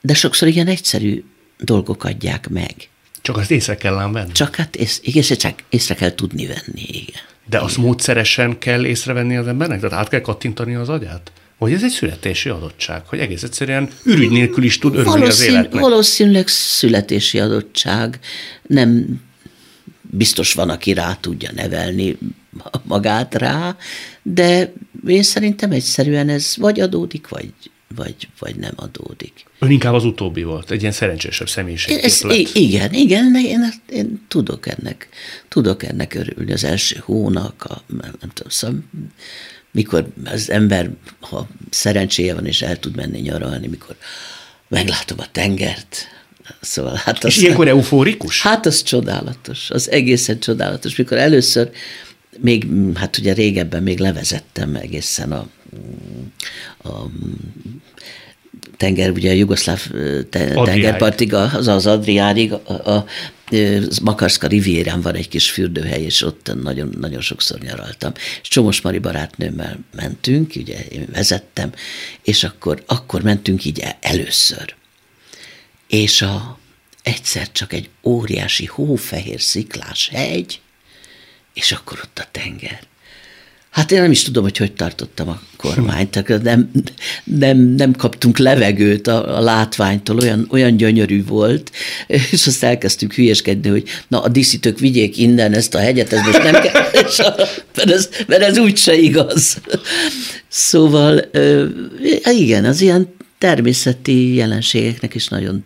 de 0.00 0.14
sokszor 0.14 0.48
ilyen 0.48 0.66
egyszerű 0.66 1.24
dolgok 1.58 2.04
adják 2.04 2.48
meg. 2.48 2.74
Csak 3.22 3.36
azt 3.36 3.50
észre 3.50 3.76
kell 3.76 3.98
ám 3.98 4.12
venni. 4.12 4.32
Csak 4.32 4.56
hát 4.56 4.76
ész, 4.76 5.00
észre, 5.02 5.34
csak 5.34 5.62
észre 5.68 5.94
kell 5.94 6.14
tudni 6.14 6.46
venni, 6.46 6.82
igen. 6.82 7.22
De 7.48 7.58
azt 7.58 7.72
igen. 7.76 7.84
módszeresen 7.84 8.58
kell 8.58 8.84
észrevenni 8.84 9.36
az 9.36 9.46
embernek? 9.46 9.80
Tehát 9.80 9.98
át 9.98 10.08
kell 10.08 10.20
kattintani 10.20 10.74
az 10.74 10.88
agyát? 10.88 11.32
Vagy 11.58 11.72
ez 11.72 11.82
egy 11.82 11.90
születési 11.90 12.48
adottság, 12.48 13.06
hogy 13.06 13.18
egész 13.18 13.42
egyszerűen 13.42 13.90
ürügy 14.04 14.30
nélkül 14.30 14.64
is 14.64 14.78
tud 14.78 14.94
örülni 14.94 15.18
Valószín, 15.18 15.48
az 15.48 15.52
életnek? 15.52 15.80
Valószínűleg 15.80 16.48
születési 16.48 17.38
adottság. 17.38 18.18
Nem 18.66 19.20
biztos 20.02 20.52
van, 20.52 20.70
aki 20.70 20.92
rá 20.92 21.18
tudja 21.20 21.50
nevelni 21.54 22.18
magát 22.82 23.34
rá, 23.34 23.76
de 24.22 24.72
én 25.06 25.22
szerintem 25.22 25.70
egyszerűen 25.70 26.28
ez 26.28 26.54
vagy 26.56 26.80
adódik, 26.80 27.28
vagy, 27.28 27.52
vagy, 27.94 28.28
vagy 28.38 28.56
nem 28.56 28.72
adódik. 28.76 29.44
Ön 29.58 29.70
inkább 29.70 29.94
az 29.94 30.04
utóbbi 30.04 30.42
volt, 30.42 30.70
egy 30.70 30.80
ilyen 30.80 30.92
szerencsésebb 30.92 31.48
személyiség. 31.48 31.98
Ez, 32.02 32.22
igen, 32.52 32.92
igen, 32.92 33.34
én, 33.36 33.72
én 33.88 34.24
tudok 34.28 34.66
ennek, 34.66 35.08
tudok 35.48 35.82
ennek 35.82 36.14
örülni. 36.14 36.52
Az 36.52 36.64
első 36.64 36.96
hónak, 37.04 37.64
a, 37.64 37.82
nem 37.86 38.30
tudom, 38.32 38.50
szóval 38.50 38.78
mikor 39.74 40.06
az 40.24 40.50
ember, 40.50 40.90
ha 41.20 41.48
szerencséje 41.70 42.34
van 42.34 42.46
és 42.46 42.62
el 42.62 42.78
tud 42.78 42.96
menni 42.96 43.20
nyaralni, 43.20 43.66
mikor 43.66 43.96
meglátom 44.68 45.18
a 45.20 45.30
tengert, 45.32 46.12
Szóval 46.60 46.94
hát 47.04 47.24
az, 47.24 47.30
És 47.30 47.42
ilyenkor 47.42 47.68
eufórikus? 47.68 48.42
Hát 48.42 48.66
az 48.66 48.82
csodálatos, 48.82 49.70
az 49.70 49.90
egészen 49.90 50.38
csodálatos. 50.38 50.96
Mikor 50.96 51.18
először, 51.18 51.70
még, 52.38 52.66
hát 52.94 53.18
ugye 53.18 53.32
régebben 53.32 53.82
még 53.82 53.98
levezettem 53.98 54.74
egészen 54.74 55.32
a, 55.32 55.48
a 56.82 57.10
tenger, 58.76 59.10
ugye 59.10 59.30
a 59.30 59.34
jugoszláv 59.34 59.90
tengerpartig, 60.30 61.34
az 61.34 61.68
az 61.68 61.86
Adriárig, 61.86 62.52
a, 62.52 62.90
a 62.90 63.06
Makarszka 64.02 64.46
rivérán 64.46 65.00
van 65.00 65.14
egy 65.14 65.28
kis 65.28 65.50
fürdőhely, 65.50 66.02
és 66.02 66.22
ott 66.22 66.50
nagyon, 66.62 66.94
nagyon 67.00 67.20
sokszor 67.20 67.58
nyaraltam. 67.58 68.12
És 68.42 68.48
Csomos 68.48 68.80
Mari 68.80 68.98
barátnőmmel 68.98 69.78
mentünk, 69.96 70.52
ugye 70.56 70.84
én 70.84 71.06
vezettem, 71.12 71.72
és 72.22 72.44
akkor, 72.44 72.82
akkor 72.86 73.22
mentünk 73.22 73.64
így 73.64 73.84
először. 74.00 74.74
És 75.88 76.22
a, 76.22 76.58
egyszer 77.02 77.52
csak 77.52 77.72
egy 77.72 77.88
óriási 78.02 78.64
hófehér 78.66 79.40
sziklás 79.40 80.08
hegy, 80.08 80.60
és 81.54 81.72
akkor 81.72 82.00
ott 82.02 82.18
a 82.18 82.28
tenger. 82.30 82.80
Hát 83.74 83.90
én 83.90 84.00
nem 84.00 84.10
is 84.10 84.22
tudom, 84.22 84.42
hogy 84.42 84.56
hogy 84.56 84.72
tartottam 84.72 85.28
a 85.28 85.40
kormányt, 85.56 86.28
nem, 86.42 86.70
nem, 87.24 87.58
nem 87.58 87.92
kaptunk 87.92 88.38
levegőt 88.38 89.06
a, 89.06 89.36
a 89.36 89.40
látványtól, 89.40 90.18
olyan, 90.18 90.46
olyan 90.50 90.76
gyönyörű 90.76 91.24
volt, 91.24 91.70
és 92.06 92.46
azt 92.46 92.62
elkezdtük 92.62 93.14
hülyeskedni, 93.14 93.68
hogy 93.68 93.88
na 94.08 94.22
a 94.22 94.28
díszítők 94.28 94.78
vigyék 94.78 95.18
innen 95.18 95.52
ezt 95.52 95.74
a 95.74 95.78
hegyet, 95.78 96.12
ez 96.12 96.20
most 96.20 96.42
nem 96.42 96.62
kell, 96.62 96.82
mert 97.76 97.90
ez, 97.90 98.08
mert 98.26 98.42
ez 98.42 98.58
úgyse 98.58 98.96
igaz. 98.96 99.60
Szóval 100.48 101.30
igen, 102.24 102.64
az 102.64 102.80
ilyen 102.80 103.14
természeti 103.38 104.34
jelenségeknek 104.34 105.14
is 105.14 105.28
nagyon 105.28 105.64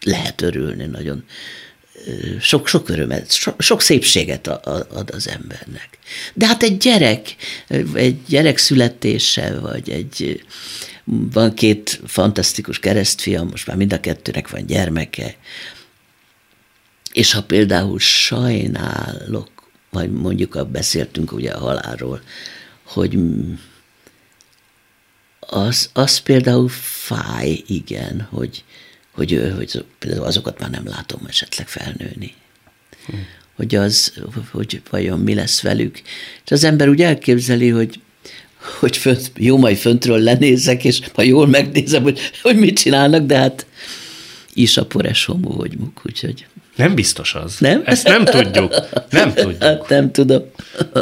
lehet 0.00 0.42
örülni, 0.42 0.84
nagyon 0.84 1.24
sok, 2.40 2.68
sok 2.68 2.88
örömet, 2.88 3.32
sok, 3.32 3.62
sok 3.62 3.80
szépséget 3.80 4.46
ad 4.46 5.10
az 5.12 5.28
embernek. 5.28 5.98
De 6.34 6.46
hát 6.46 6.62
egy 6.62 6.76
gyerek, 6.76 7.36
egy 7.94 8.22
gyerek 8.28 8.58
születése, 8.58 9.60
vagy 9.60 9.90
egy, 9.90 10.44
van 11.04 11.54
két 11.54 12.00
fantasztikus 12.06 12.78
keresztfiam, 12.78 13.48
most 13.48 13.66
már 13.66 13.76
mind 13.76 13.92
a 13.92 14.00
kettőnek 14.00 14.48
van 14.48 14.66
gyermeke, 14.66 15.36
és 17.12 17.32
ha 17.32 17.42
például 17.42 17.98
sajnálok, 17.98 19.50
vagy 19.90 20.12
mondjuk 20.12 20.54
a 20.54 20.64
beszéltünk 20.64 21.32
ugye 21.32 21.50
a 21.50 21.58
halálról, 21.58 22.22
hogy 22.82 23.18
az, 25.40 25.90
az 25.92 26.18
például 26.18 26.68
fáj, 26.68 27.62
igen, 27.66 28.28
hogy, 28.30 28.64
hogy, 29.12 29.52
hogy 29.56 29.84
például 29.98 30.24
azokat 30.24 30.60
már 30.60 30.70
nem 30.70 30.86
látom 30.86 31.20
esetleg 31.28 31.68
felnőni. 31.68 32.34
Hm. 33.06 33.14
Hogy 33.56 33.74
az, 33.74 34.12
hogy 34.50 34.82
vajon 34.90 35.20
mi 35.20 35.34
lesz 35.34 35.60
velük. 35.60 36.02
És 36.44 36.50
az 36.50 36.64
ember 36.64 36.88
úgy 36.88 37.02
elképzeli, 37.02 37.68
hogy 37.68 38.00
hogy 38.78 38.96
fönt, 38.96 39.32
jó, 39.36 39.58
majd 39.58 39.76
föntről 39.76 40.18
lenézek, 40.18 40.84
és 40.84 41.00
ha 41.14 41.22
jól 41.22 41.46
megnézem, 41.46 42.02
hogy, 42.02 42.20
hogy 42.42 42.56
mit 42.56 42.78
csinálnak, 42.78 43.26
de 43.26 43.36
hát 43.36 43.66
is 44.52 44.76
a 44.76 44.86
pores 44.86 45.24
homo 45.24 45.50
vagyunk, 45.50 46.00
úgyhogy... 46.06 46.46
Nem 46.76 46.94
biztos 46.94 47.34
az. 47.34 47.56
Nem? 47.58 47.82
Ezt 47.84 48.08
nem 48.08 48.24
tudjuk. 48.24 48.74
Nem 49.10 49.34
tudjuk. 49.34 49.62
Hát 49.62 49.88
nem 49.88 50.12
tudom. 50.12 50.42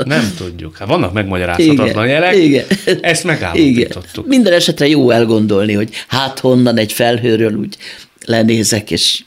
Nem 0.05 0.35
tudjuk. 0.37 0.77
Hát 0.77 0.89
vannak 0.89 1.13
megmagyarázhatatlan 1.13 2.07
jelek. 2.07 2.37
Igen. 2.37 2.65
Ezt 3.01 3.25
megállapítottuk. 3.25 4.13
Igen. 4.15 4.25
Minden 4.27 4.53
esetre 4.53 4.87
jó 4.89 5.11
elgondolni, 5.11 5.73
hogy 5.73 5.91
hát 6.09 6.39
honnan 6.39 6.79
egy 6.79 6.93
felhőről 6.93 7.55
úgy 7.55 7.77
lenézek, 8.25 8.91
és 8.91 9.23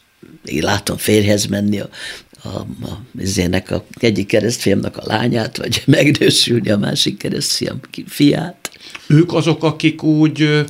én 0.45 0.63
látom 0.63 0.97
férhez 0.97 1.45
menni 1.45 1.79
a, 1.79 1.89
a, 2.43 2.47
a, 2.81 3.03
a, 3.69 3.73
a 3.73 3.83
egyik 3.99 4.27
keresztfiamnak 4.27 4.97
a 4.97 5.03
lányát, 5.05 5.57
vagy 5.57 5.83
megnősülni 5.85 6.69
a 6.69 6.77
másik 6.77 7.17
keresztfiam 7.17 7.79
fiát. 8.07 8.71
Ők 9.07 9.33
azok, 9.33 9.63
akik 9.63 10.03
úgy 10.03 10.63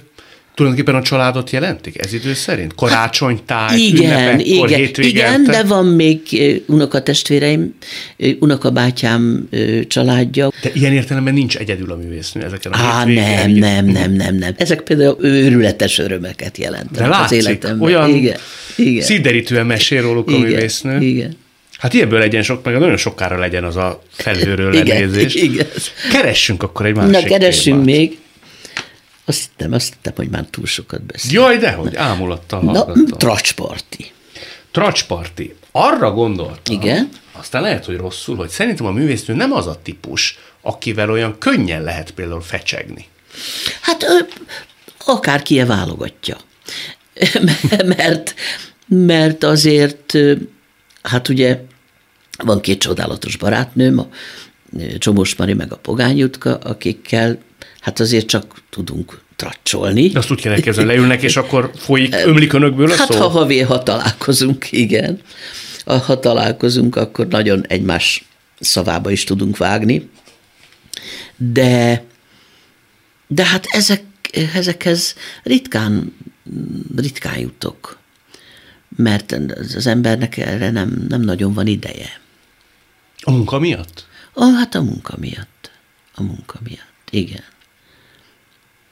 Tulajdonképpen 0.56 0.96
a 1.00 1.04
családot 1.04 1.50
jelentik 1.50 2.06
ez 2.06 2.14
idő 2.14 2.34
szerint? 2.34 2.76
Karácsonytáj, 2.76 3.80
igen, 3.80 4.04
ünnepekkor, 4.04 4.68
igen, 4.68 4.80
hétvégente? 4.80 5.20
igen, 5.20 5.44
de 5.44 5.64
van 5.64 5.86
még 5.86 6.20
unokatestvéreim, 6.68 7.76
unokabátyám 8.40 9.50
családja. 9.88 10.50
De 10.62 10.72
ilyen 10.74 10.94
értelemben 10.94 11.34
nincs 11.34 11.58
egyedül 11.58 11.92
a 11.92 11.96
művésznő 11.96 12.44
ezeken 12.44 12.72
a 12.72 12.78
Á, 12.78 13.06
nem, 13.06 13.52
nem, 13.52 13.86
nem, 13.86 14.12
nem, 14.12 14.36
nem. 14.36 14.54
Ezek 14.58 14.82
például 14.82 15.18
őrületes 15.22 15.98
örömeket 16.00 16.58
jelentenek 16.58 17.10
De 17.10 17.16
az 17.16 17.20
látszik, 17.20 17.38
életemben. 17.42 17.82
olyan 17.82 18.10
igen, 18.10 18.38
igen, 18.76 19.04
szíderítően 19.04 19.66
mesél 19.66 20.02
róluk 20.02 20.28
a 20.28 20.32
igen, 20.32 20.42
művésznő. 20.44 21.02
Igen. 21.02 21.38
Hát 21.78 21.94
ilyenből 21.94 22.20
legyen 22.20 22.44
sok, 22.44 22.64
meg 22.64 22.78
nagyon 22.80 22.98
sokára 22.98 23.38
legyen 23.40 23.64
az 23.64 23.76
a 23.76 24.04
felhőről 24.12 24.74
Igen, 24.74 24.86
lenézés. 25.00 25.34
igen. 25.36 25.66
Keressünk 26.12 26.64
akkor 26.64 26.86
egy 26.86 26.96
másik 26.96 27.12
Na, 27.12 27.24
keressünk 27.24 27.86
témát. 27.86 28.00
még. 28.00 28.18
Azt 29.26 29.40
hittem, 29.42 29.72
azt 29.74 29.94
hittem, 29.94 30.14
hogy 30.16 30.30
már 30.30 30.46
túl 30.50 30.66
sokat 30.66 31.04
beszél. 31.04 31.32
Jaj, 31.32 31.58
dehogy, 31.58 31.96
ámulattal 31.96 32.62
Na, 32.62 32.72
hallgattam. 32.72 33.06
tracsparti. 33.18 34.12
Tracsparti. 34.72 35.56
Arra 35.72 36.12
gondoltam, 36.12 36.76
Igen. 36.76 37.10
aztán 37.32 37.62
lehet, 37.62 37.86
hogy 37.86 37.98
rosszul, 37.98 38.36
hogy 38.36 38.50
szerintem 38.50 38.86
a 38.86 38.92
művésznő 38.92 39.36
nem 39.36 39.52
az 39.52 39.68
a 39.68 39.80
típus, 39.84 40.38
akivel 40.62 41.10
olyan 41.12 41.38
könnyen 41.38 41.84
lehet 41.84 42.12
például 42.12 42.42
fecsegni. 42.42 43.08
Hát 43.82 44.04
ö, 44.04 44.18
akárki 45.06 45.60
-e 45.60 45.66
válogatja. 45.66 46.38
mert, 47.98 48.36
mert 48.88 49.44
azért, 49.44 50.14
hát 51.02 51.30
ugye 51.30 51.60
van 52.38 52.62
két 52.62 52.80
csodálatos 52.80 53.38
barátnőm, 53.38 54.00
a 54.00 54.08
Csomós 54.98 55.36
Mari 55.36 55.54
meg 55.54 55.72
a 55.72 55.78
Pogány 55.78 56.18
Jutka, 56.18 56.58
akikkel 56.58 57.38
hát 57.84 58.00
azért 58.00 58.28
csak 58.28 58.62
tudunk 58.70 59.22
tracsolni. 59.36 60.08
De 60.08 60.20
azt 60.20 60.32
úgy 60.32 60.42
kell 60.42 60.54
elképzelni, 60.54 60.92
leülnek, 60.92 61.22
és 61.22 61.38
akkor 61.38 61.72
folyik, 61.76 62.16
ömlik 62.26 62.54
önökből 62.54 62.92
a 62.92 62.96
Hát 62.96 63.12
szó? 63.12 63.20
ha 63.20 63.28
havé, 63.28 63.60
ha 63.60 63.84
találkozunk, 63.84 64.72
igen. 64.72 65.20
Ha, 65.86 66.20
találkozunk, 66.20 66.96
akkor 66.96 67.28
nagyon 67.28 67.66
egymás 67.68 68.26
szavába 68.60 69.12
is 69.12 69.24
tudunk 69.24 69.58
vágni. 69.58 70.10
De, 71.38 72.04
de 73.28 73.46
hát 73.46 73.66
ezek, 73.70 74.04
ezekhez 74.54 75.16
ritkán, 75.44 76.16
ritkán 76.96 77.40
jutok. 77.40 77.98
Mert 78.96 79.32
az 79.32 79.76
az 79.76 79.88
embernek 79.88 80.38
erre 80.38 80.72
nem, 80.72 81.06
nem 81.10 81.22
nagyon 81.22 81.54
van 81.54 81.68
ideje. 81.68 82.22
A 83.22 83.32
munka 83.32 83.60
miatt? 83.60 84.06
Ah, 84.34 84.54
hát 84.56 84.76
a 84.76 84.82
munka 84.82 85.16
miatt. 85.20 85.72
A 86.16 86.24
munka 86.24 86.60
miatt, 86.64 87.08
igen. 87.10 87.44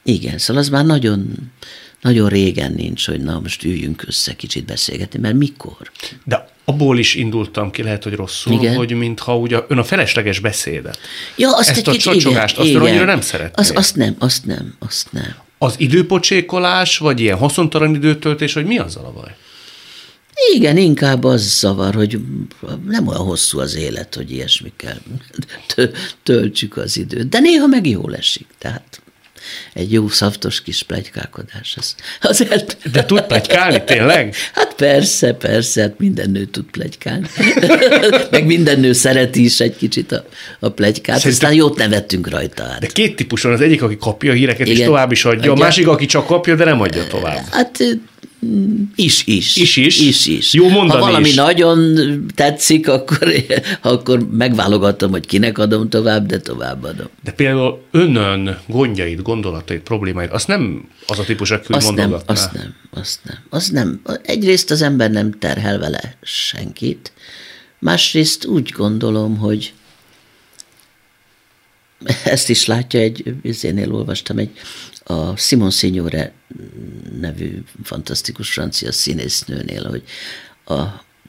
Igen, 0.02 0.38
szóval 0.38 0.62
az 0.62 0.68
már 0.68 0.84
nagyon, 0.84 1.52
nagyon 2.00 2.28
régen 2.28 2.72
nincs, 2.72 3.06
hogy 3.06 3.20
na 3.20 3.40
most 3.40 3.64
üljünk 3.64 4.04
össze 4.06 4.32
kicsit 4.34 4.64
beszélgetni, 4.64 5.18
mert 5.18 5.34
mikor? 5.34 5.90
De 6.24 6.48
abból 6.64 6.98
is 6.98 7.14
indultam 7.14 7.70
ki, 7.70 7.82
lehet, 7.82 8.02
hogy 8.02 8.14
rosszul, 8.14 8.52
Igen. 8.52 8.74
hogy 8.74 8.92
mintha 8.92 9.38
ugye 9.38 9.58
ön 9.68 9.78
a 9.78 9.84
felesleges 9.84 10.38
beszédet. 10.38 10.98
Ja, 11.36 11.56
azt 11.56 11.68
Ezt 11.68 11.78
egy 11.78 11.88
a 11.88 11.90
kicsit, 11.90 12.12
csocsogást, 12.12 12.54
igen, 12.54 12.66
azt 12.66 12.74
igen. 12.74 12.82
annyira 12.82 13.04
nem 13.04 13.20
szeretné. 13.20 13.62
Az, 13.62 13.72
azt 13.74 13.96
nem, 13.96 14.16
azt 14.18 14.46
nem, 14.46 14.74
azt 14.78 15.12
nem. 15.12 15.34
Az 15.58 15.74
időpocsékolás, 15.78 16.98
vagy 16.98 17.20
ilyen 17.20 17.38
haszontalan 17.38 17.94
időtöltés, 17.94 18.52
vagy 18.52 18.64
mi 18.64 18.78
azzal 18.78 19.04
a 19.04 19.12
baj? 19.12 19.34
Igen, 20.54 20.76
inkább 20.76 21.24
az 21.24 21.58
zavar, 21.58 21.94
hogy 21.94 22.18
nem 22.86 23.06
olyan 23.06 23.20
hosszú 23.20 23.58
az 23.58 23.76
élet, 23.76 24.14
hogy 24.14 24.30
ilyesmikkel 24.30 25.02
tö- 25.66 26.16
töltsük 26.22 26.76
az 26.76 26.96
időt. 26.96 27.28
De 27.28 27.38
néha 27.38 27.66
meg 27.66 27.86
jól 27.86 28.16
esik, 28.16 28.46
tehát 28.58 29.01
egy 29.74 29.92
jó 29.92 30.08
szaftos 30.08 30.62
kis 30.62 30.82
plegykálkodás. 30.82 31.74
Az, 31.78 31.94
az 32.20 32.46
el... 32.50 32.62
De 32.92 33.04
tud 33.04 33.22
plegykálni, 33.22 33.82
tényleg? 33.84 34.34
Hát 34.52 34.74
persze, 34.74 35.32
persze, 35.32 35.80
hát 35.80 35.98
minden 35.98 36.30
nő 36.30 36.44
tud 36.44 36.64
plegykálni. 36.70 37.26
meg 38.30 38.46
minden 38.46 38.80
nő 38.80 38.92
szereti 38.92 39.44
is 39.44 39.60
egy 39.60 39.76
kicsit 39.76 40.12
a, 40.12 40.24
a 40.60 40.68
plegykát, 40.68 41.16
Szerintem- 41.18 41.48
aztán 41.48 41.52
jót 41.52 41.76
nevettünk 41.76 42.28
rajta 42.30 42.62
át. 42.62 42.80
De 42.80 42.86
két 42.86 43.16
típus 43.16 43.42
van, 43.42 43.52
az 43.52 43.60
egyik, 43.60 43.82
aki 43.82 43.96
kapja 43.96 44.30
a 44.30 44.34
híreket, 44.34 44.66
és 44.66 44.74
Igen. 44.74 44.86
tovább 44.86 45.12
is 45.12 45.24
adja, 45.24 45.48
a 45.50 45.52
Adja. 45.52 45.64
másik, 45.64 45.88
aki 45.88 46.06
csak 46.06 46.26
kapja, 46.26 46.54
de 46.54 46.64
nem 46.64 46.80
adja 46.80 47.06
tovább. 47.06 47.44
Hát 47.50 47.78
is, 48.94 49.26
is. 49.26 49.56
Is, 49.56 49.76
is. 49.76 50.00
is, 50.00 50.26
is. 50.26 50.52
Jó 50.52 50.68
mondani 50.68 51.00
Ha 51.00 51.06
valami 51.06 51.28
is. 51.28 51.34
nagyon 51.34 51.96
tetszik, 52.34 52.88
akkor, 52.88 53.32
akkor 53.82 54.28
megválogatom, 54.30 55.10
hogy 55.10 55.26
kinek 55.26 55.58
adom 55.58 55.88
tovább, 55.88 56.26
de 56.26 56.40
továbbadom. 56.40 57.06
De 57.24 57.30
például 57.32 57.82
önön 57.90 58.58
gondjait, 58.66 59.22
gondolatait, 59.22 59.80
problémáit, 59.80 60.30
azt 60.30 60.46
nem 60.46 60.88
az 61.06 61.18
a 61.18 61.24
típus, 61.24 61.50
aki 61.50 61.72
Azt 61.72 61.86
nem, 61.86 61.94
mondogatná. 61.94 62.32
azt 62.32 62.52
nem, 62.52 62.74
azt 62.90 63.20
nem, 63.24 63.38
azt 63.50 63.72
nem. 63.72 64.00
Egyrészt 64.22 64.70
az 64.70 64.82
ember 64.82 65.10
nem 65.10 65.38
terhel 65.38 65.78
vele 65.78 66.16
senkit, 66.22 67.12
másrészt 67.78 68.44
úgy 68.44 68.70
gondolom, 68.76 69.36
hogy 69.36 69.72
ezt 72.24 72.48
is 72.48 72.66
látja, 72.66 73.00
egy 73.00 73.34
vizénél 73.42 73.92
olvastam, 73.94 74.38
egy 74.38 74.50
a 75.04 75.36
Simon 75.36 75.70
Signore 75.70 76.32
nevű 77.20 77.62
fantasztikus 77.82 78.52
francia 78.52 78.92
színésznőnél, 78.92 79.88
hogy 79.88 80.02
a, 80.64 80.82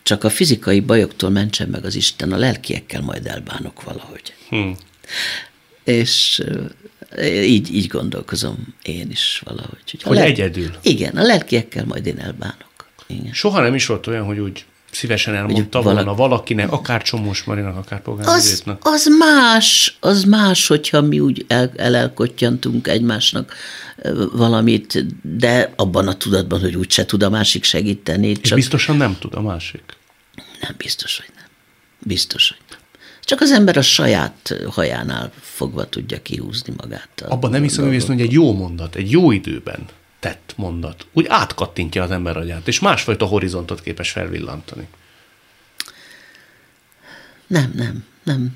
csak 0.04 0.24
a 0.24 0.30
fizikai 0.30 0.80
bajoktól 0.80 1.30
mentsen 1.30 1.70
meg 1.70 1.86
az 1.86 1.96
Isten, 1.96 2.32
a 2.32 2.38
lelkiekkel 2.38 3.02
majd 3.02 3.28
elbánok 3.28 3.84
valahogy. 3.84 4.34
Hm. 4.50 4.72
És 5.84 6.42
ö, 6.46 7.24
így, 7.42 7.76
így 7.76 7.88
gondolkozom 7.88 8.76
én 8.84 9.10
is 9.12 9.42
valahogy. 9.46 9.80
a 10.04 10.08
Hogy 10.08 10.18
egyedül. 10.18 10.70
Igen, 10.82 11.18
a 11.18 11.24
lelkiekkel 11.24 11.86
majd 11.86 12.06
én 12.06 12.20
elbánok. 12.20 12.90
Igen. 13.08 13.34
Soha 13.34 13.62
nem 13.62 13.76
is 13.76 13.86
volt 13.86 14.08
olyan, 14.08 14.26
hogy 14.26 14.40
úgy 14.40 14.66
szívesen 14.94 15.36
elmondta 15.36 15.82
vala- 15.82 16.04
volna 16.04 16.16
valakinek, 16.16 16.72
akár 16.72 17.02
Csomós 17.02 17.44
Marinak, 17.44 17.78
akár 17.78 18.02
Pogán 18.02 18.28
Az, 18.28 18.64
az 18.82 19.08
más, 19.20 19.98
az 20.00 20.24
más, 20.24 20.68
hogyha 20.68 21.02
mi 21.02 21.20
úgy 21.20 21.46
el, 21.48 21.72
elelkottyantunk 21.76 22.88
egymásnak 22.88 23.54
valamit, 24.34 25.06
de 25.38 25.74
abban 25.76 26.08
a 26.08 26.14
tudatban, 26.14 26.60
hogy 26.60 26.76
úgyse 26.76 27.06
tud 27.06 27.24
a 27.24 27.30
másik 27.30 27.64
segíteni. 27.64 28.28
És 28.28 28.40
Csak 28.42 28.58
biztosan 28.58 28.98
nem 28.98 29.18
tud 29.20 29.34
a 29.34 29.42
másik. 29.42 29.84
nem 30.62 30.76
biztos, 30.78 31.18
hogy 31.18 31.30
nem. 31.36 31.46
Biztos, 32.00 32.50
hogy 32.50 32.58
nem. 32.70 32.80
Csak 33.26 33.42
az 33.42 33.52
ember 33.52 33.78
a 33.78 33.82
saját 33.82 34.56
hajánál 34.70 35.32
fogva 35.42 35.90
tudja 35.90 36.22
kihúzni 36.22 36.74
magát. 36.78 37.22
Abban 37.28 37.52
nem 37.52 37.62
hiszem, 37.62 37.88
hogy 37.88 38.04
hogy 38.06 38.22
egy 38.22 38.32
jó 38.32 38.54
mondat, 38.54 38.96
egy 38.96 39.12
jó 39.12 39.32
időben 39.32 39.86
tett 40.24 40.54
mondat, 40.56 41.08
úgy 41.14 41.26
átkattintja 41.30 42.04
az 42.04 42.12
ember 42.12 42.38
agyát, 42.38 42.68
és 42.68 42.80
másfajta 42.80 43.26
horizontot 43.26 43.82
képes 43.82 44.12
felvillantani. 44.12 44.88
Nem, 47.48 47.72
nem, 47.76 48.06
nem. 48.24 48.56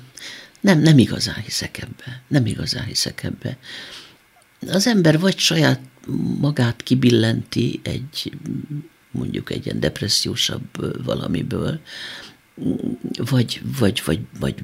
Nem, 0.60 0.78
nem 0.80 0.98
igazán 0.98 1.42
hiszek 1.42 1.78
ebbe. 1.78 2.22
Nem 2.28 2.46
igazán 2.46 2.84
hiszek 2.84 3.22
ebbe. 3.22 3.58
Az 4.66 4.86
ember 4.86 5.18
vagy 5.18 5.38
saját 5.38 5.80
magát 6.40 6.82
kibillenti 6.82 7.80
egy, 7.82 8.32
mondjuk 9.10 9.50
egy 9.50 9.66
ilyen 9.66 9.80
depressziósabb 9.80 11.04
valamiből, 11.04 11.80
vagy, 13.30 13.60
vagy, 13.78 14.02
vagy, 14.04 14.20
vagy 14.40 14.54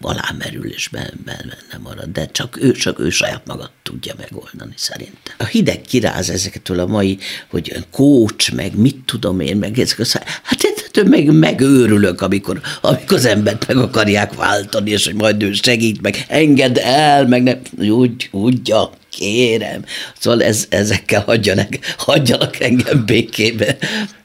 alámerül 0.00 0.70
és 0.70 0.88
benne, 0.88 1.36
marad, 1.82 2.08
de 2.12 2.26
csak 2.26 2.62
ő, 2.62 2.72
csak 2.72 2.98
ő 2.98 3.10
saját 3.10 3.46
maga 3.46 3.70
tudja 3.82 4.14
megoldani 4.18 4.72
szerintem. 4.76 5.34
A 5.38 5.44
hideg 5.44 5.80
kiráz 5.80 6.30
ezeketől 6.30 6.80
a 6.80 6.86
mai, 6.86 7.18
hogy 7.48 7.86
coach, 7.90 8.54
meg 8.54 8.76
mit 8.76 8.96
tudom 9.04 9.40
én, 9.40 9.56
meg 9.56 9.78
ezek 9.78 9.98
a 9.98 10.04
hát 10.42 10.62
ettől 10.62 11.04
meg 11.04 11.32
megőrülök, 11.32 12.20
amikor, 12.20 12.60
amikor 12.80 13.16
az 13.16 13.24
embert 13.24 13.66
meg 13.66 13.76
akarják 13.76 14.34
váltani, 14.34 14.90
és 14.90 15.04
hogy 15.04 15.14
majd 15.14 15.42
ő 15.42 15.52
segít, 15.52 16.00
meg 16.00 16.24
engedd 16.28 16.78
el, 16.78 17.26
meg 17.26 17.42
nem, 17.42 17.60
úgy, 17.90 18.28
úgy, 18.32 18.68
ja, 18.68 18.90
kérem. 19.16 19.84
Szóval 20.18 20.42
ez, 20.42 20.66
ezekkel 20.68 21.20
hagyjanak, 21.20 21.68
hagyjanak 21.96 22.60
engem 22.60 23.04
békébe. 23.06 23.76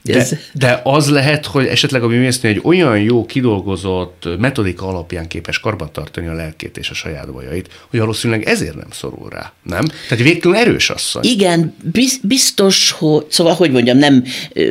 Ez, 0.03 0.29
De, 0.29 0.39
de 0.53 0.81
az 0.83 1.09
lehet, 1.09 1.45
hogy 1.45 1.65
esetleg 1.65 2.03
a 2.03 2.07
művésznő 2.07 2.49
egy 2.49 2.61
olyan 2.63 2.99
jó 2.99 3.25
kidolgozott 3.25 4.27
metodika 4.39 4.87
alapján 4.87 5.27
képes 5.27 5.59
karbantartani 5.59 6.27
a 6.27 6.33
lelkét 6.33 6.77
és 6.77 6.89
a 6.89 6.93
saját 6.93 7.31
bajait, 7.31 7.69
hogy 7.89 7.99
valószínűleg 7.99 8.47
ezért 8.47 8.75
nem 8.75 8.87
szorul 8.91 9.29
rá, 9.29 9.53
nem? 9.63 9.85
Tehát 10.07 10.23
végtelen 10.23 10.57
erős 10.59 10.89
asszony. 10.89 11.23
Igen, 11.23 11.75
biz- 11.91 12.27
biztos, 12.27 12.91
hogy, 12.91 13.25
szóval, 13.29 13.53
hogy 13.53 13.71
mondjam, 13.71 13.97
nem, 13.97 14.23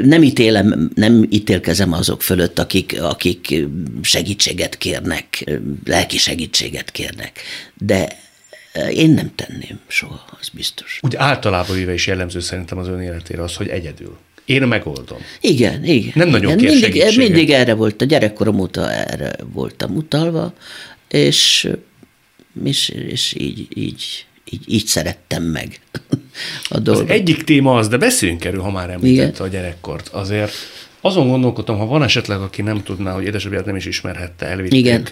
nem 0.03 0.23
ítélem, 0.23 0.91
nem 0.95 1.27
ítélkezem 1.31 1.93
azok 1.93 2.23
fölött, 2.23 2.59
akik, 2.59 3.03
akik 3.03 3.55
segítséget 4.03 4.79
kérnek, 4.79 5.45
lelki 5.85 6.19
segítséget 6.19 6.91
kérnek, 6.91 7.41
de 7.79 8.27
én 8.91 9.11
nem 9.11 9.31
tenném 9.35 9.81
soha, 9.87 10.25
az 10.41 10.49
biztos. 10.49 10.99
Úgy 11.03 11.17
általában 11.17 11.77
véve 11.77 11.93
is 11.93 12.07
jellemző 12.07 12.41
szerintem 12.41 12.79
az 12.79 12.89
ön 12.89 13.01
életére 13.01 13.43
az, 13.43 13.55
hogy 13.57 13.69
egyedül. 13.69 14.17
Én 14.45 14.63
megoldom. 14.63 15.19
Igen, 15.41 15.85
igen. 15.85 16.13
Nem 16.15 16.29
nagyon 16.29 16.59
igen. 16.59 16.73
mindig, 16.73 16.83
segítséget. 16.83 17.17
mindig 17.17 17.51
erre 17.51 17.75
volt, 17.75 18.03
a 18.03 18.05
gyerekkorom 18.05 18.59
óta 18.59 18.93
erre 18.93 19.37
voltam 19.53 19.97
utalva, 19.97 20.53
és, 21.09 21.69
és, 22.65 22.89
és 22.89 23.35
így, 23.39 23.67
így, 23.75 24.27
így, 24.51 24.63
így 24.67 24.87
szerettem 24.87 25.43
meg 25.43 25.81
a 26.69 26.77
Az 26.77 26.83
dolgot. 26.83 27.11
egyik 27.11 27.45
téma 27.45 27.77
az, 27.77 27.89
de 27.89 27.97
beszéljünk 27.97 28.45
erről, 28.45 28.61
ha 28.61 28.71
már 28.71 28.91
említette 28.91 29.43
a 29.43 29.49
gyerekkort. 29.49 30.09
Azért 30.09 30.53
azon 31.01 31.29
gondolkodtam, 31.29 31.79
ha 31.79 31.87
van 31.87 32.03
esetleg, 32.03 32.41
aki 32.41 32.63
nem 32.63 32.83
tudná, 32.83 33.13
hogy 33.13 33.25
édesapját 33.25 33.65
nem 33.65 33.77
is 33.77 33.87
ismerhette, 33.87 34.47
elvitték 34.47 34.79
Igen. 34.79 35.07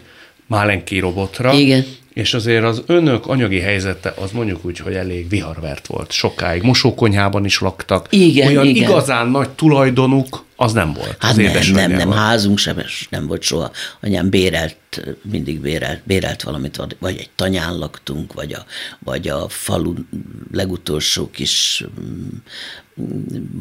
Málenki 0.46 0.98
robotra. 0.98 1.52
Igen. 1.52 1.84
És 2.12 2.34
azért 2.34 2.64
az 2.64 2.82
önök 2.86 3.26
anyagi 3.26 3.58
helyzete 3.60 4.14
az 4.20 4.30
mondjuk 4.30 4.64
úgy, 4.64 4.78
hogy 4.78 4.94
elég 4.94 5.28
viharvert 5.28 5.86
volt. 5.86 6.10
Sokáig 6.12 6.62
mosókonyhában 6.62 7.44
is 7.44 7.60
laktak. 7.60 8.06
Igen, 8.10 8.46
Olyan 8.46 8.66
igen. 8.66 8.82
igazán 8.90 9.28
nagy 9.28 9.50
tulajdonuk 9.50 10.44
az 10.56 10.72
nem 10.72 10.92
volt. 10.92 11.16
Hát 11.18 11.30
az 11.30 11.36
nem, 11.36 11.44
nem, 11.44 11.52
nem, 11.54 11.62
édesanyjával. 11.62 12.14
házunk 12.16 12.58
sem 12.58 12.76
nem 13.10 13.26
volt 13.26 13.42
soha. 13.42 13.70
Anyám 14.00 14.30
bérelt, 14.30 14.76
mindig 15.30 15.60
bérelt, 15.60 16.00
bérelt 16.04 16.42
valamit, 16.42 16.76
vagy- 16.76 16.96
vagy 16.98 17.16
egy 17.18 17.30
tanyán 17.34 17.78
laktunk, 17.78 18.32
vagy 18.32 18.52
a, 18.52 18.64
vagy 18.98 19.28
a 19.28 19.48
falu 19.48 19.94
legutolsó 20.52 21.30
kis 21.30 21.84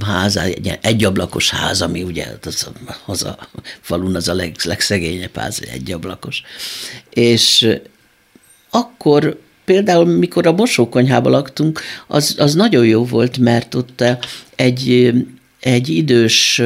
háza, 0.06 0.42
egy, 0.42 0.78
egyablakos 0.82 1.50
ház, 1.50 1.82
ami 1.82 2.04
ugye 2.04 2.26
az, 2.46 2.68
az 3.06 3.24
a 3.24 3.38
falun 3.82 4.16
az 4.16 4.28
a 4.28 4.34
leg, 4.34 4.56
legszegényebb 4.64 5.36
ház, 5.36 5.62
egyablakos. 5.72 6.42
És 7.10 7.68
akkor 8.70 9.40
például, 9.66 10.06
mikor 10.06 10.48
a 10.48 10.52
mosókonyhában 10.52 11.32
laktunk, 11.32 11.82
az, 12.08 12.36
az 12.38 12.54
nagyon 12.54 12.86
jó 12.86 13.06
volt, 13.06 13.38
mert 13.38 13.76
ott 13.76 14.04
egy, 14.56 15.14
egy 15.60 15.90
idős 15.90 16.62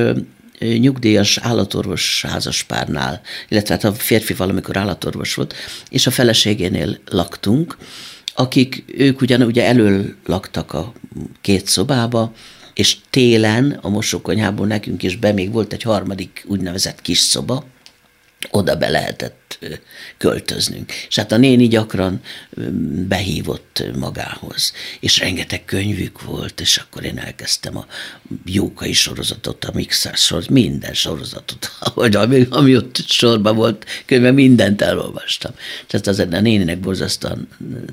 nyugdíjas 0.59 1.37
állatorvos 1.37 2.25
házaspárnál, 2.27 3.21
illetve 3.47 3.73
hát 3.73 3.83
a 3.83 3.93
férfi 3.93 4.33
valamikor 4.33 4.77
állatorvos 4.77 5.33
volt, 5.33 5.53
és 5.89 6.07
a 6.07 6.11
feleségénél 6.11 6.97
laktunk, 7.05 7.77
akik, 8.33 8.83
ők 8.97 9.21
ugyan 9.21 9.41
ugye 9.41 9.65
elől 9.65 10.15
laktak 10.25 10.73
a 10.73 10.93
két 11.41 11.67
szobába, 11.67 12.33
és 12.73 12.97
télen 13.09 13.79
a 13.81 13.89
mosókonyhából 13.89 14.67
nekünk 14.67 15.03
is 15.03 15.15
be 15.15 15.31
még 15.31 15.51
volt 15.51 15.73
egy 15.73 15.81
harmadik 15.81 16.45
úgynevezett 16.47 17.01
kis 17.01 17.19
szoba, 17.19 17.65
oda 18.51 18.75
be 18.75 18.89
lehetett 18.89 19.38
költöznünk. 20.17 20.91
És 21.07 21.15
hát 21.15 21.31
a 21.31 21.37
néni 21.37 21.67
gyakran 21.67 22.21
behívott 23.07 23.83
magához, 23.99 24.73
és 24.99 25.19
rengeteg 25.19 25.65
könyvük 25.65 26.21
volt, 26.21 26.61
és 26.61 26.77
akkor 26.77 27.03
én 27.03 27.17
elkezdtem 27.17 27.77
a 27.77 27.85
Jókai 28.45 28.93
sorozatot, 28.93 29.65
a 29.65 29.71
Mixer 29.73 30.15
sorozat, 30.15 30.49
minden 30.49 30.93
sorozatot, 30.93 31.71
ahogy 31.79 32.15
ami, 32.15 32.47
ami 32.49 32.75
ott 32.75 32.97
sorban 33.07 33.55
volt, 33.55 33.85
könyve 34.05 34.31
mindent 34.31 34.81
elolvastam. 34.81 35.51
Tehát 35.87 36.07
az 36.07 36.19
a 36.19 36.39
néninek 36.39 36.79
borzasztóan 36.79 37.47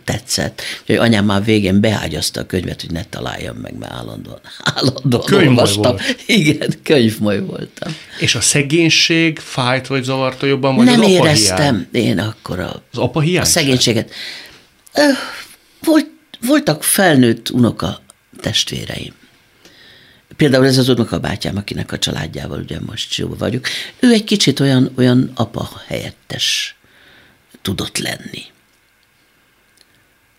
tetszett, 0.04 0.62
hogy 0.86 0.96
anyám 0.96 1.24
már 1.24 1.44
végén 1.44 1.80
beágyazta 1.80 2.40
a 2.40 2.46
könyvet, 2.46 2.80
hogy 2.80 2.90
ne 2.90 3.04
találjam 3.04 3.56
meg, 3.56 3.78
mert 3.78 3.92
állandóan, 3.92 4.40
állandóan 4.74 5.24
Könyvmoly 5.24 5.48
olvastam. 5.48 5.82
volt. 5.82 6.02
Igen, 6.26 6.74
könyvmoly 6.82 7.40
voltam. 7.40 7.96
És 8.20 8.34
a 8.34 8.40
szegénység 8.40 9.38
fájt 9.38 9.86
vagy 9.86 10.02
zavarta 10.02 10.46
jobban, 10.46 10.76
vagy 10.76 10.84
nem 10.86 11.00
az 11.00 11.54
éreztem 11.58 11.88
én 11.92 12.18
akkor 12.18 12.60
a, 12.60 12.82
Az 12.92 12.98
apa 12.98 13.20
hiány? 13.20 13.42
a 13.42 13.44
szegénységet. 13.44 14.10
Volt, 15.82 16.10
voltak 16.40 16.84
felnőtt 16.84 17.50
unoka 17.50 18.00
testvéreim. 18.40 19.12
Például 20.36 20.66
ez 20.66 20.78
az 20.78 20.88
unokabátyám, 20.88 21.56
akinek 21.56 21.92
a 21.92 21.98
családjával 21.98 22.60
ugye 22.60 22.80
most 22.80 23.14
jó 23.16 23.28
vagyok. 23.38 23.66
Ő 24.00 24.12
egy 24.12 24.24
kicsit 24.24 24.60
olyan, 24.60 24.92
olyan 24.96 25.30
apa 25.34 25.70
helyettes 25.86 26.76
tudott 27.62 27.98
lenni. 27.98 28.42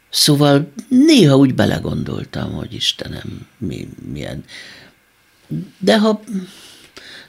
Szóval 0.10 0.72
néha 0.88 1.36
úgy 1.38 1.54
belegondoltam, 1.54 2.52
hogy 2.52 2.74
Istenem, 2.74 3.48
mi, 3.58 3.88
milyen. 4.12 4.44
De 5.80 6.00
ha 6.00 6.22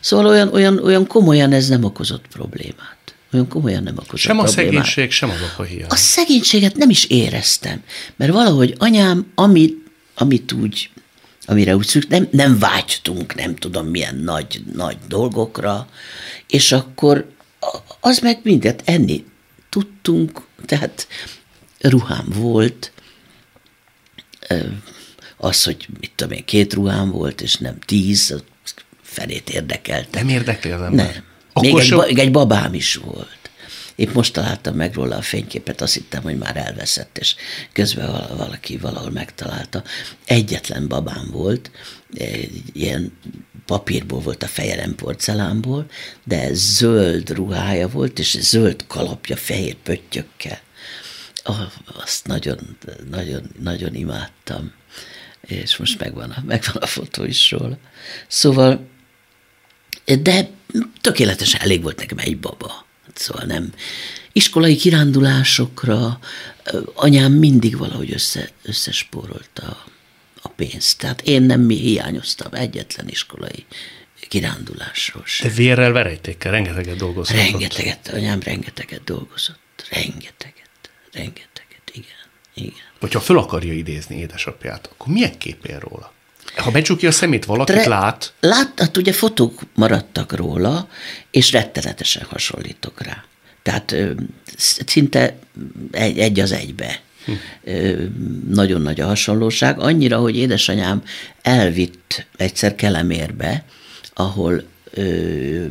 Szóval 0.01 0.27
olyan, 0.27 0.53
olyan, 0.53 0.79
olyan 0.79 1.07
komolyan 1.07 1.53
ez 1.53 1.69
nem 1.69 1.85
okozott 1.85 2.27
problémát. 2.29 2.97
Olyan 3.33 3.49
komolyan 3.49 3.83
nem 3.83 3.95
okozott 3.97 4.19
Sem 4.19 4.39
a 4.39 4.43
problémát. 4.43 4.71
szegénység, 4.73 5.11
sem 5.11 5.31
az 5.31 5.41
apa 5.53 5.63
hiány. 5.63 5.89
A 5.89 5.97
szegénységet 5.97 6.77
nem 6.77 6.91
is 6.91 7.05
éreztem, 7.05 7.83
mert 8.17 8.33
valahogy 8.33 8.75
anyám, 8.79 9.27
amit, 9.35 9.77
amit 10.15 10.53
úgy, 10.53 10.91
amire 11.45 11.77
úgy 11.77 11.87
szükség, 11.87 12.11
nem, 12.11 12.29
nem 12.31 12.59
vágytunk, 12.59 13.35
nem 13.35 13.57
tudom 13.57 13.87
milyen 13.87 14.17
nagy, 14.17 14.63
nagy 14.73 14.97
dolgokra, 15.09 15.89
és 16.47 16.73
akkor 16.73 17.31
az 18.01 18.19
meg 18.19 18.41
mindet 18.43 18.83
enni 18.85 19.25
tudtunk, 19.69 20.43
tehát 20.67 21.09
ruhám 21.81 22.27
volt, 22.29 22.93
az, 25.37 25.65
hogy 25.65 25.89
mit 26.01 26.13
tudom 26.15 26.33
én, 26.33 26.45
két 26.45 26.73
ruhám 26.75 27.11
volt, 27.11 27.41
és 27.41 27.55
nem 27.55 27.79
tíz, 27.79 28.43
felét 29.03 29.51
érdekelte. 29.51 30.19
Nem 30.19 30.29
érdekli 30.29 30.71
az 30.71 30.81
ember? 30.81 31.13
Nem. 31.13 31.25
Még 31.61 31.77
egy, 31.77 31.91
ba, 31.91 32.05
egy 32.05 32.31
babám 32.31 32.75
is 32.75 32.95
volt. 32.95 33.37
Épp 33.97 34.13
most 34.13 34.33
találtam 34.33 34.75
meg 34.75 34.95
róla 34.95 35.17
a 35.17 35.23
fényképet, 35.23 35.81
azt 35.81 35.95
hittem, 35.95 36.23
hogy 36.23 36.39
már 36.39 36.57
elveszett, 36.57 37.19
és 37.19 37.35
közben 37.73 38.11
val- 38.11 38.37
valaki 38.37 38.77
valahol 38.77 39.11
megtalálta. 39.11 39.83
Egyetlen 40.25 40.89
babám 40.89 41.29
volt, 41.31 41.71
ilyen 42.73 43.13
papírból 43.67 44.21
volt 44.21 44.43
a 44.43 44.47
feje, 44.47 44.77
nem 44.77 44.95
porcelánból, 44.95 45.87
de 46.25 46.49
zöld 46.53 47.31
ruhája 47.31 47.89
volt, 47.89 48.19
és 48.19 48.37
zöld 48.41 48.85
kalapja 48.87 49.37
fehér 49.37 49.75
pöttyökkel. 49.75 50.61
Azt 52.03 52.27
nagyon, 52.27 52.77
nagyon, 53.11 53.51
nagyon 53.63 53.95
imádtam. 53.95 54.73
És 55.41 55.77
most 55.77 56.01
megvan 56.01 56.31
a, 56.31 56.43
megvan 56.47 56.83
a 56.83 56.87
fotó 56.87 57.25
is 57.25 57.51
róla. 57.51 57.79
Szóval 58.27 58.89
de 60.17 60.51
tökéletesen 61.01 61.61
elég 61.61 61.83
volt 61.83 61.99
nekem 61.99 62.19
egy 62.19 62.39
baba. 62.39 62.87
Szóval 63.15 63.45
nem. 63.45 63.73
Iskolai 64.33 64.77
kirándulásokra 64.77 66.19
anyám 66.95 67.33
mindig 67.33 67.77
valahogy 67.77 68.13
össze, 68.13 68.49
összespórolta 68.63 69.87
a, 70.43 70.49
pénzt. 70.49 70.99
Tehát 70.99 71.21
én 71.21 71.43
nem 71.43 71.61
mi 71.61 71.77
hiányoztam 71.77 72.55
egyetlen 72.55 73.09
iskolai 73.09 73.67
kirándulásról 74.29 75.23
sem. 75.27 75.49
De 75.49 75.55
vérrel, 75.55 75.93
verejtékkel 75.93 76.53
rengeteget 76.53 76.97
dolgozott. 76.97 77.37
Rengeteget, 77.37 78.09
anyám 78.09 78.41
rengeteget 78.41 79.05
dolgozott. 79.05 79.87
Rengeteget, 79.91 80.91
rengeteget, 81.13 81.91
igen, 81.93 82.29
igen. 82.55 82.87
Hogyha 83.01 83.21
föl 83.21 83.39
akarja 83.39 83.73
idézni 83.73 84.17
édesapját, 84.17 84.87
akkor 84.87 85.13
milyen 85.13 85.39
kép 85.39 85.65
él 85.65 85.79
róla? 85.79 86.13
Ha 86.59 86.71
becsukja 86.71 87.09
a 87.09 87.13
szemét, 87.13 87.45
valakit 87.45 87.75
Tre- 87.75 87.87
lát, 87.87 88.33
Lát, 88.41 88.73
hát 88.77 88.97
ugye 88.97 89.13
fotók 89.13 89.61
maradtak 89.75 90.33
róla, 90.37 90.89
és 91.31 91.53
rettenetesen 91.53 92.23
hasonlítok 92.29 93.03
rá. 93.03 93.25
Tehát 93.63 93.93
ö, 93.93 94.11
szinte 94.87 95.39
egy, 95.91 96.19
egy 96.19 96.41
az 96.41 96.53
egybe. 96.53 97.01
Ö, 97.65 98.03
Nagyon 98.51 98.83
nagy 98.83 99.01
a 99.01 99.07
hasonlóság, 99.07 99.79
annyira, 99.81 100.19
hogy 100.19 100.37
édesanyám 100.37 101.03
elvitt 101.43 102.27
egyszer 102.37 102.75
Kelemérbe, 102.75 103.65
ahol 104.15 104.63
ö, 104.91 105.65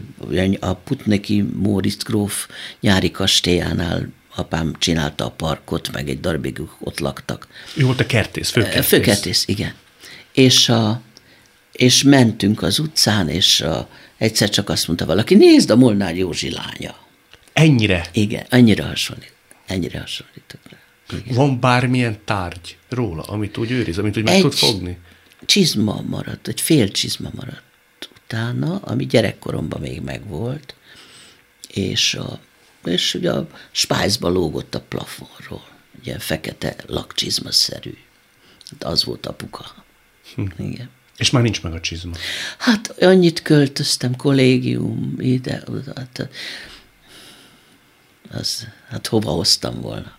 a 0.60 0.74
Putneki 0.74 1.42
Móricz 1.42 2.04
gróf 2.04 2.48
nyári 2.80 3.12
kastélyánál 3.12 4.08
apám 4.36 4.76
csinálta 4.80 5.26
a 5.26 5.30
parkot, 5.30 5.92
meg 5.92 6.10
egy 6.10 6.20
darabig 6.20 6.62
ott 6.80 7.00
laktak. 7.00 7.48
ő 7.76 7.84
volt 7.86 8.00
a 8.00 8.06
kertész, 8.06 8.50
főkertész. 8.50 8.86
Főkertész, 8.88 9.44
igen. 9.48 9.74
És, 10.38 10.70
a, 10.70 11.02
és 11.72 12.04
mentünk 12.04 12.62
az 12.62 12.80
utcán, 12.80 13.30
és 13.30 13.62
a, 13.62 13.90
egyszer 14.18 14.50
csak 14.50 14.70
azt 14.70 14.88
mondta 14.88 15.06
valaki, 15.06 15.36
nézd 15.36 15.70
a 15.70 15.76
Molnár 15.76 16.16
Józsi 16.18 16.52
lánya. 16.52 16.96
Ennyire 17.54 18.06
Igen, 18.14 18.46
annyira 18.50 18.86
hasonlít. 18.86 19.34
Ennyire 19.66 20.00
hasonlítok 20.00 20.60
rá. 20.70 20.78
Igen. 21.20 21.36
van 21.36 21.60
bármilyen 21.60 22.18
tárgy 22.26 22.78
róla, 22.90 23.24
amit 23.24 23.58
úgy 23.58 23.72
őriz, 23.72 23.98
amit 23.98 24.18
úgy 24.18 24.24
meg 24.24 24.34
Egy- 24.34 24.42
tud 24.42 24.54
fogni? 24.54 24.98
Csizma 25.46 26.02
maradt, 26.02 26.48
egy 26.48 26.62
fél 26.62 26.92
csizma 26.92 27.30
maradt 27.36 28.10
utána, 28.24 28.76
ami 28.84 29.06
gyerekkoromban 29.06 29.82
még 29.82 30.02
megvolt, 30.02 30.76
és, 31.68 32.14
a, 32.14 32.40
és 32.86 33.14
ugye 33.14 33.32
a 33.32 33.48
spájzba 33.72 34.30
lógott 34.30 34.76
a 34.76 34.82
plafonról. 34.82 35.68
Ilyen 36.04 36.20
fekete 36.20 36.76
lakcsizmaszerű. 36.88 37.98
Hát 38.70 38.84
Az 38.84 39.04
volt 39.04 39.26
apuka. 39.26 39.86
Hm. 40.36 40.46
Igen. 40.58 40.90
És 41.18 41.30
már 41.30 41.44
nincs 41.44 41.64
meg 41.64 41.74
a 41.74 41.80
csizma. 41.80 42.16
Hát 42.58 42.96
annyit 43.00 43.42
költöztem, 43.42 44.16
kollégium, 44.16 45.16
ide, 45.20 45.64
oda, 45.68 45.94
hát, 45.96 46.30
az, 48.32 48.68
hát 48.90 49.08
hova 49.08 49.32
hoztam 49.32 49.82
volna? 49.82 50.18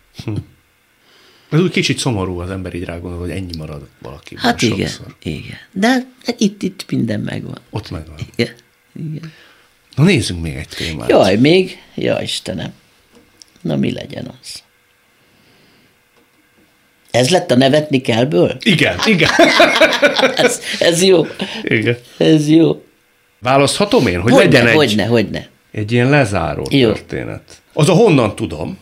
Ez 1.50 1.60
úgy 1.60 1.70
kicsit 1.70 1.98
szomorú 1.98 2.38
az 2.38 2.50
ember 2.50 2.74
így 2.74 2.84
rá 2.84 2.98
gondol, 2.98 3.20
hogy 3.20 3.30
ennyi 3.30 3.56
marad 3.56 3.88
valaki. 3.98 4.34
Hát 4.38 4.62
igen, 4.62 4.90
igen. 5.22 5.56
De 5.72 6.06
itt, 6.38 6.62
itt 6.62 6.84
minden 6.90 7.20
megvan. 7.20 7.58
Ott 7.70 7.90
megvan. 7.90 8.16
Igen, 8.36 8.54
igen. 8.92 9.32
Na 9.94 10.04
nézzünk 10.04 10.42
még 10.42 10.54
egy 10.54 10.68
témát. 10.68 11.08
Jaj, 11.08 11.36
még? 11.36 11.76
Ja, 11.94 12.20
Istenem. 12.22 12.72
Na 13.60 13.76
mi 13.76 13.92
legyen 13.92 14.34
az? 14.40 14.62
Ez 17.10 17.28
lett 17.30 17.50
a 17.50 17.56
nevetni 17.56 18.00
kellből? 18.00 18.56
Igen, 18.62 18.98
igen. 19.06 19.30
ez, 20.36 20.60
ez 20.78 21.02
jó. 21.02 21.26
igen. 21.62 21.96
Ez 22.16 22.48
jó. 22.48 22.82
Választhatom 23.40 24.06
én, 24.06 24.20
hogy 24.20 24.32
Hogyne, 24.32 24.44
legyen 24.48 24.66
egy, 24.66 24.74
hogyne, 24.74 25.04
hogyne. 25.06 25.48
egy 25.72 25.92
ilyen 25.92 26.10
lezáró 26.10 26.66
Jó. 26.70 26.92
történet. 26.92 27.62
Az 27.72 27.88
a 27.88 27.92
honnan 27.92 28.36
tudom, 28.36 28.78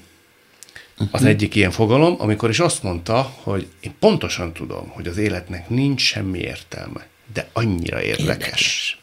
az 1.11 1.25
egyik 1.25 1.55
ilyen 1.55 1.71
fogalom, 1.71 2.15
amikor 2.19 2.51
is 2.51 2.59
azt 2.59 2.83
mondta, 2.83 3.33
hogy 3.43 3.67
én 3.81 3.93
pontosan 4.01 4.53
tudom, 4.53 4.89
hogy 4.89 5.07
az 5.07 5.17
életnek 5.17 5.69
nincs 5.69 6.01
semmi 6.01 6.39
értelme, 6.39 7.07
de 7.33 7.49
annyira 7.53 8.03
érdekes. 8.03 8.27
Érdekes. 8.29 8.99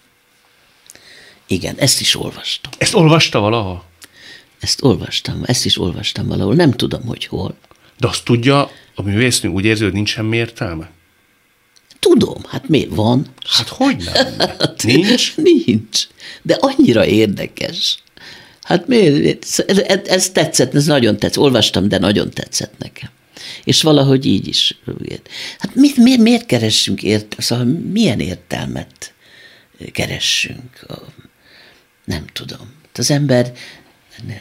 Igen, 1.47 1.75
ezt 1.77 1.99
is 1.99 2.15
olvastam. 2.15 2.71
Ezt 2.77 2.93
olvasta 2.95 3.39
valahol? 3.39 3.83
Ezt 4.59 4.83
olvastam, 4.83 5.41
ezt 5.45 5.65
is 5.65 5.79
olvastam 5.79 6.27
valahol. 6.27 6.55
Nem 6.55 6.71
tudom, 6.71 7.05
hogy 7.05 7.25
hol. 7.25 7.55
De 7.99 8.07
azt 8.07 8.23
tudja, 8.25 8.69
a 8.95 9.01
művésznő 9.01 9.49
úgy 9.49 9.65
érzi, 9.65 9.83
hogy 9.83 9.93
nincs 9.93 10.09
semmi 10.09 10.37
értelme? 10.37 10.91
Tudom, 11.99 12.41
hát 12.47 12.69
mi 12.69 12.87
van? 12.89 13.27
Hát 13.49 13.67
hogy 13.67 14.09
nem? 14.13 14.49
Nincs? 14.83 15.35
Nincs. 15.65 16.07
De 16.41 16.57
annyira 16.59 17.05
érdekes. 17.05 17.97
Hát 18.61 18.87
miért? 18.87 19.45
Ez, 19.67 19.79
ez, 19.87 19.99
ez 20.05 20.29
tetszett, 20.29 20.75
ez 20.75 20.85
nagyon 20.85 21.17
tetszett. 21.17 21.43
Olvastam, 21.43 21.87
de 21.87 21.97
nagyon 21.97 22.31
tetszett 22.31 22.73
nekem. 22.77 23.09
És 23.63 23.81
valahogy 23.81 24.25
így 24.25 24.47
is. 24.47 24.77
Hát 25.59 25.75
mi, 25.75 25.89
mi, 25.95 26.17
miért 26.17 26.45
keressünk 26.45 27.03
ért, 27.03 27.35
szóval 27.37 27.65
milyen 27.65 28.19
értelmet 28.19 29.13
keressünk? 29.91 30.85
Nem 32.05 32.25
tudom. 32.33 32.71
Az 32.93 33.11
ember 33.11 33.53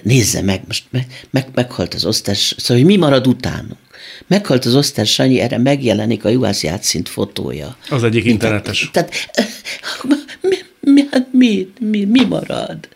nézze 0.02 0.42
meg, 0.42 0.62
most 0.66 0.84
meg, 0.90 1.06
meg, 1.30 1.48
meghalt 1.54 1.94
az 1.94 2.04
osztás, 2.04 2.54
szóval 2.56 2.76
hogy 2.76 2.92
mi 2.92 2.96
marad 2.96 3.26
utánunk? 3.26 3.78
Meghalt 4.26 4.64
az 4.64 4.74
osztás 4.74 5.12
Sanyi, 5.12 5.40
erre 5.40 5.58
megjelenik 5.58 6.24
a 6.24 6.28
Juhász 6.28 6.62
Játszint 6.62 7.08
fotója. 7.08 7.76
Az 7.90 8.04
egyik 8.04 8.24
internetes. 8.24 8.90
Tehát 8.92 9.12
mi, 10.40 10.56
mi, 10.80 11.02
hát 11.10 11.26
mi, 11.32 11.72
mi, 11.80 12.04
mi 12.04 12.24
marad? 12.24 12.88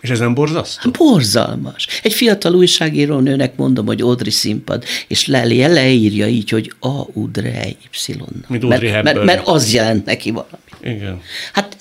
És 0.00 0.10
ez 0.10 0.18
nem 0.18 0.34
borzasztó? 0.34 0.90
Borzalmas. 0.90 1.86
Egy 2.02 2.12
fiatal 2.12 2.54
újságíró 2.54 3.18
nőnek 3.18 3.56
mondom, 3.56 3.86
hogy 3.86 4.00
Audrey 4.00 4.30
színpad, 4.30 4.84
és 5.08 5.26
Leli 5.26 5.66
leírja 5.66 6.26
így, 6.26 6.50
hogy 6.50 6.72
A, 6.80 7.06
Udre, 7.12 7.66
Y. 8.06 8.14
Mint 8.48 8.48
mert, 8.48 8.62
Audrey 8.62 8.90
mert, 8.90 9.06
Hepburn. 9.06 9.24
mert 9.24 9.46
az 9.46 9.72
jelent 9.72 10.04
neki 10.04 10.30
valami. 10.30 10.96
Igen. 10.96 11.20
Hát 11.52 11.76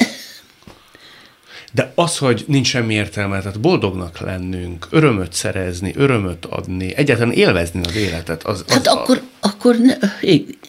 De 1.72 1.92
az, 1.96 2.18
hogy 2.18 2.44
nincs 2.48 2.68
semmi 2.68 2.94
értelme, 2.94 3.40
tehát 3.40 3.60
boldognak 3.60 4.20
lennünk, 4.20 4.88
örömöt 4.90 5.34
szerezni, 5.34 5.94
örömöt 5.96 6.46
adni, 6.46 6.96
egyáltalán 6.96 7.34
élvezni 7.34 7.82
az 7.84 7.96
életet. 7.96 8.44
Az, 8.44 8.64
az, 8.68 8.74
Hát 8.74 8.88
akkor, 8.88 9.22
akkor 9.40 9.78
ne, 9.78 9.96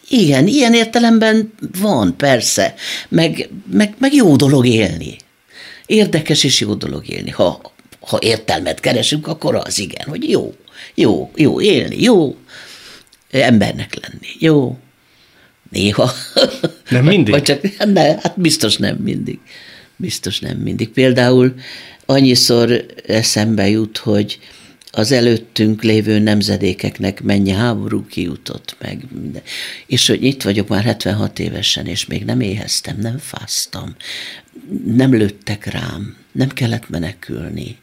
igen, 0.09 0.47
ilyen 0.47 0.75
értelemben 0.75 1.53
van, 1.81 2.17
persze, 2.17 2.75
meg, 3.09 3.49
meg, 3.73 3.95
meg 3.99 4.15
jó 4.15 4.37
dolog 4.37 4.67
élni. 4.67 5.17
Érdekes 5.87 6.45
és 6.45 6.61
jó 6.61 6.75
dolog 6.75 7.09
élni. 7.09 7.31
Ha, 7.31 7.73
ha 8.01 8.19
értelmet 8.21 8.81
keresünk, 8.81 9.27
akkor 9.27 9.55
az 9.55 9.79
igen, 9.79 10.07
hogy 10.09 10.31
jó, 10.31 10.55
jó, 10.95 11.31
jó 11.35 11.61
élni, 11.61 12.03
jó 12.03 12.37
embernek 13.31 13.95
lenni, 14.01 14.29
jó. 14.39 14.79
Néha. 15.71 16.13
Nem 16.89 17.05
mindig? 17.05 17.35
Vagy 17.35 17.43
csak, 17.43 17.85
ne, 17.85 18.03
hát 18.03 18.41
biztos 18.41 18.77
nem 18.77 18.97
mindig. 18.97 19.39
Biztos 19.97 20.41
nem 20.41 20.57
mindig. 20.57 20.89
Például 20.89 21.55
annyiszor 22.07 22.87
eszembe 23.07 23.69
jut, 23.69 23.97
hogy 23.97 24.39
az 24.95 25.13
előttünk 25.13 25.83
lévő 25.83 26.19
nemzedékeknek 26.19 27.23
mennyi 27.23 27.51
háború 27.51 28.07
kijutott 28.07 28.77
meg. 28.81 29.05
Minden. 29.11 29.43
És 29.87 30.07
hogy 30.07 30.25
itt 30.25 30.43
vagyok 30.43 30.69
már 30.69 30.83
76 30.83 31.39
évesen, 31.39 31.87
és 31.87 32.07
még 32.07 32.25
nem 32.25 32.41
éheztem, 32.41 32.97
nem 32.99 33.19
fáztam, 33.19 33.95
nem 34.87 35.15
lőttek 35.15 35.65
rám, 35.65 36.17
nem 36.33 36.49
kellett 36.49 36.89
menekülni. 36.89 37.79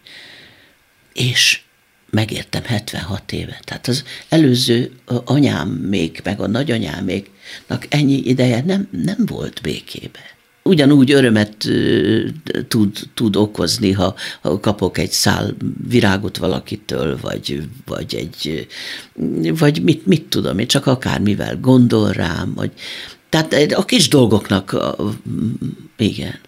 És 1.14 1.62
megértem 2.10 2.64
76 2.64 3.32
éve. 3.32 3.60
Tehát 3.64 3.88
az 3.88 4.03
előző 4.30 4.91
anyám 5.05 5.70
még, 5.70 6.22
meg 6.24 6.39
a 6.39 6.47
nagyanyáméknak 6.47 7.86
ennyi 7.89 8.18
ideje 8.28 8.62
nem, 8.66 8.88
nem 8.91 9.26
volt 9.26 9.62
békébe 9.62 10.38
ugyanúgy 10.70 11.11
örömet 11.11 11.67
tud, 12.67 12.97
tud 13.13 13.36
okozni, 13.36 13.91
ha, 13.91 14.15
ha 14.41 14.59
kapok 14.59 14.97
egy 14.97 15.11
szál 15.11 15.55
virágot 15.88 16.38
valakitől, 16.38 17.17
vagy, 17.22 17.61
vagy 17.86 18.15
egy, 18.15 18.67
vagy 19.57 19.84
mit, 19.84 20.05
mit 20.05 20.24
tudom 20.24 20.59
én, 20.59 20.67
csak 20.67 20.86
akármivel 20.86 21.59
gondol 21.59 22.11
rám, 22.11 22.53
vagy, 22.53 22.72
tehát 23.30 23.53
a 23.72 23.86
kis 23.86 24.07
dolgoknak, 24.07 24.72
a, 24.72 24.95
igen, 25.97 26.39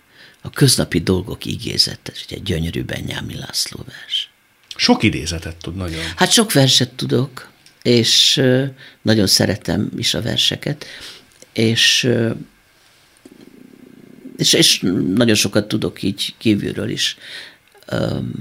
a 0.41 0.49
köznapi 0.49 0.99
dolgok 0.99 1.45
igézete, 1.45 2.11
ugye 2.25 2.41
gyönyörű 2.43 2.83
Benyámi 2.83 3.35
László 3.35 3.79
vers. 3.87 4.29
Sok 4.75 5.03
idézetet 5.03 5.55
tud 5.55 5.75
nagyon. 5.75 6.01
Hát 6.15 6.31
sok 6.31 6.51
verset 6.51 6.89
tudok, 6.89 7.49
és 7.81 8.41
nagyon 9.01 9.27
szeretem 9.27 9.89
is 9.97 10.13
a 10.13 10.21
verseket, 10.21 10.85
és 11.53 12.09
és, 14.41 14.53
és 14.53 14.79
nagyon 15.15 15.35
sokat 15.35 15.67
tudok 15.67 16.03
így 16.03 16.33
kívülről 16.37 16.89
is. 16.89 17.17
Um, 17.91 18.31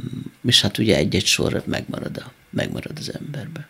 és 0.47 0.61
hát 0.61 0.79
ugye 0.79 0.97
egy-egy 0.97 1.27
sor 1.27 1.63
megmarad, 1.67 2.17
a, 2.17 2.33
megmarad 2.51 2.99
az 2.99 3.13
emberbe. 3.21 3.69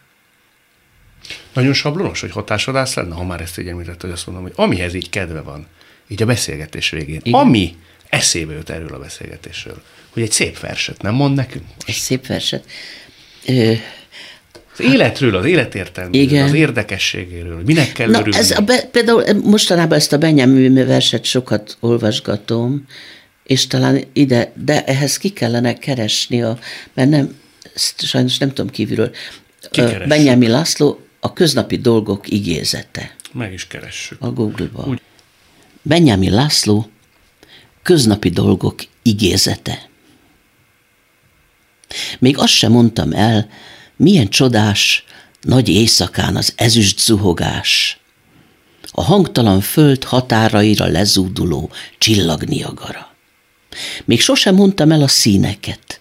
Nagyon 1.53 1.73
sablonos, 1.73 2.21
hogy 2.21 2.31
hatásvadász 2.31 2.95
lenne, 2.95 3.15
ha 3.15 3.25
már 3.25 3.41
ezt 3.41 3.59
így 3.59 3.69
említett, 3.69 4.01
hogy 4.01 4.11
azt 4.11 4.27
mondom, 4.27 4.45
hogy 4.45 4.53
amihez 4.57 4.95
így 4.95 5.09
kedve 5.09 5.41
van, 5.41 5.67
így 6.09 6.23
a 6.23 6.27
beszélgetés 6.27 6.91
végén, 6.91 7.21
Igen. 7.23 7.41
ami 7.41 7.77
eszébe 8.09 8.53
jött 8.53 8.69
erről 8.69 8.95
a 8.95 8.99
beszélgetésről, 8.99 9.83
hogy 10.11 10.23
egy 10.23 10.33
szép 10.33 10.59
verset 10.59 11.03
nem 11.03 11.15
mond 11.15 11.35
nekünk? 11.35 11.65
Egy 11.87 11.95
szép 11.95 12.27
verset? 12.27 12.71
Ö, 13.47 13.73
az 14.85 14.93
életről, 14.93 15.37
az 15.37 15.45
életértelméről, 15.45 16.23
Igen. 16.23 16.45
az 16.45 16.55
érdekességéről, 16.55 17.57
hogy 17.57 17.65
minek 17.65 17.93
kell 17.93 18.09
Na, 18.09 18.19
örülni. 18.19 18.39
Ez 18.39 18.51
a 18.51 18.61
be, 18.61 18.83
például 18.83 19.25
mostanában 19.43 19.99
ezt 19.99 20.13
a 20.13 20.19
Benjamin 20.19 20.87
verset 20.87 21.25
sokat 21.25 21.77
olvasgatom, 21.81 22.87
és 23.45 23.67
talán 23.67 24.05
ide, 24.13 24.53
de 24.65 24.85
ehhez 24.85 25.17
ki 25.17 25.29
kellene 25.29 25.75
keresni, 25.75 26.43
a, 26.43 26.59
mert 26.95 27.11
nem, 27.11 27.37
sajnos 27.97 28.39
nem 28.39 28.49
tudom 28.49 28.71
kívülről. 28.71 29.11
Kikeressük. 29.71 30.09
Benjamin 30.09 30.51
László 30.51 31.01
a 31.21 31.33
köznapi 31.33 31.77
dolgok 31.77 32.29
igézete. 32.29 33.15
Meg 33.33 33.53
is 33.53 33.67
keressük. 33.67 34.19
A 34.21 34.31
Google-ba. 34.31 34.85
Úgy. 34.89 35.01
Benjamin 35.83 36.33
László 36.33 36.91
köznapi 37.83 38.29
dolgok 38.29 38.75
igézete. 39.03 39.89
Még 42.19 42.39
azt 42.39 42.53
sem 42.53 42.73
mondtam 42.73 43.13
el, 43.13 43.49
milyen 44.01 44.29
csodás, 44.29 45.05
nagy 45.41 45.69
éjszakán 45.69 46.37
az 46.37 46.53
ezüst 46.57 46.99
zuhogás, 46.99 48.01
a 48.91 49.03
hangtalan 49.03 49.61
föld 49.61 50.05
határaira 50.05 50.87
lezúduló 50.87 51.71
csillagniagara. 51.99 53.15
Még 54.05 54.21
sosem 54.21 54.55
mondtam 54.55 54.91
el 54.91 55.03
a 55.03 55.09
színeket, 55.09 56.01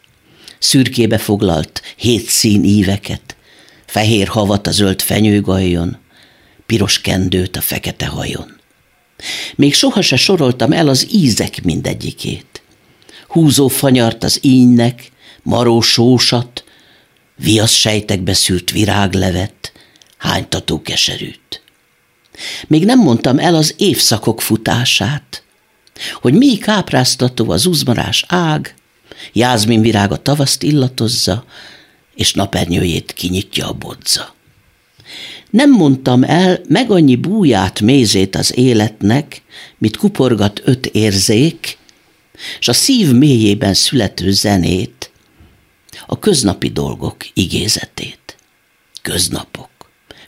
szürkébe 0.60 1.18
foglalt 1.18 1.82
hét 1.95 2.28
szín 2.28 2.64
íveket, 2.64 3.36
fehér 3.86 4.28
havat 4.28 4.68
a 4.68 4.72
zöld 4.72 5.02
fenyőgajjon, 5.02 5.97
piros 6.66 7.02
kendőt 7.02 7.56
a 7.56 7.62
fekete 7.62 8.06
hajon. 8.06 8.60
Még 9.56 9.74
soha 9.74 10.02
se 10.02 10.16
soroltam 10.16 10.72
el 10.72 10.88
az 10.88 11.08
ízek 11.12 11.64
mindegyikét. 11.64 12.62
Húzó 13.28 13.68
fanyart 13.68 14.24
az 14.24 14.39
ínynek, 14.41 15.12
maró 15.43 15.82
sósat, 15.82 16.64
viasz 17.40 17.72
sejtekbe 17.74 18.34
szűrt 18.34 18.72
viráglevet, 18.72 19.72
hánytató 20.18 20.82
keserűt. 20.82 21.62
Még 22.68 22.86
nem 22.86 23.00
mondtam 23.00 23.40
el 23.40 23.56
az 23.56 23.74
évszakok 23.78 24.42
futását, 24.42 25.44
hogy 26.14 26.34
mi 26.34 26.58
kápráztató 26.58 27.50
az 27.50 27.66
uzmarás 27.66 28.26
ág, 28.28 28.74
jázmin 29.34 29.82
virág 29.82 30.12
a 30.12 30.22
tavaszt 30.22 30.64
illatozza, 30.64 31.46
és 32.16 32.34
napernyőjét 32.34 33.14
kinyitja 33.14 33.68
a 33.68 33.74
bodza. 33.74 34.34
Nem 35.50 35.72
mondtam 35.72 36.24
el 36.24 36.60
meg 36.68 36.92
annyi 36.92 37.16
búját, 37.16 37.82
mézét 37.82 38.36
az 38.36 38.58
életnek, 38.58 39.42
mit 39.78 39.98
kuporgat 39.98 40.62
öt 40.64 40.86
érzék, 40.86 41.78
s 42.60 42.68
a 42.68 42.74
szív 42.74 43.12
mélyében 43.12 43.74
születő 43.74 44.32
zenét, 44.32 44.99
a 46.06 46.20
köznapi 46.20 46.70
dolgok 46.70 47.16
igézetét. 47.34 48.36
Köznapok, 49.02 49.70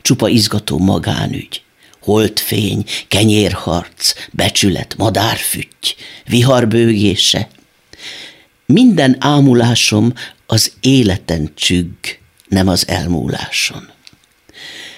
csupa 0.02 0.28
izgató 0.28 0.78
magánügy, 0.78 1.62
holdfény, 2.02 2.86
kenyérharc, 3.08 4.14
becsület, 4.32 4.96
madárfütty, 4.98 5.96
viharbőgése. 6.26 7.50
Minden 8.66 9.16
ámulásom 9.20 10.14
az 10.46 10.72
életen 10.80 11.52
csügg, 11.56 12.06
nem 12.48 12.68
az 12.68 12.88
elmúláson. 12.88 13.90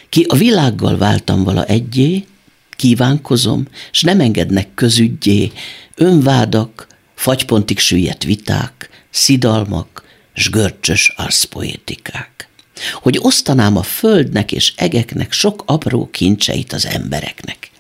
Ki 0.10 0.26
a 0.30 0.36
világgal 0.36 0.98
váltam 0.98 1.44
vala 1.44 1.66
egyé, 1.66 2.26
kívánkozom, 2.70 3.68
s 3.92 4.02
nem 4.02 4.20
engednek 4.20 4.74
közügyé, 4.74 5.52
önvádak, 5.96 6.88
fagypontig 7.16 7.80
süllyedt 7.80 8.24
viták, 8.24 8.90
szidalmak, 9.10 9.93
s 10.34 10.50
görcsös 10.50 11.14
arszpoétikák. 11.16 12.48
Hogy 12.94 13.20
osztanám 13.22 13.78
a 13.78 13.84
földnek 13.84 14.52
és 14.52 14.74
egeknek 14.76 15.32
sok 15.32 15.64
apró 15.66 16.10
kincseit 16.12 16.74
az 16.74 16.86
embereknek. 16.86 17.72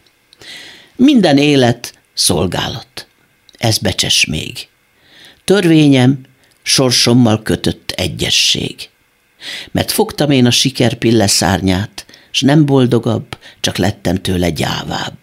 Minden 0.95 1.37
élet 1.37 1.93
szolgálat. 2.13 3.07
Ez 3.57 3.77
becses 3.77 4.25
még. 4.25 4.67
Törvényem 5.43 6.19
sorsommal 6.63 7.41
kötött 7.41 7.91
egyesség. 7.91 8.89
Mert 9.71 9.91
fogtam 9.91 10.31
én 10.31 10.45
a 10.45 10.51
siker 10.51 10.97
szárnyát, 11.25 12.05
s 12.31 12.41
nem 12.41 12.65
boldogabb, 12.65 13.37
csak 13.59 13.77
lettem 13.77 14.15
tőle 14.15 14.49
gyávább. 14.49 15.17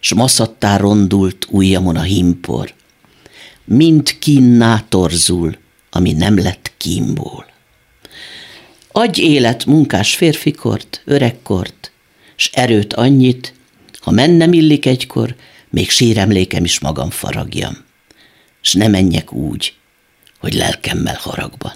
S 0.00 0.14
maszattá 0.14 0.76
rondult 0.76 1.46
ujjamon 1.50 1.96
a 1.96 2.02
himpor. 2.02 2.74
Mind 3.64 4.18
kínná 4.18 4.84
torzul, 4.88 5.58
ami 5.90 6.12
nem 6.12 6.38
lett 6.38 6.72
kínból. 6.76 7.46
Adj 8.92 9.20
élet 9.20 9.64
munkás 9.64 10.14
férfikort, 10.16 11.02
öregkort, 11.04 11.92
s 12.36 12.50
erőt 12.52 12.92
annyit, 12.92 13.54
ha 14.00 14.10
mennem 14.10 14.52
illik 14.52 14.86
egykor, 14.86 15.34
még 15.68 15.90
síremlékem 15.90 16.64
is 16.64 16.80
magam 16.80 17.10
faragjam, 17.10 17.84
s 18.60 18.72
ne 18.72 18.88
menjek 18.88 19.32
úgy, 19.32 19.74
hogy 20.38 20.54
lelkemmel 20.54 21.18
haragban. 21.20 21.74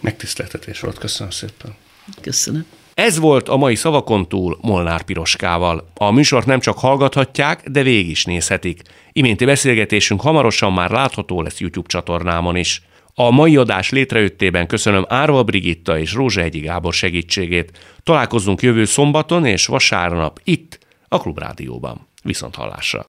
Megtiszteltetés 0.00 0.80
volt, 0.80 0.98
köszönöm 0.98 1.30
szépen. 1.30 1.74
Köszönöm. 2.20 2.66
Ez 3.00 3.18
volt 3.18 3.48
a 3.48 3.56
mai 3.56 3.74
szavakon 3.74 4.28
túl 4.28 4.58
Molnár 4.60 5.02
Piroskával. 5.02 5.90
A 5.94 6.10
műsort 6.10 6.46
nem 6.46 6.60
csak 6.60 6.78
hallgathatják, 6.78 7.68
de 7.68 7.82
végig 7.82 8.08
is 8.10 8.24
nézhetik. 8.24 8.82
Iménti 9.12 9.44
beszélgetésünk 9.44 10.20
hamarosan 10.20 10.72
már 10.72 10.90
látható 10.90 11.42
lesz 11.42 11.60
YouTube 11.60 11.88
csatornámon 11.88 12.56
is. 12.56 12.82
A 13.14 13.30
mai 13.30 13.56
adás 13.56 13.90
létrejöttében 13.90 14.66
köszönöm 14.66 15.04
Árva 15.08 15.42
Brigitta 15.42 15.98
és 15.98 16.16
Egyi 16.34 16.60
Gábor 16.60 16.92
segítségét. 16.92 17.78
Találkozunk 18.02 18.62
jövő 18.62 18.84
szombaton 18.84 19.44
és 19.44 19.66
vasárnap 19.66 20.40
itt, 20.44 20.78
a 21.08 21.18
Klubrádióban. 21.18 22.08
Viszont 22.22 22.54
hallásra! 22.54 23.04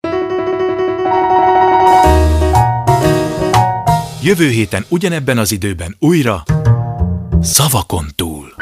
Jövő 4.24 4.50
héten 4.50 4.86
ugyanebben 4.90 5.38
az 5.38 5.52
időben 5.52 5.96
újra 6.00 6.44
Szavakon 7.42 8.06
túl. 8.16 8.54